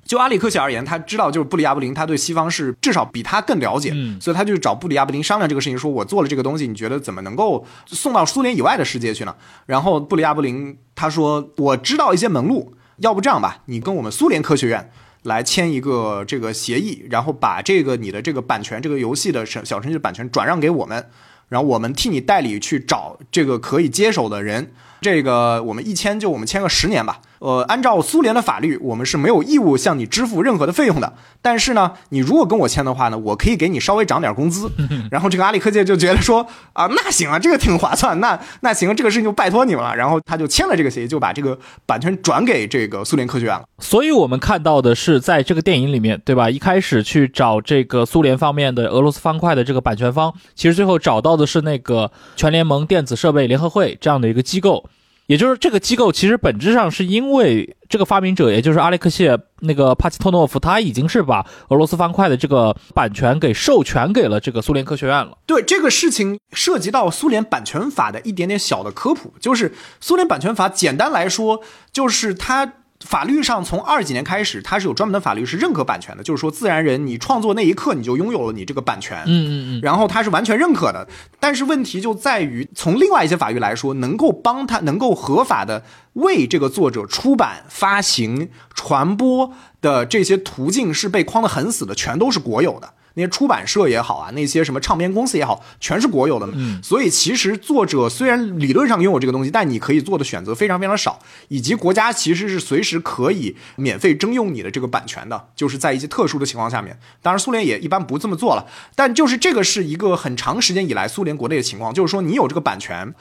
[0.04, 9.36] 就阿里克谢而言，他知道就是布里亚布林，他对西方是至少比他更了解，所以他就找布里亚布林商量这个事情，说我做了这个东西，你觉得怎么能够送到苏联以外的世界去呢？
[9.66, 14.90] 然后布里亚布林他说，我知道一些门路，要不这样吧，你跟我们苏联科学院。
[15.22, 21.08] 来签一个这个协议，然后把这个你的这个版权，这个游戏的小小程序的版权转让给我们，
[21.48, 24.72] 然后我们替你代理去找这个可以接手的人。
[25.00, 27.20] 这个我们一签就我们签个十年吧。
[27.43, 31.12] 呃，按照苏联的法律，我们是没有义务向你支付任何的费用的。
[31.43, 34.70] 但是呢，你如果跟我签的话呢，我可以给你稍微涨点工资。
[35.11, 38.20] 然后这个阿里科技就觉得说啊，那行啊，这个挺划算。
[38.20, 39.93] 那那行，这个事情就拜托你们了。
[39.97, 43.64] 然后他就签了这个协议，就把这个版权转给这个苏联科学院了。
[43.80, 46.49] 所以我们看到的是，在这个电影里面，对吧？
[46.49, 54.84] 一开始去找这个苏联方面的俄罗斯方块的这个版权方，其实最后找到的是那个全联盟电子设备联合会这样的一个机构。
[55.26, 65.38] 也就是这个机构其实本质上是因为这个发明者，也就是阿列克谢那个帕奇托诺夫，他已经是把俄罗斯方块的这个版权给授权给了这个苏联科学院了。
[65.46, 71.60] 对这个事情涉及到苏联版权法的一点点小的科普，就是苏联版权法简单来说
[71.92, 72.74] 就是它。
[73.05, 81.07] 法律上从二几年开始，它是有专门的法律是认可版权的，就是说自然人你创作那一刻你就拥有了你这个版权，嗯嗯嗯，然后它是完全认可的。
[81.38, 85.84] 但是问题就在于，从另外一些法律来说，能够帮他能够合法的
[86.14, 92.94] 为这个作者出版、发行、传播的这些途径是被框得很死的，全都是国有的。
[93.14, 96.48] 那些出版社也好啊，那些什么唱片公司也好，全是国有的。
[96.54, 106.98] 嗯，所以其实作者虽然理论上拥有这个东西，但你可以做的选择非常非常少，以及国家其实是随时可以免费征用你的这个版权的，就是在一些特殊的情况下面。
[107.20, 113.14] 当然，苏联也一般不这么做了，但就是这个是一个很长时间以来苏联国内的情况，就是说你有这个版权，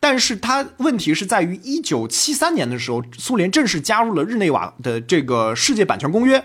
[0.00, 6.44] 但是它问题是在于一九七三年的时候，苏联正式加入了日内瓦的这个世界版权公约。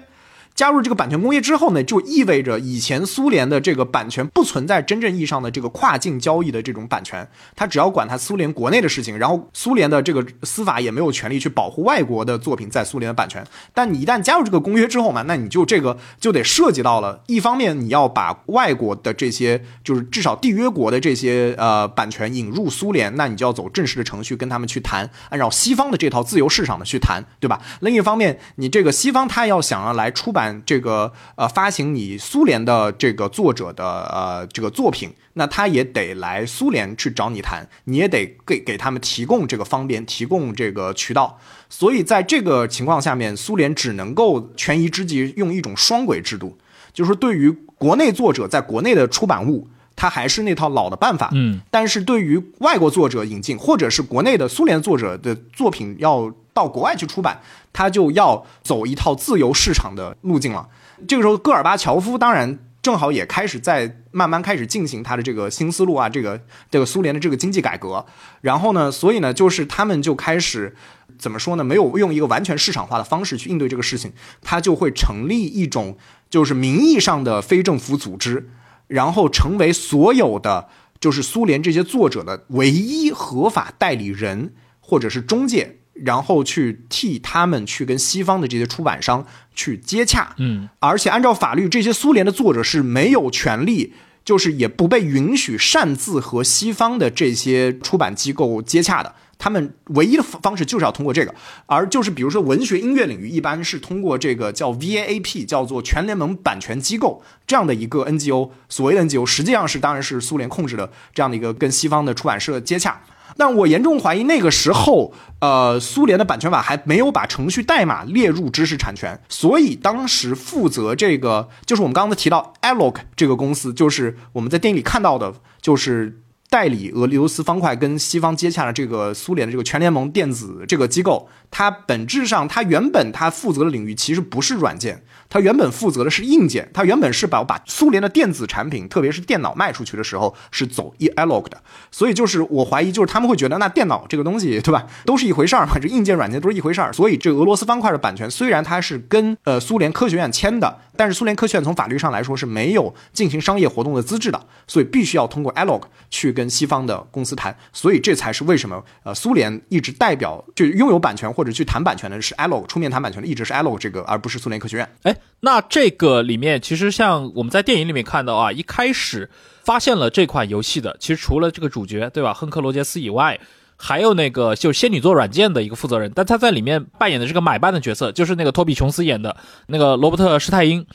[0.56, 13.44] 加入这个版权工业之后呢，就意味着以前苏联的这个版权不存在真正意义上的这个跨境交易的这种版权，它只要管它苏联国内的事情，然后苏联的这个司法也没有权利去保护外国的作品在苏联的版权。
[13.74, 27.60] 但你一旦加入这个公约之后嘛，那你就这个就得涉及到了，一方面你要把外国的这些就是至少缔约国的这些呃版权引入苏联，那你就要走正式的程序跟他们去谈，按照西方的这套自由市场的去谈，对吧？
[27.80, 30.43] 另一方面，你这个西方他要想要来出版。
[30.66, 41.40] 这个呃，发行你苏联的这个作者的呃这个作品，那他也得来苏联去找你谈，你也得给给他们提供这个方便，提供这个渠道。
[41.70, 46.58] 所以在这个情况下面，苏联只能够权宜之计用一种双轨制度，
[46.94, 57.42] 就是对于国内作者在国内的出版物，它还是那套老的办法，嗯，但是对于外国作者引进，或者是国内的苏联作者的作品要到国外去出版。
[57.74, 60.70] 他就要走一套自由市场的路径了。
[61.08, 66.40] 这个时候，戈尔巴乔夫当然正好也开始在慢慢开始进行他的这个新思路啊，这个
[66.70, 68.06] 这个苏联的这个经济改革。
[68.42, 70.76] 然后呢，所以呢，就是他们就开始
[71.18, 71.64] 怎么说呢？
[71.64, 75.98] 没有用一个完全市场化的方式去应对这个事情，他就会成立一种
[76.30, 78.52] 就是名义上的非政府组织，
[78.86, 85.80] 然后成为所有的就是苏联这些作者的唯一合法代理人或者是中介。
[85.94, 93.94] 然后去替他们去跟西方的这些出版商去接洽，嗯，而且按照法律，这些苏联的作者是没有权利，
[94.26, 99.14] 就是也不被允许擅自和西方的这些出版机构接洽的。
[99.38, 101.36] 他们唯一的方式就是要通过这个，
[101.66, 113.02] 而就是比如说文学音乐领域，一般是通过这个叫 VAAP，叫做全联盟版权机构这样的一个 NGO，所谓的 NGO，实际上是当然是苏联控制的这样的一个跟西方的出版社接洽。
[113.38, 135.04] 但我严重怀疑那个时候，呃，苏联的版权法还没有把程序代码列入知识产权，所以当时负责这个就是我们刚才提到 Allok 这个公司，就是我们在电影里看到的，就是代理俄罗斯方块跟西方接洽的这个苏联的这个全联盟电子这个机构，它本质上它原本它负责的领域其实不是软件。
[135.30, 163.52] 他原本负责的是硬件，他原本是把把苏联的电子产品，特别是电脑卖出去的时候是走 e a l o g 的，所以就是我怀疑，就是他们会觉得那电脑这个东西，对吧，都是一回事儿嘛，这硬件软件都是一回事儿，所以这俄罗斯方块的版权虽然它是跟呃苏联科学院签的，但是苏联科学院从法律上来说是没有进行商业活动的资质的，所以必须要通过 a l o g 去跟西方的公司谈，所以这才是为什么呃苏联一直代表就拥有版权或或者去谈版权的是 a l o 出面谈版权的一直是
[163.52, 164.90] a l o 这个，而不是苏联科学院。
[165.02, 165.14] 哎。
[165.42, 169.30] 那这个里面，其实像我们在电影里面看到啊，一开始
[169.66, 173.38] 发现了这款游戏的，其实除了这个主角对吧，亨克罗杰斯以外，
[173.76, 179.36] 还有那个就是仙女座软件的一个负责人，但他在里面扮演的这个买办的角色，就是那个托比琼斯演的
[179.68, 180.86] 那个罗伯特施泰因，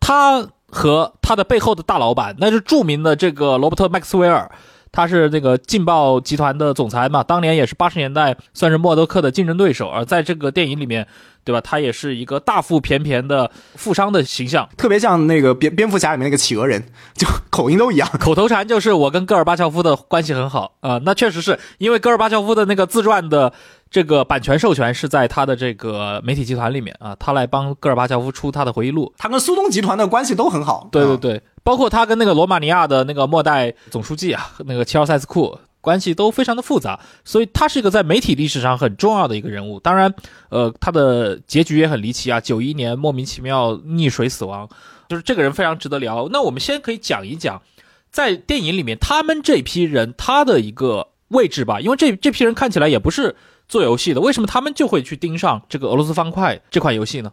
[0.00, 4.50] 他和他的背后的大老板，那是著名的这个罗伯特麦克斯韦尔。
[4.94, 11.04] 他是那个劲爆集团的总裁嘛，当年也是八十年代算是默多克的竞争对手，而在这个电影里面，
[11.42, 11.60] 对吧？
[11.60, 16.80] 他也是一个大腹便便的富商的形象，特别像那个蝙蝙蝠侠里面那个企鹅人，
[17.12, 18.08] 就口音都一样。
[18.20, 23.52] 口头禅就是我跟戈尔巴乔夫的关系很好啊，那确实是因为戈尔巴乔夫的那个自传的
[23.94, 30.88] 这个版权授权是在他的这个媒体集团里面啊，他来帮戈尔巴乔夫出他的回忆录，他跟苏东集团的关系都很好。
[30.90, 31.40] 对对对。
[31.62, 39.78] 包括他跟那个罗马尼亚的那个末代总书记啊，那个齐奥塞斯库关系都非常的复杂，所以他是一个在媒体历史上很重要的一个人物。
[39.78, 40.12] 当然，
[40.48, 44.68] 呃，他的结局也很离奇啊，九一年莫名其妙溺水死亡，
[45.08, 46.28] 就是这个人非常值得聊。
[46.32, 47.62] 那我们先可以讲一讲，
[48.10, 53.36] 在电影里面他们这批人他的一个位置吧，因为这这批人看起来也不是
[53.74, 57.32] 做游戏的，为什么他们就会去盯上这个俄罗斯方块这款游戏呢？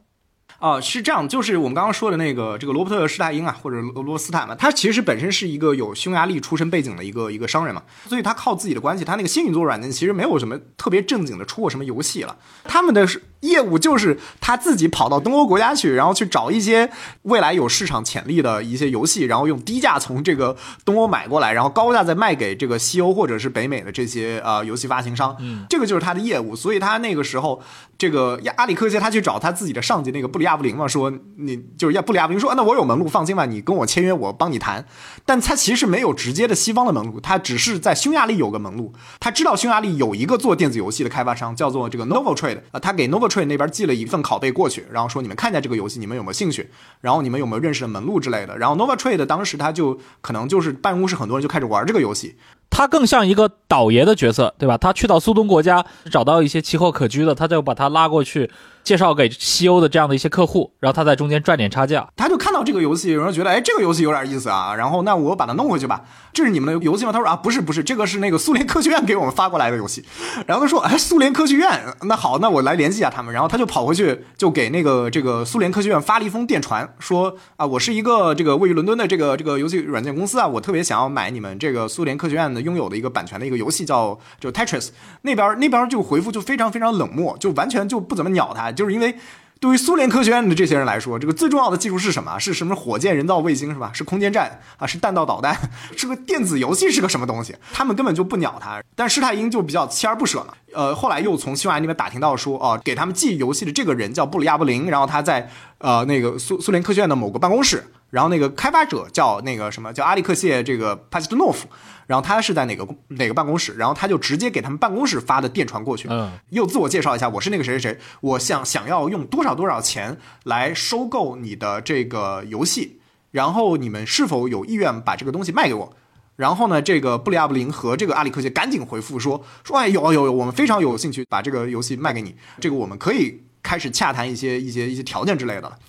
[0.58, 12.36] 啊，是这样，就是我们刚刚说的那个这个罗伯特施泰因啊，或者俄罗斯坦嘛，他其实本身是一个有匈牙利出身背景的一个一个商人嘛，所以他靠自己的关系，他那个仙女座软件其实没有什么特别正经的出过什么游戏了。
[12.64, 16.90] 他们的是业务就是他自己跑到东欧国家去，然后去找一些
[17.24, 25.36] 未来有市场潜力的一些游戏，然后用低价从这个东欧买过来，然后高价再卖给这个西欧或者是北美的这些呃游戏发行商。
[25.40, 26.56] 嗯，这个就是他的业务。
[26.56, 27.60] 所以他那个时候，
[27.98, 34.86] 这个阿里科技他去找他自己的上级那个布里亚布林嘛，说你就是要布里亚布林说，那我有门路，放心吧，你跟我签约，我帮你谈。
[35.26, 38.94] 但他其实没有直接的西方的门路，他只是在匈牙利有个门路。
[39.20, 43.31] 他知道匈牙利有一个做电子游戏的开发商，叫做这个 Novotrade 啊，他给 Nov。
[43.32, 46.70] Trade 那边寄了一份拷贝过去，然后说你们看一下这个游戏，你们有没有兴趣？
[47.00, 48.58] 然后你们有没有认识的门路之类的？
[48.58, 52.36] 然后 Nova Trade 当时他就可能就是办公室很多人就开始玩这个游戏。
[52.70, 54.78] 他更像一个倒爷的角色，对吧？
[54.78, 58.50] 他去到苏东国家找到一些奇货可居的，他就把他拉过去，
[58.84, 62.08] 介绍给西欧的这样的一些客户，然后他在中间赚点差价。
[62.16, 66.02] 他就看到这个游戏，有人觉得，哎，这个游戏有点意思啊，然后那我把它弄回去吧。
[66.32, 67.12] 这是你们的游戏吗？
[67.12, 70.06] 他说啊，不是，不是，这个是那个苏联科学院给我们发过来的游戏。
[70.48, 73.34] 然后他说，哎，苏联科学院，那好，那我来联系一下他们。
[73.34, 83.42] 然后他就跑回去，就给那个这个苏联科学院发了一封电传，说啊，我是一个这个位于伦敦的这个这个游戏软件公司啊，我特别想要买你们这个苏联科学院的拥有的一个版权。
[83.42, 84.90] 的一个游戏叫就 Tetris，
[85.24, 89.16] 那边那边就回复就非常非常冷漠，就完全就不怎么鸟他，就是因为
[89.60, 92.40] 对于苏联科学院的这些人来说，这个最重要的技术是什么？
[92.40, 93.92] 是什么火箭、人造卫星是吧？
[93.94, 94.88] 是空间站啊？
[94.88, 95.56] 是弹道导弹？
[95.96, 97.56] 是个电子游戏是个什么东西？
[97.72, 98.82] 他们根本就不鸟他。
[98.96, 100.54] 但施泰因就比较锲而不舍嘛。
[100.74, 105.48] 呃，后来又从匈牙利那边打听到说，哦，给他们寄游戏的这个人叫布里亚布林，然后他在
[105.78, 111.68] 呃那个苏苏联科学院的某个办公室，然后那个开发者叫那个什么叫阿里克谢这个帕斯特诺夫。
[112.08, 113.74] 然后他是在哪个哪个办公室？
[113.76, 123.00] 然后他就直接给他们办公室发的电传过去，嗯，又自我介绍一下，我是那个谁谁谁，我想想要用多少多少钱来收购你的这个游戏，
[123.32, 125.94] 然后你们是否有意愿把这个东西卖给我？
[126.36, 135.80] 然后呢，这个布里亚布林和这个阿里克谢赶紧回复说说，哎，有有有，我们非常有兴趣把这个游戏卖给你，这个我们可以开始洽谈一些一些一些条件之类的了。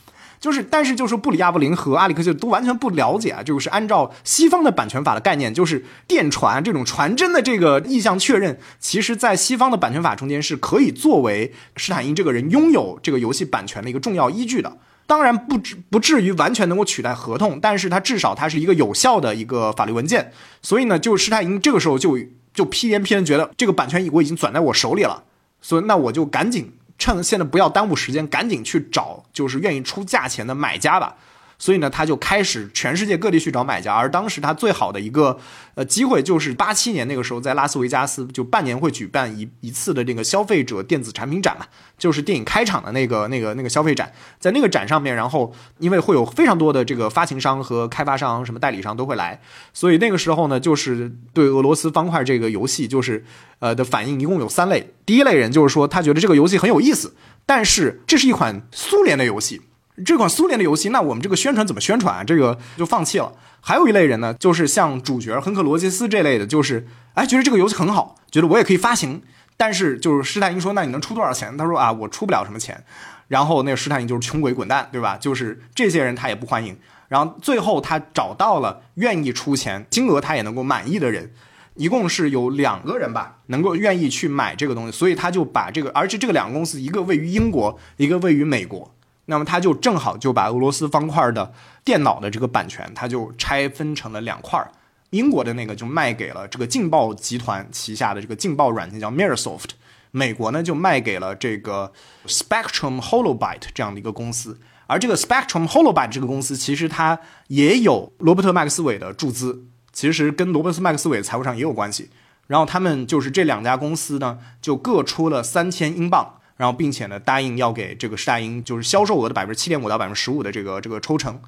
[0.42, 14.78] 就是，但是就是布里亚布林和阿里克就都完全不了解啊，就是按照西方的版权法的概念，就是电传这种传真的这个意向确认，其实在西方的版权法中间是可以作为施坦因这个人拥有这个游戏版权的一个重要依据的。
[15.06, 20.32] 当然不至不至于完全能够取代合同，但是它至少它是一个有效的一个法律文件。
[20.60, 22.18] 所以呢，就施泰因这个时候就
[22.52, 25.22] 就屁颠屁颠觉得这个版权我已经攥在我手里了，
[25.60, 26.72] 所以那我就赶紧。
[27.02, 31.16] 趁现在不要耽误时间，赶紧去找就是愿意出价钱的买家吧。
[31.62, 33.94] 所以呢，他就开始全世界各地去找买家。
[33.94, 35.38] 而当时他最好的一个
[35.76, 44.12] 呃机会，就是八七年那个时候，在拉斯维加斯就半年会举办一一次的这个消费者电子产品展嘛，就是电影开场的那个那个那个消费展。
[44.40, 49.40] 在那个展上面，然后因为会有非常多的这个发行商和开发商、什么代理商都会来，
[49.72, 53.24] 所以那个时候呢，就是对俄罗斯方块这个游戏，就是
[53.60, 54.92] 呃的反应一共有三类。
[55.06, 57.14] 第一类人就是说，他觉得这个游戏很有意思，
[57.46, 59.62] 但是这是一款苏联的游戏。
[60.06, 62.24] 这款苏联的游戏，那我们这个宣传怎么宣传啊？
[62.24, 63.30] 这个就放弃了。
[63.60, 69.22] 还有一类人呢，就是像主角亨克罗杰斯这类的，就是哎，觉得这个游戏很好，觉得我也可以发行。
[69.56, 71.56] 但是就是施泰因说，那你能出多少钱？
[71.56, 72.82] 他说啊，我出不了什么钱。
[73.28, 75.16] 然后那个施泰因就是穷鬼滚蛋，对吧？
[75.16, 76.76] 就是这些人他也不欢迎。
[77.08, 81.30] 然后最后他找到了愿意出钱、金额他也能够满意的人，
[81.74, 84.90] 一共是有两个人吧，能够愿意去买这个东西。
[84.90, 88.92] 所以他就把这个，而且这个两个公司，一个位于英国，一个位于美国。
[89.32, 94.70] 那么他就正好就把俄罗斯方块的电脑的这个版权，他就拆分成了两块儿。
[95.08, 99.70] 英国的那个就卖给了这个劲爆集团旗下的这个劲爆软件叫 Microsoft，
[100.10, 101.90] 美国呢就卖给了这个
[102.26, 104.60] Spectrum Holobyte 这样的一个公司。
[104.86, 107.18] 而这个 Spectrum Holobyte 这个公司其实它
[107.48, 109.64] 也有罗伯特麦克斯韦的注资，
[109.94, 112.10] 其实跟罗伯特麦克斯韦财务上也有关系。
[112.48, 116.34] 然后他们就是这两家公司呢，就各出了三千英镑。
[116.56, 121.40] 然后，并且呢，答应要给这个施大英就是销售额的百分之七点五到百分之十五的这个这个抽成。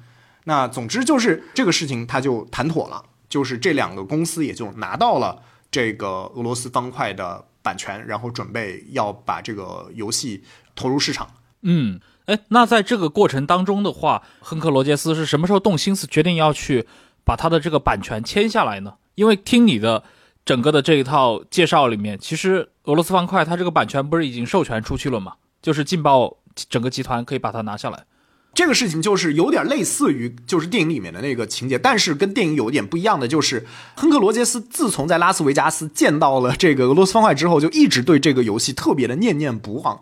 [0.45, 5.41] 那总之就是这个事情他就谈妥了，就是这两个公司也就拿到了
[5.71, 10.43] 这个俄罗斯方块的版权，然后准备要把这个游戏
[10.75, 11.27] 投入市场。
[11.61, 16.87] 嗯，哎，那在这个过程当中的话，亨克罗杰斯是什么时候动心思决定要去
[17.23, 18.95] 把他的这个版权签下来呢？
[19.15, 20.03] 因为听你的。
[20.45, 25.33] 整个的这一套介绍里面，其实俄罗斯方块它这个版权不是已经授权出去了吗？
[25.61, 26.37] 就是劲爆
[26.69, 28.05] 整个集团可以把它拿下来。
[28.53, 33.65] 这个事情就是有点类似于就是电影里面的那个情节，但是跟电影有点不一样的就是，
[33.95, 39.99] 亨克罗杰斯自从在拉斯维加斯见到了这个俄罗斯方块之后，就一直对这个游戏特别的念念不忘。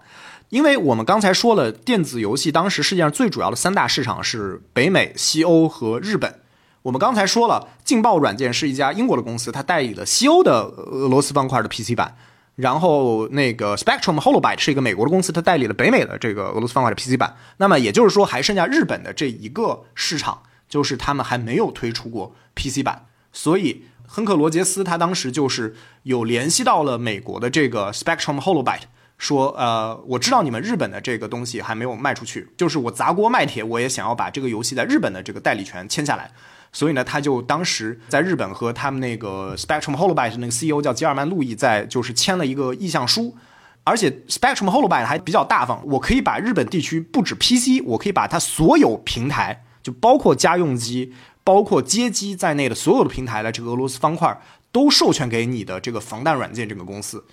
[0.49, 6.41] 因为我们刚才说了，电子游戏当时世界上最主要的三大市场是北美、西欧和日本。
[6.83, 12.15] 我们刚才说了，劲爆软件是一家英国的公司，它代理了西欧的俄罗斯方块的 PC 版。
[12.55, 17.35] 然后那个 Spectrum Holobyte 是一个美国的公司，它代理了北美的这个俄罗斯方块的 PC 版。
[17.57, 23.05] 那么也就是说，还剩下日本的这一个市场，就是他们还没有推出过 PC 版。
[23.31, 28.81] 所以亨克罗杰斯他当时就是有联系到了美国的这个 Spectrum Holobyte。
[29.17, 36.29] 说呃，我知道你们日本的这个东西还没有卖出去，就是我砸锅卖铁，我也想要把这个游戏在日本的这个代理权签下来。
[36.73, 43.35] 所以呢，他就当时在日本和他们那个 Spectrum Holobyte 那个 CEO 叫吉尔曼路易在就是签了一个意向书，
[43.83, 51.13] 而且 Spectrum Holobyte 还比较大方，我可以把日本地区不止 PC，我可以把它所有平台，就包括家用机、
[51.43, 54.35] 包括街机在内的所有的平台的这个俄罗斯方块
[54.71, 57.23] 都授权给你的这个防弹软件这个公司。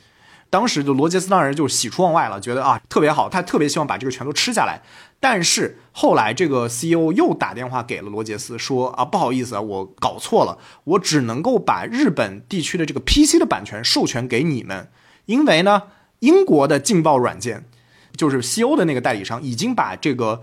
[0.51, 4.83] 当时就罗杰斯当然就喜出望外了，觉得啊特别好，他特别希望把这个全都吃下来。
[5.21, 14.89] 但是后来这个 CEO 又打电话给了罗杰斯，说啊不好意思啊，我搞错了，我只能够把日本地区的这个 PC 的版权授权给你们，
[15.27, 15.85] 因为呢
[16.19, 17.67] 英国的劲爆软件
[18.17, 20.43] 就是 CO 的那个代理商已经把这个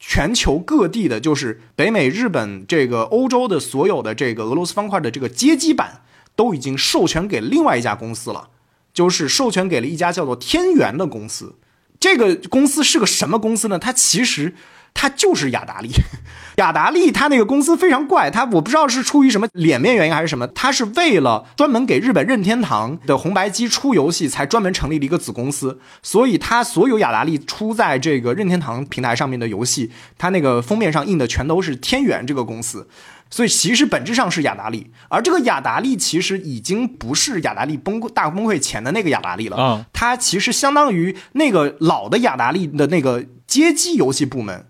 [0.00, 6.02] 全球各地的，就是北美、日本、这个欧洲的所有的这个俄罗斯方块的这个街机版
[6.34, 8.48] 都已经授权给另外一家公司了。
[8.94, 11.56] 就是授权给了一家叫做天元的公司，
[12.00, 13.78] 这个公司是个什么公司呢？
[13.78, 14.54] 它其实
[14.94, 15.90] 它就是雅达利，
[16.58, 32.88] 雅达利它那个公司非常怪，它我不知道是出于什么脸面原因还是什么，它是为了专门给日本任天堂的红白机出游戏才专门成立了一个子公司，所以它所有雅达利出在这个任天堂平台上面的游戏，它那个封面上印的全都是天元这个公司。
[33.34, 39.56] 所以其实本质上是雅达利，而这个雅达利其实已经不是雅达利崩大崩溃前的那个雅达利了。
[39.56, 44.66] 啊，它其实相当于那个老的雅达利的那个街机游戏部门，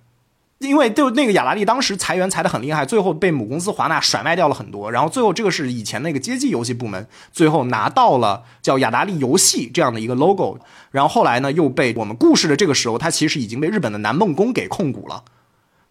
[0.61, 10.59] 因为就那个雅达利当时裁员裁的很厉害，最后被母公司华纳甩卖掉了很多，然后最后这个是以前那个街机游戏部门，最后拿到了叫雅达利游戏这样的一个 logo，
[10.91, 15.23] 然后后来呢又被我们故事的这个时候，它其实已经被日本的南梦宫给控股了。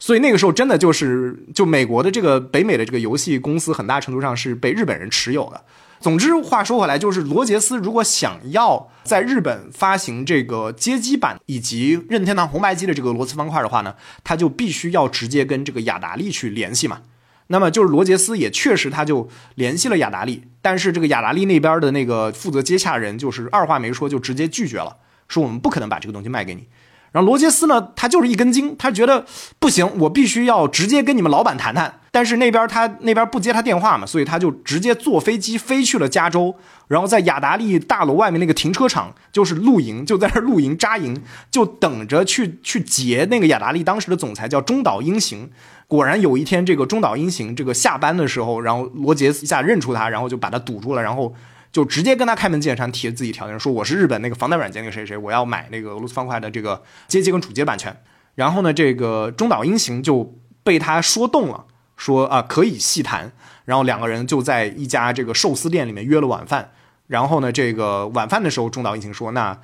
[0.03, 5.63] 所以那个时候真的就是，就美国的这个北美的这个游戏公司，很大程度上是被日本人持有的。
[6.01, 13.95] 总之，话说回来，就是罗杰斯如果想要在日本发行这个街机版以及任天堂红白机的这个俄罗斯方块的话呢，
[14.25, 17.03] 他就必须要直接跟这个雅达利去联系嘛。
[17.47, 24.97] 那么就是罗杰斯也确实他就联系了雅达利，但是这个雅达利那边的那个负责接洽人就是二话没说就直接拒绝了，
[25.29, 26.67] 说我们不可能把这个东西卖给你。
[27.13, 29.23] 然后罗杰斯呢，他就是一根筋，他觉得
[29.59, 32.01] 不行，我必须要直接跟你们老板谈谈。
[32.11, 36.55] 但是那边他那边不接他电话嘛，所以他就直接坐飞机飞去了加州，
[36.87, 45.49] 然后在雅达利大楼外面那个停车场就是露营，就在那露营扎营，就等着去去劫那个雅达利当时的总裁叫中岛英行。
[45.87, 51.31] 果然有一天，这个中岛英行这个下班的时候，然后罗杰斯一下认出他，然后就把他堵住了，然后。
[51.73, 57.97] 就直接跟他开门见山提了自己条件，说我是日本那个防弹软件那个谁谁，我要买那个俄罗斯方块的这个街机跟主机版权。
[58.35, 61.65] 然后呢，这个中岛英行就被他说动了，
[61.97, 63.31] 说啊可以细谈。
[63.65, 66.71] 然后两个人就在一家这个寿司店里面约了晚饭。
[67.07, 69.59] 然后呢，这个晚饭的时候，中岛英行说，那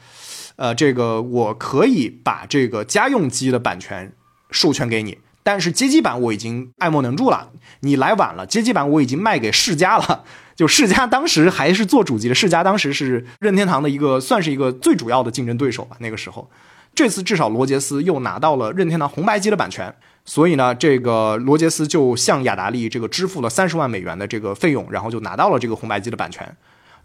[0.56, 4.12] 呃这个我可以把这个家用机的版权
[4.50, 7.50] 授权给你，但是街机版我已经爱莫能助了，
[7.82, 10.24] 你来晚了，街机版我已经卖给世嘉了。
[10.60, 15.96] 就世嘉当时还是做主机的，世嘉当时是任天堂的一个，算是一个最主要的竞争对手吧。
[16.02, 16.52] 那个时候，
[16.94, 19.96] 这次至少罗杰斯又拿到了任天堂红白机的版权，
[20.26, 26.54] 所以呢，这个罗杰斯就向雅达利这个支付了三十万美元的这个费用，然后就拿到了这个红白机的版权，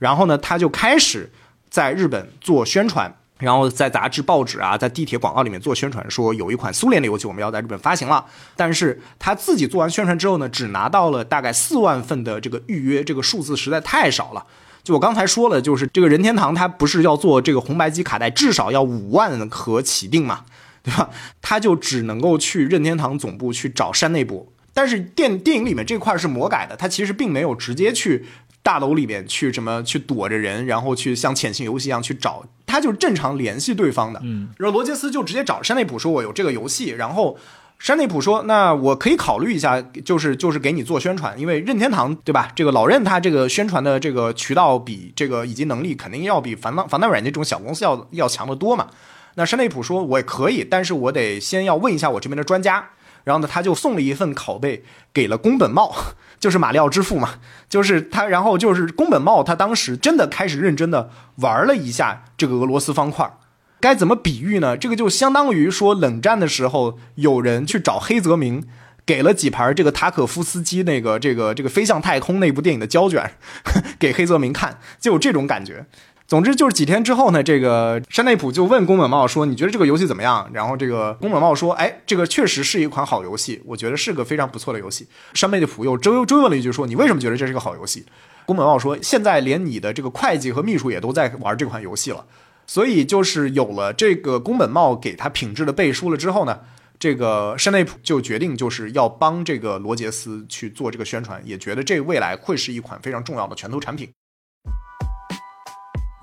[0.01, 1.31] 然后呢，他就开始
[1.71, 3.15] 在日本做宣传。
[3.45, 8.24] 然后在杂志、报纸啊，在地铁广告里面做宣传，说有一款苏联的游戏我们要在日本发行了。
[8.57, 14.45] 但是他自己做完宣传之后呢，只拿到了大概四万份的这个预约，这个数字实在太少了。
[14.82, 20.40] 就我刚才说了，就是这个任天堂它不是要做这个红白机卡带，至少要五万盒起订嘛，
[20.82, 21.11] 对吧？
[21.40, 24.47] 他就只能够去任天堂总部去找山内博。
[24.72, 28.26] 但是电电影里面这块是魔改的，他其实并没有直接去。
[28.65, 34.19] 大楼里面去什么去躲着人，然后去像潜行游戏一样去找，他就是正常联系对方的。
[34.25, 37.37] 嗯，然后罗杰斯就直接找山内普说：“我有这个游戏。”然后
[37.79, 42.51] 山内普说：“那我可以考虑一下，就是就是给你做宣传，因为任天堂对吧？
[42.57, 48.89] 这个老任他这个宣传的这个渠道比这个以及能力肯定要比防弹防弹软件这种小公司要要强得多嘛。”
[49.37, 52.89] 那山内普说：“我也可以，但是我得先要问一下我这边的专家。”
[53.25, 55.95] 然后呢，他就送了一份拷贝给了宫本茂。
[56.41, 57.37] 就是马里奥之父嘛，
[57.70, 63.38] 就是他，然后就是宫本茂，他当时真的开始认真的玩了一下这个俄罗斯方块，
[63.80, 64.76] 该怎么比喻呢？
[64.76, 68.63] 这个就相当于说冷战的时候有人去找黑泽明，
[69.07, 73.33] 给了几盘这个塔可夫斯基那个这个这个飞向太空那部电影的胶卷
[73.99, 75.87] 给黑泽明看，就有这种感觉。
[76.35, 88.05] 总之就是几天之后呢，这个山内普就问宫本茂说：“你觉得这个游戏怎么样？”然后这个宫本茂说：“哎，这个确实是一款好游戏，我觉得是个非常不错的游戏。”山内普又追追问了一句说：“你为什么觉得这是个好游戏？”
[88.47, 92.27] 宫本茂说：“现在连你的这个会计和秘书也都在玩这款游戏了，
[92.67, 96.59] 所以就是有了这个宫本茂给他品质的背书了之后呢。”
[96.99, 104.09] 这个山内普就决定就是要帮这个罗杰斯去做这个宣传，也觉得这未来会是一款非常重要的拳头产品。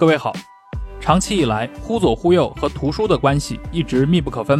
[0.01, 0.33] 各位好，
[0.99, 4.59] 长期以来，忽左忽右和图书的关系一直密不可分。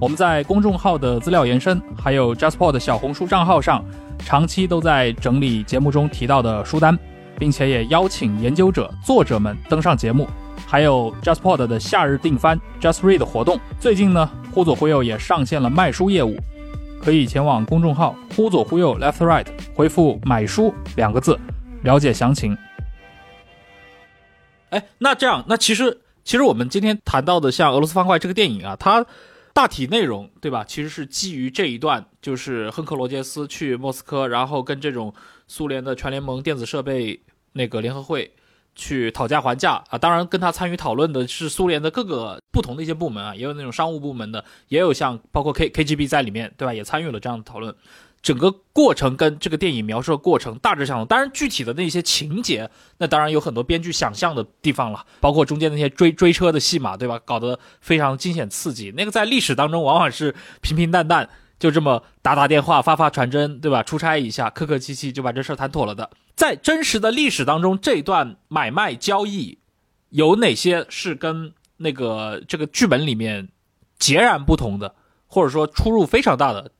[0.00, 3.84] 我们在公众号的资料延伸，还有 JustPod 小红书账号上，
[4.20, 6.96] 长期都在整理节目中提到的书单，
[7.36, 10.28] 并且也邀请研究者、作者们登上节目。
[10.68, 16.36] 还有 JustPod 的夏日订番 Just Read 活动，最近呢，忽左忽右也上线了卖书业务，
[17.02, 21.36] 可以前往公众号忽左忽右 Left Right 回复“买书”两个字，
[21.82, 22.56] 了解详情。
[24.76, 29.04] 哎，那这样，那其实其实我们今天谈到的像《俄罗斯方块》这个电影啊，它
[29.52, 30.64] 大体内容对吧？
[30.64, 35.12] 其实是基于这一段，就是亨克罗杰斯去莫斯科，然后跟这种
[35.48, 37.22] 苏联的全联盟电子设备
[37.52, 38.32] 那个联合会。
[38.78, 39.96] 去讨价还价啊！
[39.96, 46.74] 当然，跟他参与讨论的是苏联的各个不同的一些部门啊，也有那种商务部门的，也有像包括 K K G B 在里面，对吧？
[46.74, 47.74] 也参与了这样的讨论。
[48.22, 52.68] 整个过程跟这个电影描述的过程大致相同，当然具体的那些情节，
[52.98, 57.18] 那当然有很多编剧想象的地方了，包括中间那些追追车的戏码，对吧？
[57.24, 58.92] 搞得非常惊险刺激。
[58.96, 61.28] 那个在历史当中往往是平平淡淡。
[61.58, 63.82] 就这么打打电话、发发传真，对吧？
[63.82, 66.10] 出差一下，客客气气就把这事谈妥了的。
[66.34, 69.56] 在真实的历史当中，这段买卖交易
[70.10, 73.48] 有哪些是跟那个这个剧本里面
[73.98, 74.94] 截然不同的，
[75.26, 76.70] 或者说出入非常大的？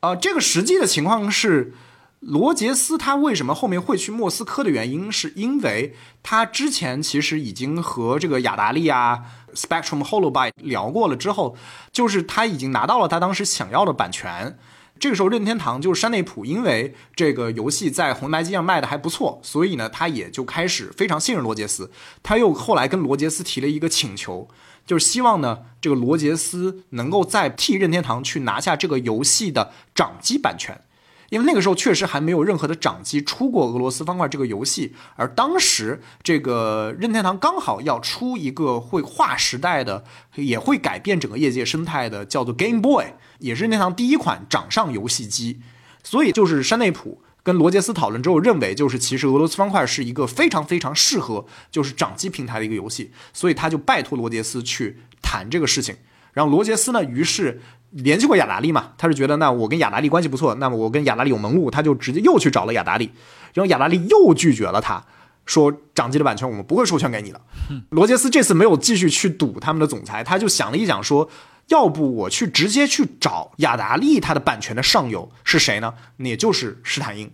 [0.00, 1.74] 呃，这个实际的情况是。
[2.20, 9.22] 罗杰斯他为什么后面会去莫斯科的原因，是因为他之前其实已经和这个雅达利啊、
[9.54, 11.56] Spectrum Holobyte 聊过了之后，
[11.92, 14.58] 就是他已经拿到了他当时想要的版权。
[14.98, 21.88] 这个时候，任天堂就是山内普，因为这个游戏在红白机上卖的还不错，所以呢，他也就开始非常信任罗杰斯。
[22.24, 24.48] 他又后来跟罗杰斯提了一个请求，
[24.88, 30.80] 就是希望呢，这个罗杰斯能够再替任天堂去拿下这个游戏的掌机版权。
[31.28, 40.02] 因为那个时候确实还没有任何的掌机出过俄罗斯方块这个游戏，而当时这个任天堂刚好要出一个会划时代的，
[40.36, 43.08] 也会改变整个业界生态的，叫做 Game Boy，
[43.40, 45.60] 也是任天堂第一款掌上游戏机。
[46.02, 55.96] 所以就是山内普跟罗杰斯讨论之后，认为就是其实俄罗斯方块是一个非常非常适合就是掌机平台的一个游戏，所以他就拜托罗杰斯去谈这个事情。
[56.34, 57.60] 然后罗杰斯呢，于是。
[57.92, 58.92] 联系过雅达利嘛？
[58.98, 63.10] 他是觉得那我跟雅达利关系不错，那么我跟雅达利有门路，他就直接又去找了雅达利，
[63.54, 65.02] 然后雅达利又拒绝了他，
[65.46, 67.40] 说掌机的版权我们不会授权给你的。
[67.88, 71.26] 罗杰斯这次没有继续去赌他们的总裁，他就想了一想，说
[71.68, 75.94] 要不我去直接去找雅达利，他的版权的上游是谁呢？
[76.18, 77.30] 也就是施坦因，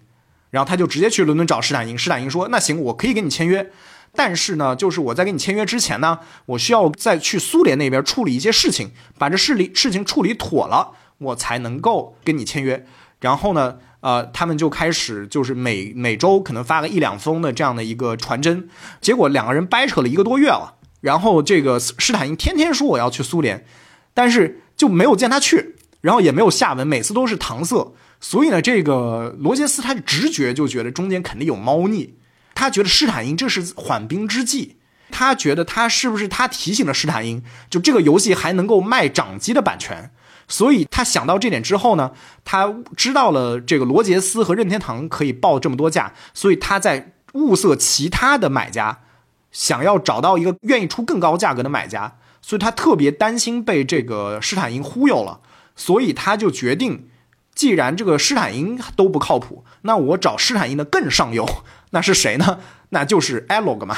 [0.51, 3.70] 然后他就直接去伦敦找施坦因，施坦因说那行，我可以跟你签约。
[4.16, 12.86] 但是呢，就是我在跟你签约之前呢，我需要再去苏联那边处理一些事情，把这事理事情处理妥了，我才能够跟你签约。
[13.20, 18.69] 然后呢，呃，他们就开始就是每每周可能发个一两封的这样的一个传真。
[19.01, 23.66] 结果两个人掰扯了一个多月了，然后这个施坦因天天说我要去苏联，
[24.14, 27.94] 但是就没有见他去，然后也没有下文，每次都是搪塞。
[28.20, 32.14] 所以呢，这个罗杰斯他的直觉就觉得中间肯定有猫腻。
[32.54, 34.76] 他觉得施坦因这是缓兵之计，
[35.10, 40.10] 他觉得他是不是他提醒了施坦因，就这个游戏还能够卖掌机的版权，
[40.46, 42.12] 所以他想到这点之后呢，
[42.44, 49.00] 他知道了这个罗杰斯和任天堂可以报这么多价，所以他在物色其他的买家，
[49.50, 52.16] 想要找到一个愿意出更高价格的买家，
[52.46, 55.40] 所以他特别担心被这个施坦因忽悠了，
[55.74, 57.08] 所以他就决定，
[57.54, 61.48] 既然这个施坦因都不靠谱，那我找施坦因的更上游。
[61.92, 62.58] 那是谁呢？
[62.90, 63.94] 那就是 Alog 嘛，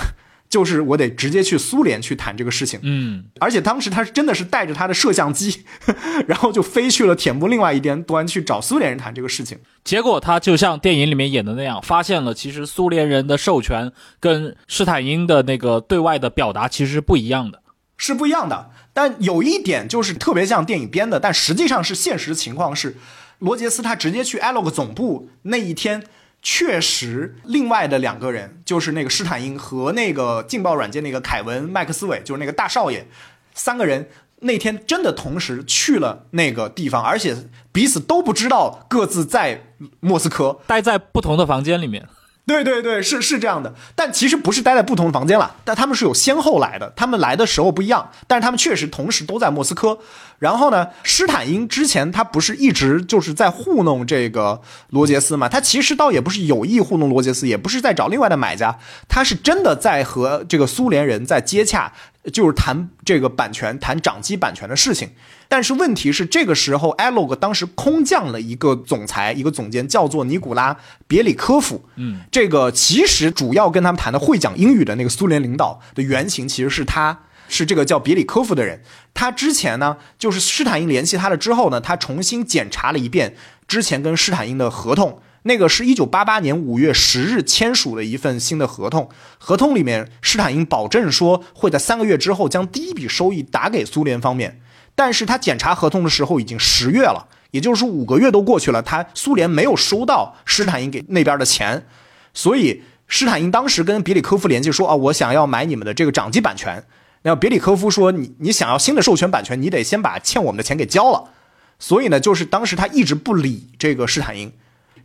[0.49, 2.79] 就是我得直接去苏联去谈这个事情。
[2.85, 5.65] 嗯，而且当时他是真的是带着他的摄像机，
[6.29, 9.59] 然后就飞去了铁幕另外一边端去找苏联人谈这个事情。
[9.83, 13.91] 结果他就像电影里面演的那样，发现了其实苏联人的授权
[14.21, 17.63] 跟施坦因的那个对外的表达其实是不一样的，
[17.97, 18.71] 是不一样的。
[18.93, 22.97] 但有一点就是特别像电影编的，但实际上是现实情况是，
[23.41, 26.05] 罗杰斯他直接去 Alog 总部那一天。
[26.43, 33.09] 确实，另外的两个人就是那个施坦因和那个劲爆软件那个凯文麦克斯韦，就是那个大少爷，
[33.53, 34.09] 三个人
[34.41, 37.37] 那天真的同时去了那个地方，而且
[37.73, 42.07] 彼此都不知道各自在莫斯科，待在不同的房间里面。
[42.47, 49.99] 对对对，是是这样的，但其实不是待在不同的房间了，但他们是有先后来的，他们来的时候不一样，但是他们确实同时都在莫斯科。
[50.39, 54.61] 然后呢，施坦因之前他不是一直就是在糊弄这个
[54.91, 55.49] 罗杰斯嘛？
[55.49, 61.93] 他其实倒也不是有意糊弄罗杰斯，也不是在找另外的买家，他是真的在和这个苏联人在接洽，
[62.33, 65.11] 就是谈这个版权、谈掌机版权的事情。
[65.49, 70.77] 但是问题是，这个时候 l o g 当时空降了一个总裁，一个总监，叫做尼古拉
[71.07, 71.85] 别里科夫。
[71.95, 77.17] 嗯，这个其实主要跟他们谈的会讲英语的那个苏联领导的原型，其实是他，
[77.49, 78.83] 是这个叫比里科夫的人。
[79.15, 83.35] 他之前呢，就是施坦因联系他了之后呢，他重新检查了一遍
[83.67, 89.09] 之前跟施坦因的合同，那个是一九八八年五月十日签署的一份新的合同。
[89.39, 94.61] 合同里面，施坦因保证说会在三个月之后将第一笔收益打给苏联方面。
[94.95, 101.87] 但是他检查合同的时候已经十月了，也就是说五个月都过去了，他苏联没有收到施坦因给那边的钱，
[102.33, 106.83] 所以施坦因当时跟比里科夫联系说啊，我想要买你们的这个掌机版权。
[107.27, 111.33] 那别里科夫说你你想要新的授权版权，你得先把欠我们的钱给交了。
[111.81, 114.53] 所以呢，就是当时他一直不理这个施坦因，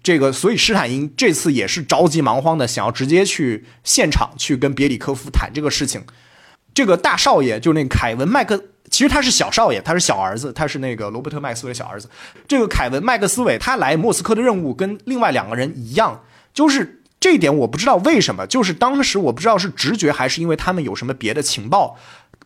[0.04, 6.04] 这个所以施坦因这次也是着急忙慌的想要直接去现场去跟别里科夫谈这个事情。
[6.76, 8.66] 这个大少爷就那凯文麦克。
[8.92, 12.08] 其实他是小少爷，他是小儿子，他是那个罗伯特麦克斯韦的小儿子。
[12.48, 16.22] 这个凯文麦克斯韦他来莫斯科的任务跟另外两个人一样，
[16.54, 21.96] 就是这一点我不知道为什么，就是当时我不知道是直觉还是因为他们有什么别的情报。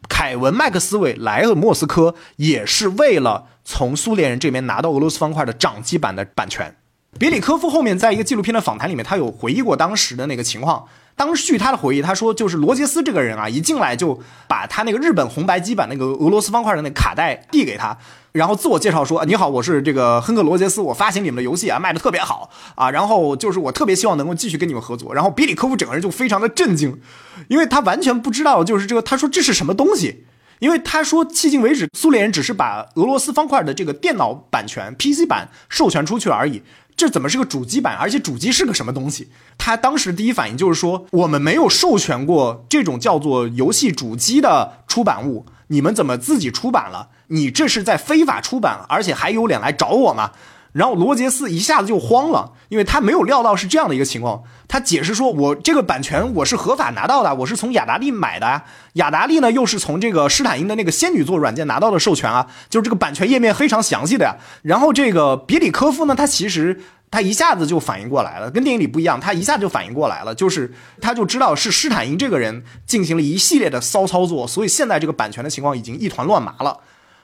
[0.09, 6.75] 凯文麦克斯韦来了莫斯科也是为了从苏联人这边拿到俄罗斯方块的掌机版的版权。
[7.17, 10.85] 别里科夫后面在一个纪录片的访谈里面，他有回忆过当时的那个情况。
[11.17, 14.19] 当时据他的回忆，他说就是罗杰斯这个人啊，一进来就
[14.49, 17.97] 把他那个日本红白机版那个俄罗斯方块的那个卡带递给他，
[18.33, 26.99] 然后自我介绍说：“你好，我是这个亨克罗杰斯，我发行你们的游戏啊，卖的特别好啊，然后就是我特别希望能够继续跟你们合作。”然后比里科夫整个人就非常的震惊，
[27.47, 30.25] 因为他完全不知道就是这个，他说这是什么东西，
[30.59, 36.61] 因为他说迄今为止苏联人只是把俄罗斯方块的这个电脑版权 PC 版授权出去而已。
[36.97, 37.97] 这怎么是个主机版？
[37.97, 39.29] 而且主机是个什么东西？
[39.57, 47.09] 他当时第一反应就是说，我们没有授权过这种叫做游戏主机的出版物，你们怎么自己出版了？
[47.27, 50.31] 你这是在非法出版，而且还有脸来找我吗？
[50.75, 54.43] 然后罗杰斯一下子就慌了，因为他没有料到是这样的一个情况。
[54.67, 58.61] 他解释说：“我这个版权我是合法拿到的，我是从雅达利买的。
[58.95, 76.77] 雅达利呢，又是从这个施坦因的那个仙女座软件拿到的授权啊，就是这个版权页面非常详细的呀。”然后这个别里科夫呢，他其实他一下子就反应过来了，跟电影里不一样，他一下子就反应过来了，就是他就知道是施坦因这个人进行了一系列的骚操作，所以现在这个版权的情况已经一团乱麻了。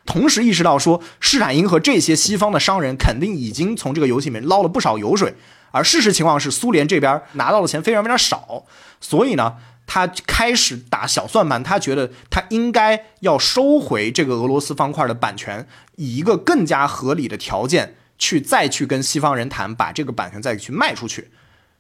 [0.05, 5.35] 同时意识到说，施坦因和这些西方的商人肯定已经从这个游戏里面捞了不少油水，
[5.71, 8.65] 而事实情况是，苏联这边拿到的钱非常非常少，
[8.99, 9.55] 所以呢，
[9.85, 21.29] 他开始打小算盘，他觉得他应该要收回这个俄罗斯方块的版权，以一个更加合理的条件去再去跟西方人谈，把这个版权再去卖出去，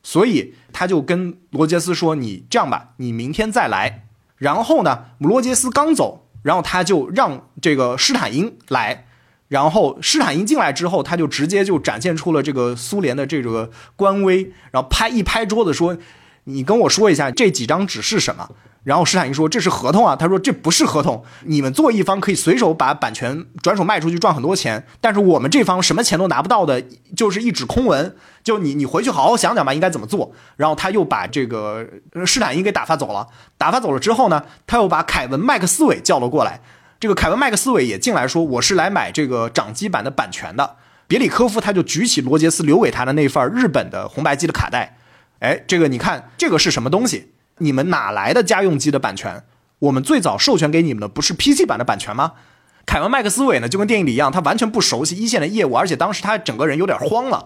[0.03, 4.05] 所以他就跟罗杰斯说：“你这样吧，你明天再来。”
[4.37, 6.27] 然后呢，罗杰斯刚走。
[6.41, 9.05] 然后他就让这个施坦因来，
[9.47, 15.97] 然后施坦因进来之后，他就直接就展现出了这个苏联的这个官威，然后拍一拍桌子说
[16.45, 18.49] ：“你跟我说一下这几张纸是什么？”
[18.83, 26.83] 然后施坦因说：“这是合同啊。”他说：“这不是合同，你们做一方可以随手把版权转手卖出去赚很多钱，但是我们这方什么钱都拿不到的，
[27.15, 28.15] 就是一纸空文。
[28.43, 31.87] 就你你回去好好想想吧，应该怎么做。”然后他又把这个
[32.25, 33.27] 施坦因给打发走了。
[33.57, 36.61] 打发走了之后呢，他又把凯文麦克斯韦叫了过来。
[36.99, 40.77] 这个凯文麦克斯韦也进来说：“我是来买这个掌机版的版权的。”
[41.07, 44.97] 别里科夫他就举起罗杰斯留给他的那份日本的红白机的卡带，
[45.39, 47.33] 哎，这个你看这个是什么东西？
[47.61, 49.43] 你们哪来的家用机的版权？
[49.79, 52.33] 我们最早授权给你们的不是 PC 版的版权吗？
[52.85, 57.45] 凯文麦克斯韦呢，就跟电影里一样，他完全不熟悉一线的业务，而且当时他整个人有点慌了，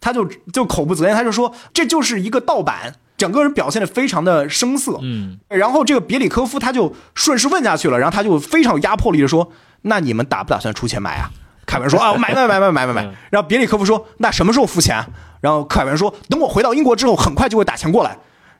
[0.00, 4.98] 他就就口不择言，他就说这就是一个盗版，整个人表现的非常的生涩。
[5.02, 9.50] 嗯，然后这个别里科夫他就顺势问下去了，然后他就非常有压迫力的说
[9.82, 11.30] ：“那你们打不打算出钱买啊？”
[11.66, 15.04] 凯文说：“啊，买买买买买买买。”然后别里科夫说：“那什么时候付钱？”
[15.40, 18.16] 然后凯文说：“等我回到英国之后，很快就会打钱过来。”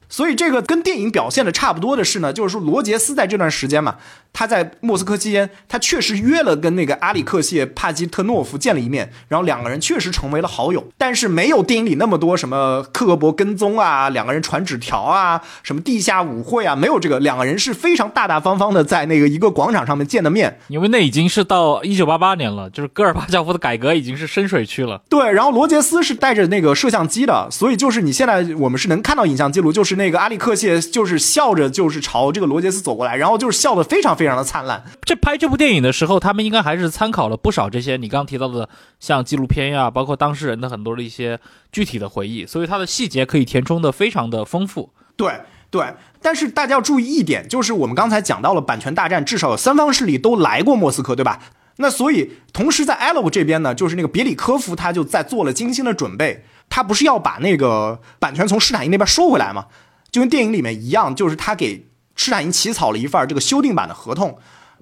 [0.09, 3.97] 所以这个跟电影表现的差不多的是呢，就是说罗杰斯在这段时间嘛，
[4.39, 25.01] 他在莫斯科期间，他确实约了跟那个阿里克谢帕基特诺夫见了一面，然后两个人确实成为了好友，但是没有电影里那么多什么克格勃跟踪啊，两个人传纸条啊，什么地下舞会啊，没有这个，两个人是非常大大方方的在那个一个广场上面见的面，因为那已经是到一九八八年了，就是戈尔巴乔夫的改革已经是深水区了。
[25.09, 30.67] 对，然后罗杰斯是带着那个摄像机的，所以就是你现在我们是能看到影像记录，就是那个阿里克谢。
[30.97, 34.83] 就是笑着，就是朝这个罗杰斯走过来，然后就是笑得非常非常的灿烂。
[35.03, 38.67] 这拍这部电影的时候，他们应该还是参考了不少这些你刚刚提到的，
[38.99, 41.39] 像纪录片呀，包括当事人的很多的一些
[41.71, 44.95] 具体的回忆，所以它的细节可以填充的非常的丰富。
[45.15, 51.41] 对对，但是大家要注意一点，就是我们刚才讲到了版权大战，至少有三方势力都来过莫斯科，对吧？
[51.79, 59.67] 那所以同时在艾洛这边呢，就是那个别里科夫他就在做了精心的准备，他不是要把那个版权从施坦因那边收回来吗？
[60.11, 61.87] 就跟电影里面一样，就是他给
[62.17, 64.37] 施坦因起草了一份这个修订版的合同，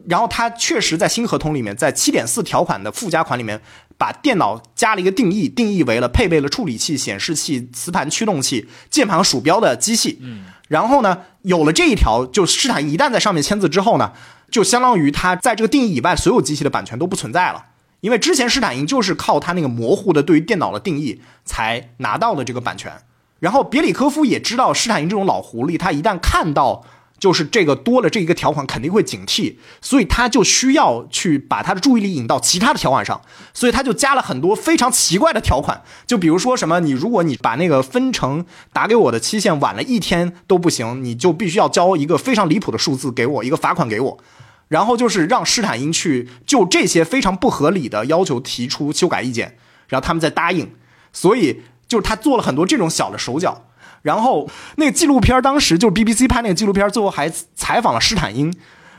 [0.06, 3.60] 然后他确实在新合同里面，在七点四条款的附加款里面，
[3.98, 10.18] 把电脑加了一个定义，定义为了配备了处理器、显示器、磁盘驱动器、键盘、鼠标的机器。
[10.22, 14.12] 嗯，然后呢，有了这一条，就施坦一旦在上面签字之后呢，
[14.50, 17.66] 就相当于他在这个定义以外所有机器的版权都不存在了，
[18.00, 22.92] 因为之前施坦因就是靠他那个模糊的对于电脑的定义才拿到的这个版权。
[23.40, 26.82] 然后别里科夫也知道施坦因这种老狐狸，他一旦看到
[27.18, 33.20] 就是这个多了这一个条款，肯定会警惕，所以他就需要去把他的注意力引到其他的条款上，
[33.52, 44.18] 所以他就加了很多非常奇怪的条款，就比如说什么，你如果你把那个分成打给我的期限晚了一天都不行，你就必须要交一个非常离谱的数字给我，一个罚款给我，
[44.68, 49.56] 然后就是让施坦因去就这些非常不合理的要求提出修改意见，
[49.88, 50.70] 然后他们再答应，
[51.12, 51.62] 所以。
[51.86, 53.66] 就是他做了很多这种小的手脚，
[54.04, 58.54] 然后那个纪录片当时就是 BBC 拍那个纪录片，最后还采访了施坦因，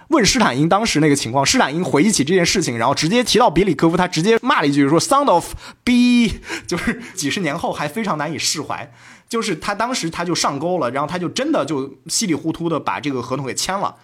[0.08, 1.46] 问施坦因当时那个情况。
[1.46, 5.54] 施坦因回忆起这件事情，然后直接提到别里科夫，他直接骂了一句说 “Sound of
[5.84, 8.92] B”，就是几十年后还非常难以释怀。
[9.30, 13.96] 就是他当时他就上钩了，然后他就真的就稀里糊涂的把这个合同给签了，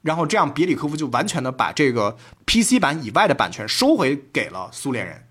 [0.00, 2.16] 然后这样别里科夫就完全的把这个
[2.46, 5.24] PC 版以外的版权收回给了苏联人。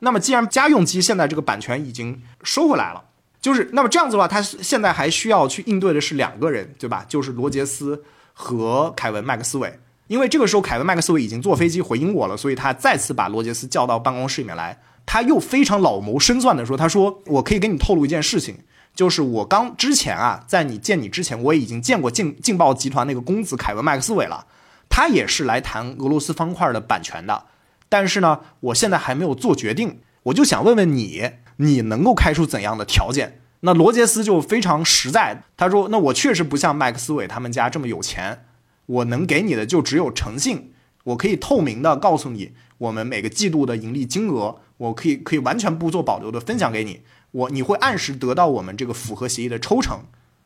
[0.00, 3.04] 那么，既然家用机现在这个版权已经收回来了，
[3.40, 7.04] 就是那么这样子的话，他现在还需要去应对的是两个人，对吧？
[7.08, 8.02] 就是罗杰斯
[8.32, 9.78] 和凯文麦克斯韦。
[10.08, 14.76] 因为这个时候凯文麦克斯韦已经坐飞机回英国了，所以他再次把罗杰斯叫到办公室里面来。
[15.06, 18.58] 他又非常老谋深算的说：“他说我可以跟你透露一件事情，
[18.94, 24.46] 就是我刚之前啊，在你见你之前，我已经见过劲劲爆集团那个公子凯文麦克斯韦了，
[24.88, 27.44] 他也是来谈俄罗斯方块的版权的。”
[27.88, 31.30] 但是呢，我现在还没有做决定，我就想问问你，
[31.60, 33.40] 你能够开出怎样的条件？
[33.60, 38.46] 那罗杰斯就非常实在，他说：“那我确实不像麦克斯韦他们家这么有钱，
[38.86, 40.72] 我能给你的就只有诚信，
[41.04, 50.00] 我可以透明的告诉你我们每个季度的盈利金额，我可以可以完全不做保留的分享给你，我你会按时得到我们这个符合协议的抽成，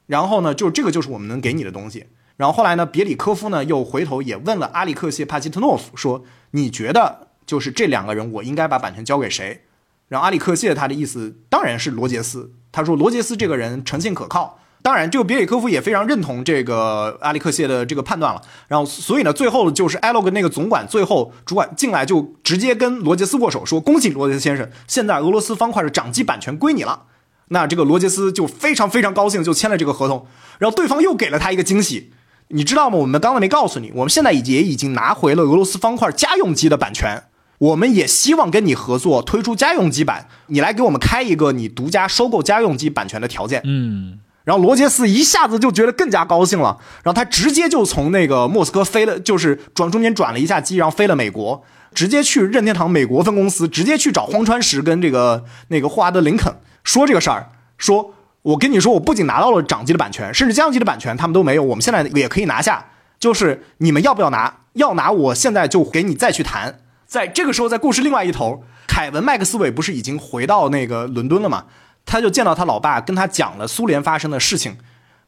[0.07, 2.07] 然后呢，就这个就是我们能给你的东西。
[2.37, 7.29] 然后后来呢，别里科夫呢又回头也问了阿里克谢帕基特诺夫，说你觉得？
[7.47, 9.65] 就是这两个人，我应该把版权交给谁？
[10.09, 12.53] 然后阿里克谢他的意思当然是罗杰斯。
[12.73, 14.59] 他说罗杰斯这个人诚信可靠。
[14.83, 18.43] 当然，这个别里科夫也非常认同这个阿里克谢的这个判断了。
[18.69, 27.05] 然后，所以呢，最后就是艾洛格那个总管最后主管进来就直接跟罗杰斯握手，说：“恭喜罗杰斯先生，现在俄罗斯方块的掌机版权归你了。”
[27.49, 30.27] 那这个罗杰斯就非常非常高兴，就签了这个合同。
[30.59, 32.13] 然后对方又给了他一个惊喜，
[32.49, 32.99] 你知道吗？
[32.99, 37.23] 我们刚才没告诉你，我们现在也已经拿回了俄罗斯方块家用机的版权。
[37.65, 43.63] 我们也希望跟你合作推出家用机版，你来给我们开一个你独家收购家用机版权的条件。
[43.65, 51.65] 嗯，然后罗杰斯一下子就觉得更加高兴了，然后他直接就从那个莫斯科飞了，就是转中间转了一下机，然后飞了美国，
[51.95, 58.13] 直接去任天堂美国分公司，直接去找荒川石跟这个那个霍华德林肯说这个事儿，说
[58.43, 62.85] 我跟你说，我不仅拿到了掌机的版权，甚至家用机的版权他们都没有，我们现在也可以拿下，
[63.19, 64.59] 就是你们要不要拿？
[64.75, 66.81] 要拿，我现在就给你再去谈。
[67.15, 71.67] 在这个时候，在故事另外一头，凯文麦克斯韦不是已经回到那个伦敦了吗？
[72.05, 74.79] 他就见到他老爸，跟他讲了苏联发生的事情，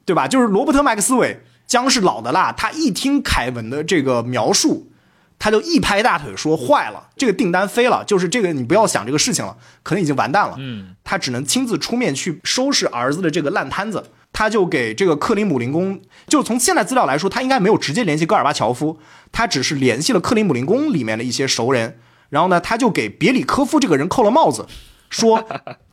[0.04, 0.26] 对吧？
[0.26, 4.90] 就是罗伯特麦克斯韦将是老的辣，他一听凯文的这个描述，
[5.38, 14.10] 他就一拍大腿说：“坏了，这个订单飞了，就是这个你不要想这个事情了，可能已经完蛋了。”嗯，他只能亲自出面去收拾儿子的这个烂摊子。
[14.38, 18.98] 他就给这个克林姆林宫，就从现在资料来说，他应该没有直接联系戈尔巴乔夫，
[19.32, 21.98] 他只是联系了克林姆林宫里面的一些熟人。
[22.28, 24.66] 然后呢，他就给别里科夫这个人扣了帽子，
[25.08, 25.42] 说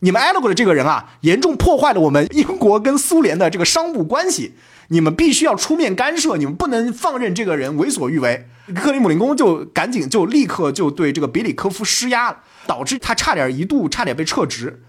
[0.02, 4.56] 你们 Alog 的这个人啊，严重破坏了我们英国跟苏联的这个商务关系，
[4.90, 8.50] 你们必须要出面干涉，你们不能放任这个人为所欲为。
[8.76, 14.84] 克里姆林宫就赶紧就立刻就对这个别里科夫施压了，导致他差点一度差点被撤职。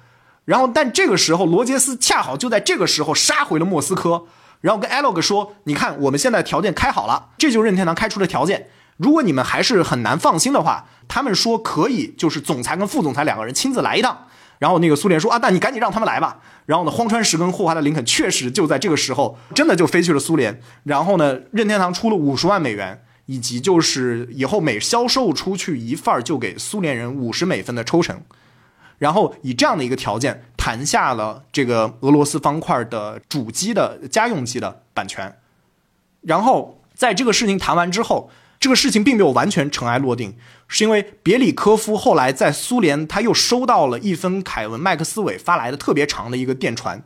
[0.44, 4.24] 然后，但这个时候罗杰斯恰好就在这个时候杀回了莫斯科，
[4.60, 8.68] 然后跟 Alog 说：“你看，我们现在条件开好了，这就是任天堂开出的条件。
[8.98, 14.26] 如果你们还是很难放心的话，他们说可以，就是总裁跟副总裁两个人亲自来一趟。”
[14.60, 20.60] 然后那个苏联说：“啊，那你赶紧让他们来吧。”然后呢，荒川石跟霍华德林肯确实就在这个时候真的就飞去了苏联。
[20.84, 28.22] 然后呢，任天堂出了五十万美元，以及就是以后每销售出去一份儿就给苏联人五十美分的抽成。
[28.98, 35.36] 然后以这样的一个条件谈下了这个俄罗斯方块的主机的家用机的版权。
[36.22, 40.36] 然后在这个事情谈完之后，这个事情并没有完全尘埃落定，
[40.68, 47.02] 是因为别里科夫后来在苏联他又收到了一封凯文麦克斯韦发来的特别长的一个电传。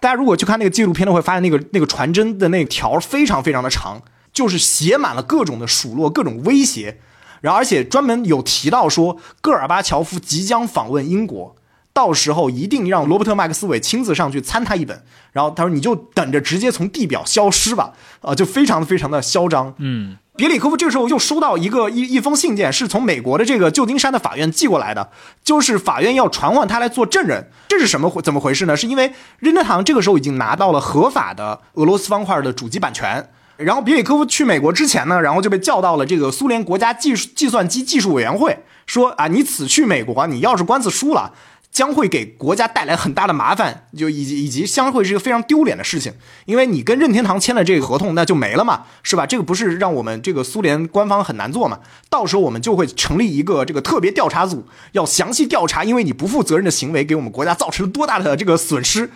[0.00, 4.00] 大家如果去看那个纪录片的会发现那个那个传真的那条非常非常的长，
[4.32, 6.98] 就是写满了各种的数落、各种威胁。
[7.42, 11.54] 然后，而且专门有提到说，戈尔巴乔夫即将访问英国，
[11.92, 15.02] 到时候一定让罗伯特·麦克斯韦亲自上去参他一本。
[15.32, 17.92] 然后他说：“你就等着直接从地表消失吧！”
[18.22, 19.74] 啊，就非常非常的嚣张。
[19.78, 25.10] 嗯，别里科夫这个时候又收到一个一一封信件，是从美国的这个旧金山的法院寄过来的，
[25.42, 27.50] 就是法院要传唤他来做证人。
[27.66, 28.76] 这是什么回怎么回事呢？
[28.76, 33.30] 是因为任天堂这个时候已经拿到了合法的俄罗斯方块的主机版权。
[33.56, 41.32] 然后别里科夫去美国之前呢，然后就被叫到了这个苏联国家技术计算机技术委员会，说啊，你此去美国，你要是官司输了，
[41.70, 46.12] 将会给国家带来很大的麻烦，就以及以及将会是一个非常丢脸的事情，
[46.46, 49.24] 因为你跟任天堂签了这个合同，那就没了嘛，是吧？
[49.24, 51.78] 这个不是让我们这个苏联官方很难做嘛？
[52.10, 59.10] 到时候我们就会成立一个这个特别调查组，要详细调查，因为你不负责任的行为给我们国家造成了多大的这个损失。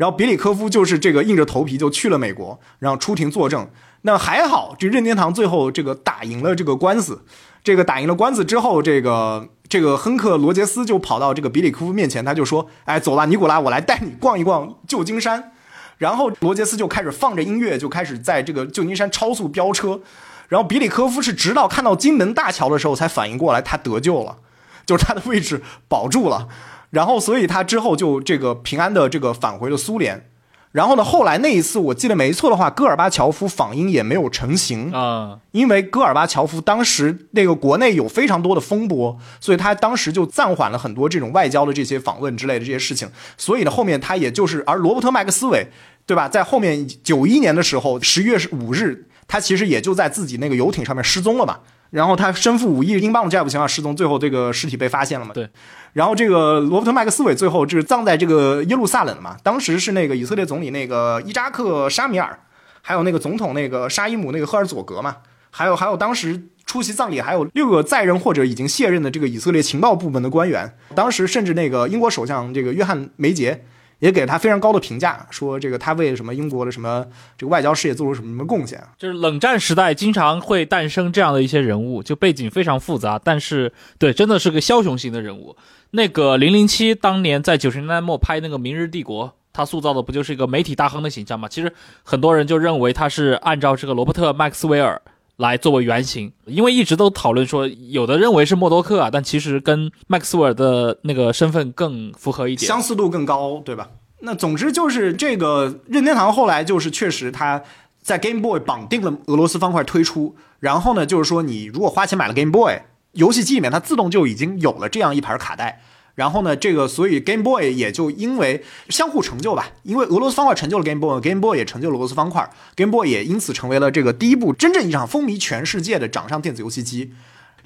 [0.00, 3.68] 然后别里科夫就是这个硬着头皮就去了美国，然后出庭作证。
[4.00, 7.22] 那还好，这任天堂最后这个打赢了这个官司。
[7.62, 15.52] 这个打赢了官司之后，这个这个亨克罗杰斯就跑到这个比里科夫面前，他就说：“哎，走吧，尼古拉，我来带你逛一逛旧金山。”
[15.98, 20.00] 然后罗杰斯就开始放着音乐，就开始在这个旧金山超速飙车。
[20.48, 24.38] 然后比里科夫是直到看到金门大桥的时候才反应过来，他得救了，
[24.86, 26.48] 就是他的位置保住了。
[26.90, 30.26] 然后，所以他之后就这个平安的这个返回了苏联。
[30.72, 43.10] 然后呢，后来那一次我记得没错的话，戈尔巴乔夫访英也没有成型啊，因为戈尔巴乔夫当时那个国内有非常多的风波，所以他当时就暂缓了很多这种外交的这些访问之类的这些事情。
[43.36, 45.66] 所以呢，后面他也就是，而罗伯特麦克斯韦，
[46.06, 46.28] 对吧？
[46.28, 51.58] 在后面九一年的时候，十月五日，他其实也就在自己那个游艇上面失踪了嘛。
[51.90, 55.32] 然后他身负五亿英镑的债务情况失踪，最后这个尸体被发现了嘛？
[55.34, 55.48] 对。
[55.92, 59.36] 然后这个罗伯特麦克斯韦最后就是葬在这个耶路撒冷嘛。
[59.42, 62.38] 当时是那个以色列总理那个伊扎克沙米尔，
[62.80, 65.16] 还有那个总统那个沙伊姆那个赫尔佐格嘛，
[65.50, 70.72] 还有还有当时出席葬礼还有六个在任或者已经卸任的这个以色列情报部门的官员。
[70.94, 73.64] 当时甚至那个英国首相这个约翰梅杰。
[74.00, 77.06] 也给了他非常高的评价，说这个他为什么英国的什么
[77.38, 78.82] 这个外交事业做出什么什么贡献。
[78.98, 85.56] 就是冷战时代经常会诞生这样的一些人物，就背景非常复杂，但是对，真的是个枭雄型的人物。
[85.92, 91.48] 那个零零七当年在九十年代末拍那个《明日帝国》，他塑造的不就是一个媒体大亨的形象吗？
[91.48, 91.72] 其实
[92.02, 95.00] 很多人就认为他是按照这个罗伯特·麦克斯韦尔。
[95.40, 103.88] 来作为原型，因为一直都讨论说，有的认为是默多克啊，但其实跟麦克斯韦尔的那个身份更符合一点，相似度更高，对吧？
[104.20, 107.62] 那总之就是这个任天堂后来就是确实他
[108.02, 112.74] 在 Game Boy 绑定了俄罗斯方块推出，然后呢，就是说你如果花钱买了 Game Boy
[113.12, 115.80] 游戏机里面，它自动就已经有了这样一盘卡带。
[116.14, 127.12] 然后呢，这个所以 Game Boy 也就因为相互成就吧，因为俄罗斯方块成就了 Game Boy，Game Boy 也成就了俄罗斯方块，Game Boy 也因此成为了这个第一部真正意义上风靡全世界的掌上电子游戏机。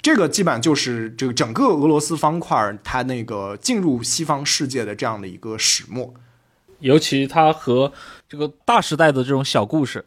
[0.01, 6.13] 这个基本就是这个整个俄罗斯方块它那个进入西方世界的这样的一个始末。
[6.81, 7.91] 尤其它和
[8.29, 10.05] 这个大时代的这种小故事，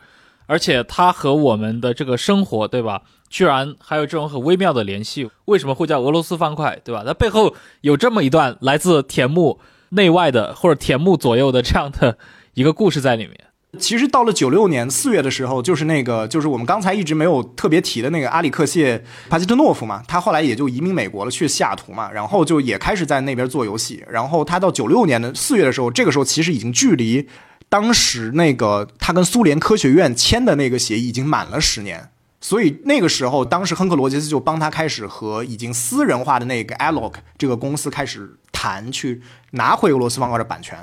[0.47, 3.03] 而且它和我们的这个生活，对吧？
[3.29, 7.03] 居然还有这种很微妙的联系，为什么会叫俄罗斯方块，对吧？
[7.05, 9.59] 它背后有这么一段来自田木
[9.89, 12.17] 内外的或者田木左右的这样的
[12.53, 13.35] 一个故事在里面。
[13.77, 24.03] 其实到了九六年四月的时候，就是那个就是我们刚才一直没有特别提的那个阿里克谢帕基特诺夫嘛，他后来也就移民美国了，去西雅图嘛，然后就也开始在那边做游戏。
[24.09, 27.27] 然后他到九六年的四月的时候，这个时候其实已经距离
[27.69, 32.09] 当时那个他跟苏联科学院签的那个协议已经满了十年。
[32.39, 39.21] 所以那个时候，当时亨克罗杰斯就帮他开始和已经私人化的那个 Alog 这个公司开始谈去
[39.51, 40.77] 拿回俄罗斯方块的版权。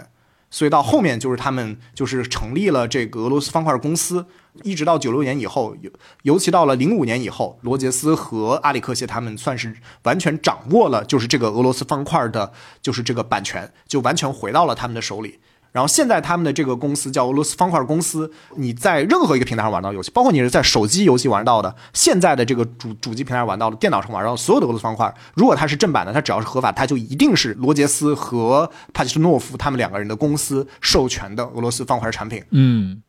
[0.50, 4.26] 所以到后面就是他们就是成立了这个俄罗斯方块公司，
[4.62, 5.90] 一直到九六年以后，尤
[6.22, 15.40] 尤其到了零五年以后，罗杰斯和阿里克谢他们算是完全掌握了就是这个俄罗斯方块的，就是这个版权，就完全回到了他们的手里。
[15.74, 32.44] 然后现在他们的这个公司叫俄罗斯方块公司，你在任何一个平台上玩到游戏，包括你是在手机游戏玩到的，现在的这个主主机平台玩到的，电脑上玩到的所有的俄罗斯方块，如果它是正版的，它只要是合法，它就一定是罗杰斯和帕奇斯诺夫他们两个人的公司授权的俄罗斯方块产品。
[32.52, 33.02] 嗯，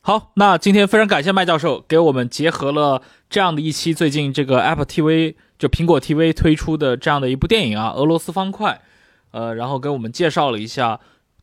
[0.00, 8.80] 好，那今天非常感谢麦教授给我们结合了这样的一期最近这个 Apple TV 就苹果 TV 推出的这样的一部电影啊，俄罗斯方块，
[9.32, 11.00] 呃，然后给我们介绍了一下。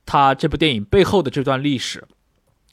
[0.09, 2.03] 他这部电影背后的这段历史，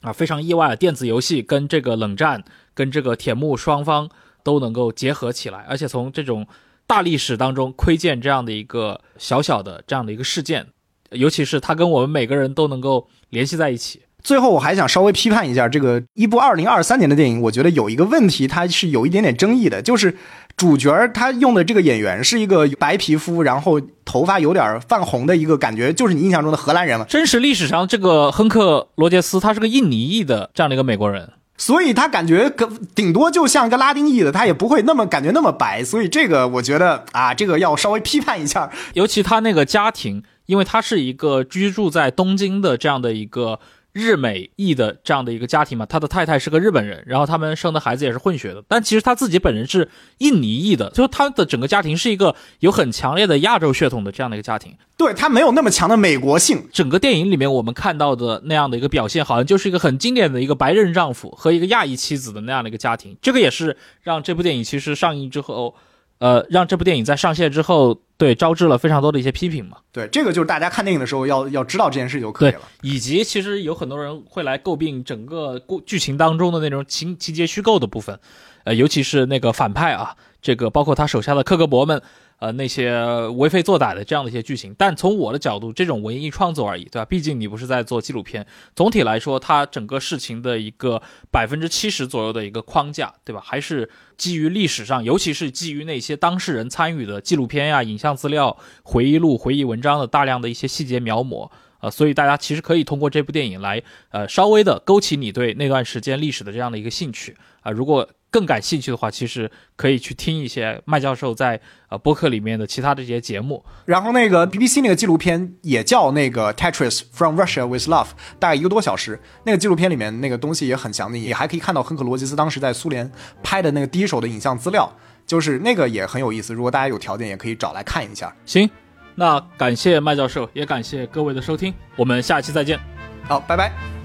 [0.01, 2.43] 啊，非常意外，电子游戏跟这个冷战、
[2.73, 4.09] 跟这个铁幕双方
[4.43, 6.47] 都能够结合起来，而且从这种
[6.87, 10.65] 大历史当中窥见这样的一个小小的这样的一个事件，
[11.11, 14.01] 尤其是它跟我们每个人都能够联系在一起。
[14.27, 20.17] 最后，我还想稍微批判一下这个一部二零二三年的电影，我觉得有一个问题，它是有一点点争议的，就是。
[20.57, 27.05] 主角他用的这个演员是一个白皮肤，然后头发有点泛红的一个感觉，就是你印象中的荷兰人嘛。
[27.07, 32.51] 真实历史上，这个亨克罗杰斯他是个印尼裔的这样的一个美国人，所以他感觉
[32.95, 35.83] 顶多就像一个拉丁裔的，他也不会那么感觉那么白。
[35.83, 38.71] 所以这个我觉得啊，这个要稍微批判一下。
[38.95, 43.59] 尤其他那个家庭，因为他是一个居住在东京的这样的一个。
[43.97, 56.67] 日美裔的这样的一个家庭嘛，他的太太是个日本人，然后他们生的孩子也是混血的，但其实他自己本人是印尼裔的，就他的整个家庭是一个有很强烈的亚洲血统的这样的一个家庭，对他没有那么强的美国性。
[56.71, 65.75] 整个电影里面我们看到的那样的一个表现，好像就是一个很经典的一个白人丈夫和一个亚裔妻子的那样的一个家庭，这个也是让这部电影其实上映之后。
[66.19, 69.77] 呃，让这部电影在上线之后，对招致了非常多的一些批评嘛。
[69.91, 72.61] 对，这个就是大家看电影的时候要要知道这件事就可以了。
[72.81, 78.19] 以及其实有很多人会来诟病整个故剧情当中的那种情情节虚构的部分，
[78.63, 82.01] 呃，尤其是那个反派啊，这个包括他手下的克格勃们。
[82.39, 87.05] 呃，那些为非作歹的这样的一些剧情，但从我的角度，这种文艺创作而已，对吧？
[87.05, 88.45] 毕竟你不是在做纪录片。
[88.75, 91.01] 总体来说，它整个事情的一个
[91.31, 93.41] 百分之七十左右的一个框架，对吧？
[93.43, 101.49] 还是基于历史上，尤其是基于那些当事人参与的纪录片呀、影像资料、回忆录、回忆文章的大量的一些细节描摹。
[101.79, 107.71] 呃，所以大家其实可以通过这部电影来，呃，稍微的勾起你对那段时间历史的这样的一个兴趣啊。
[107.71, 111.59] 如果更感兴趣的话，其实可以去听一些麦教授在
[111.89, 113.65] 呃播客里面的其他的这些节目。
[113.85, 119.19] 然后那个 BBC 那个纪录片也叫那个 Tetris from Russia with Love，大概一个多小时。
[119.43, 123.11] 那个纪录片里面那个东西也很详细，也还可以看到亨克罗杰斯当时在苏联
[123.41, 124.87] 拍的那个第一手的影像资料，
[125.25, 126.53] 就是那个也很有意思。
[126.53, 128.31] 如果大家有条件，也可以找来看一下。
[128.45, 128.69] 行，
[129.15, 132.79] 那感谢麦教授，也感谢各位的收听，我们下期再见。
[133.23, 133.96] 好，拜拜。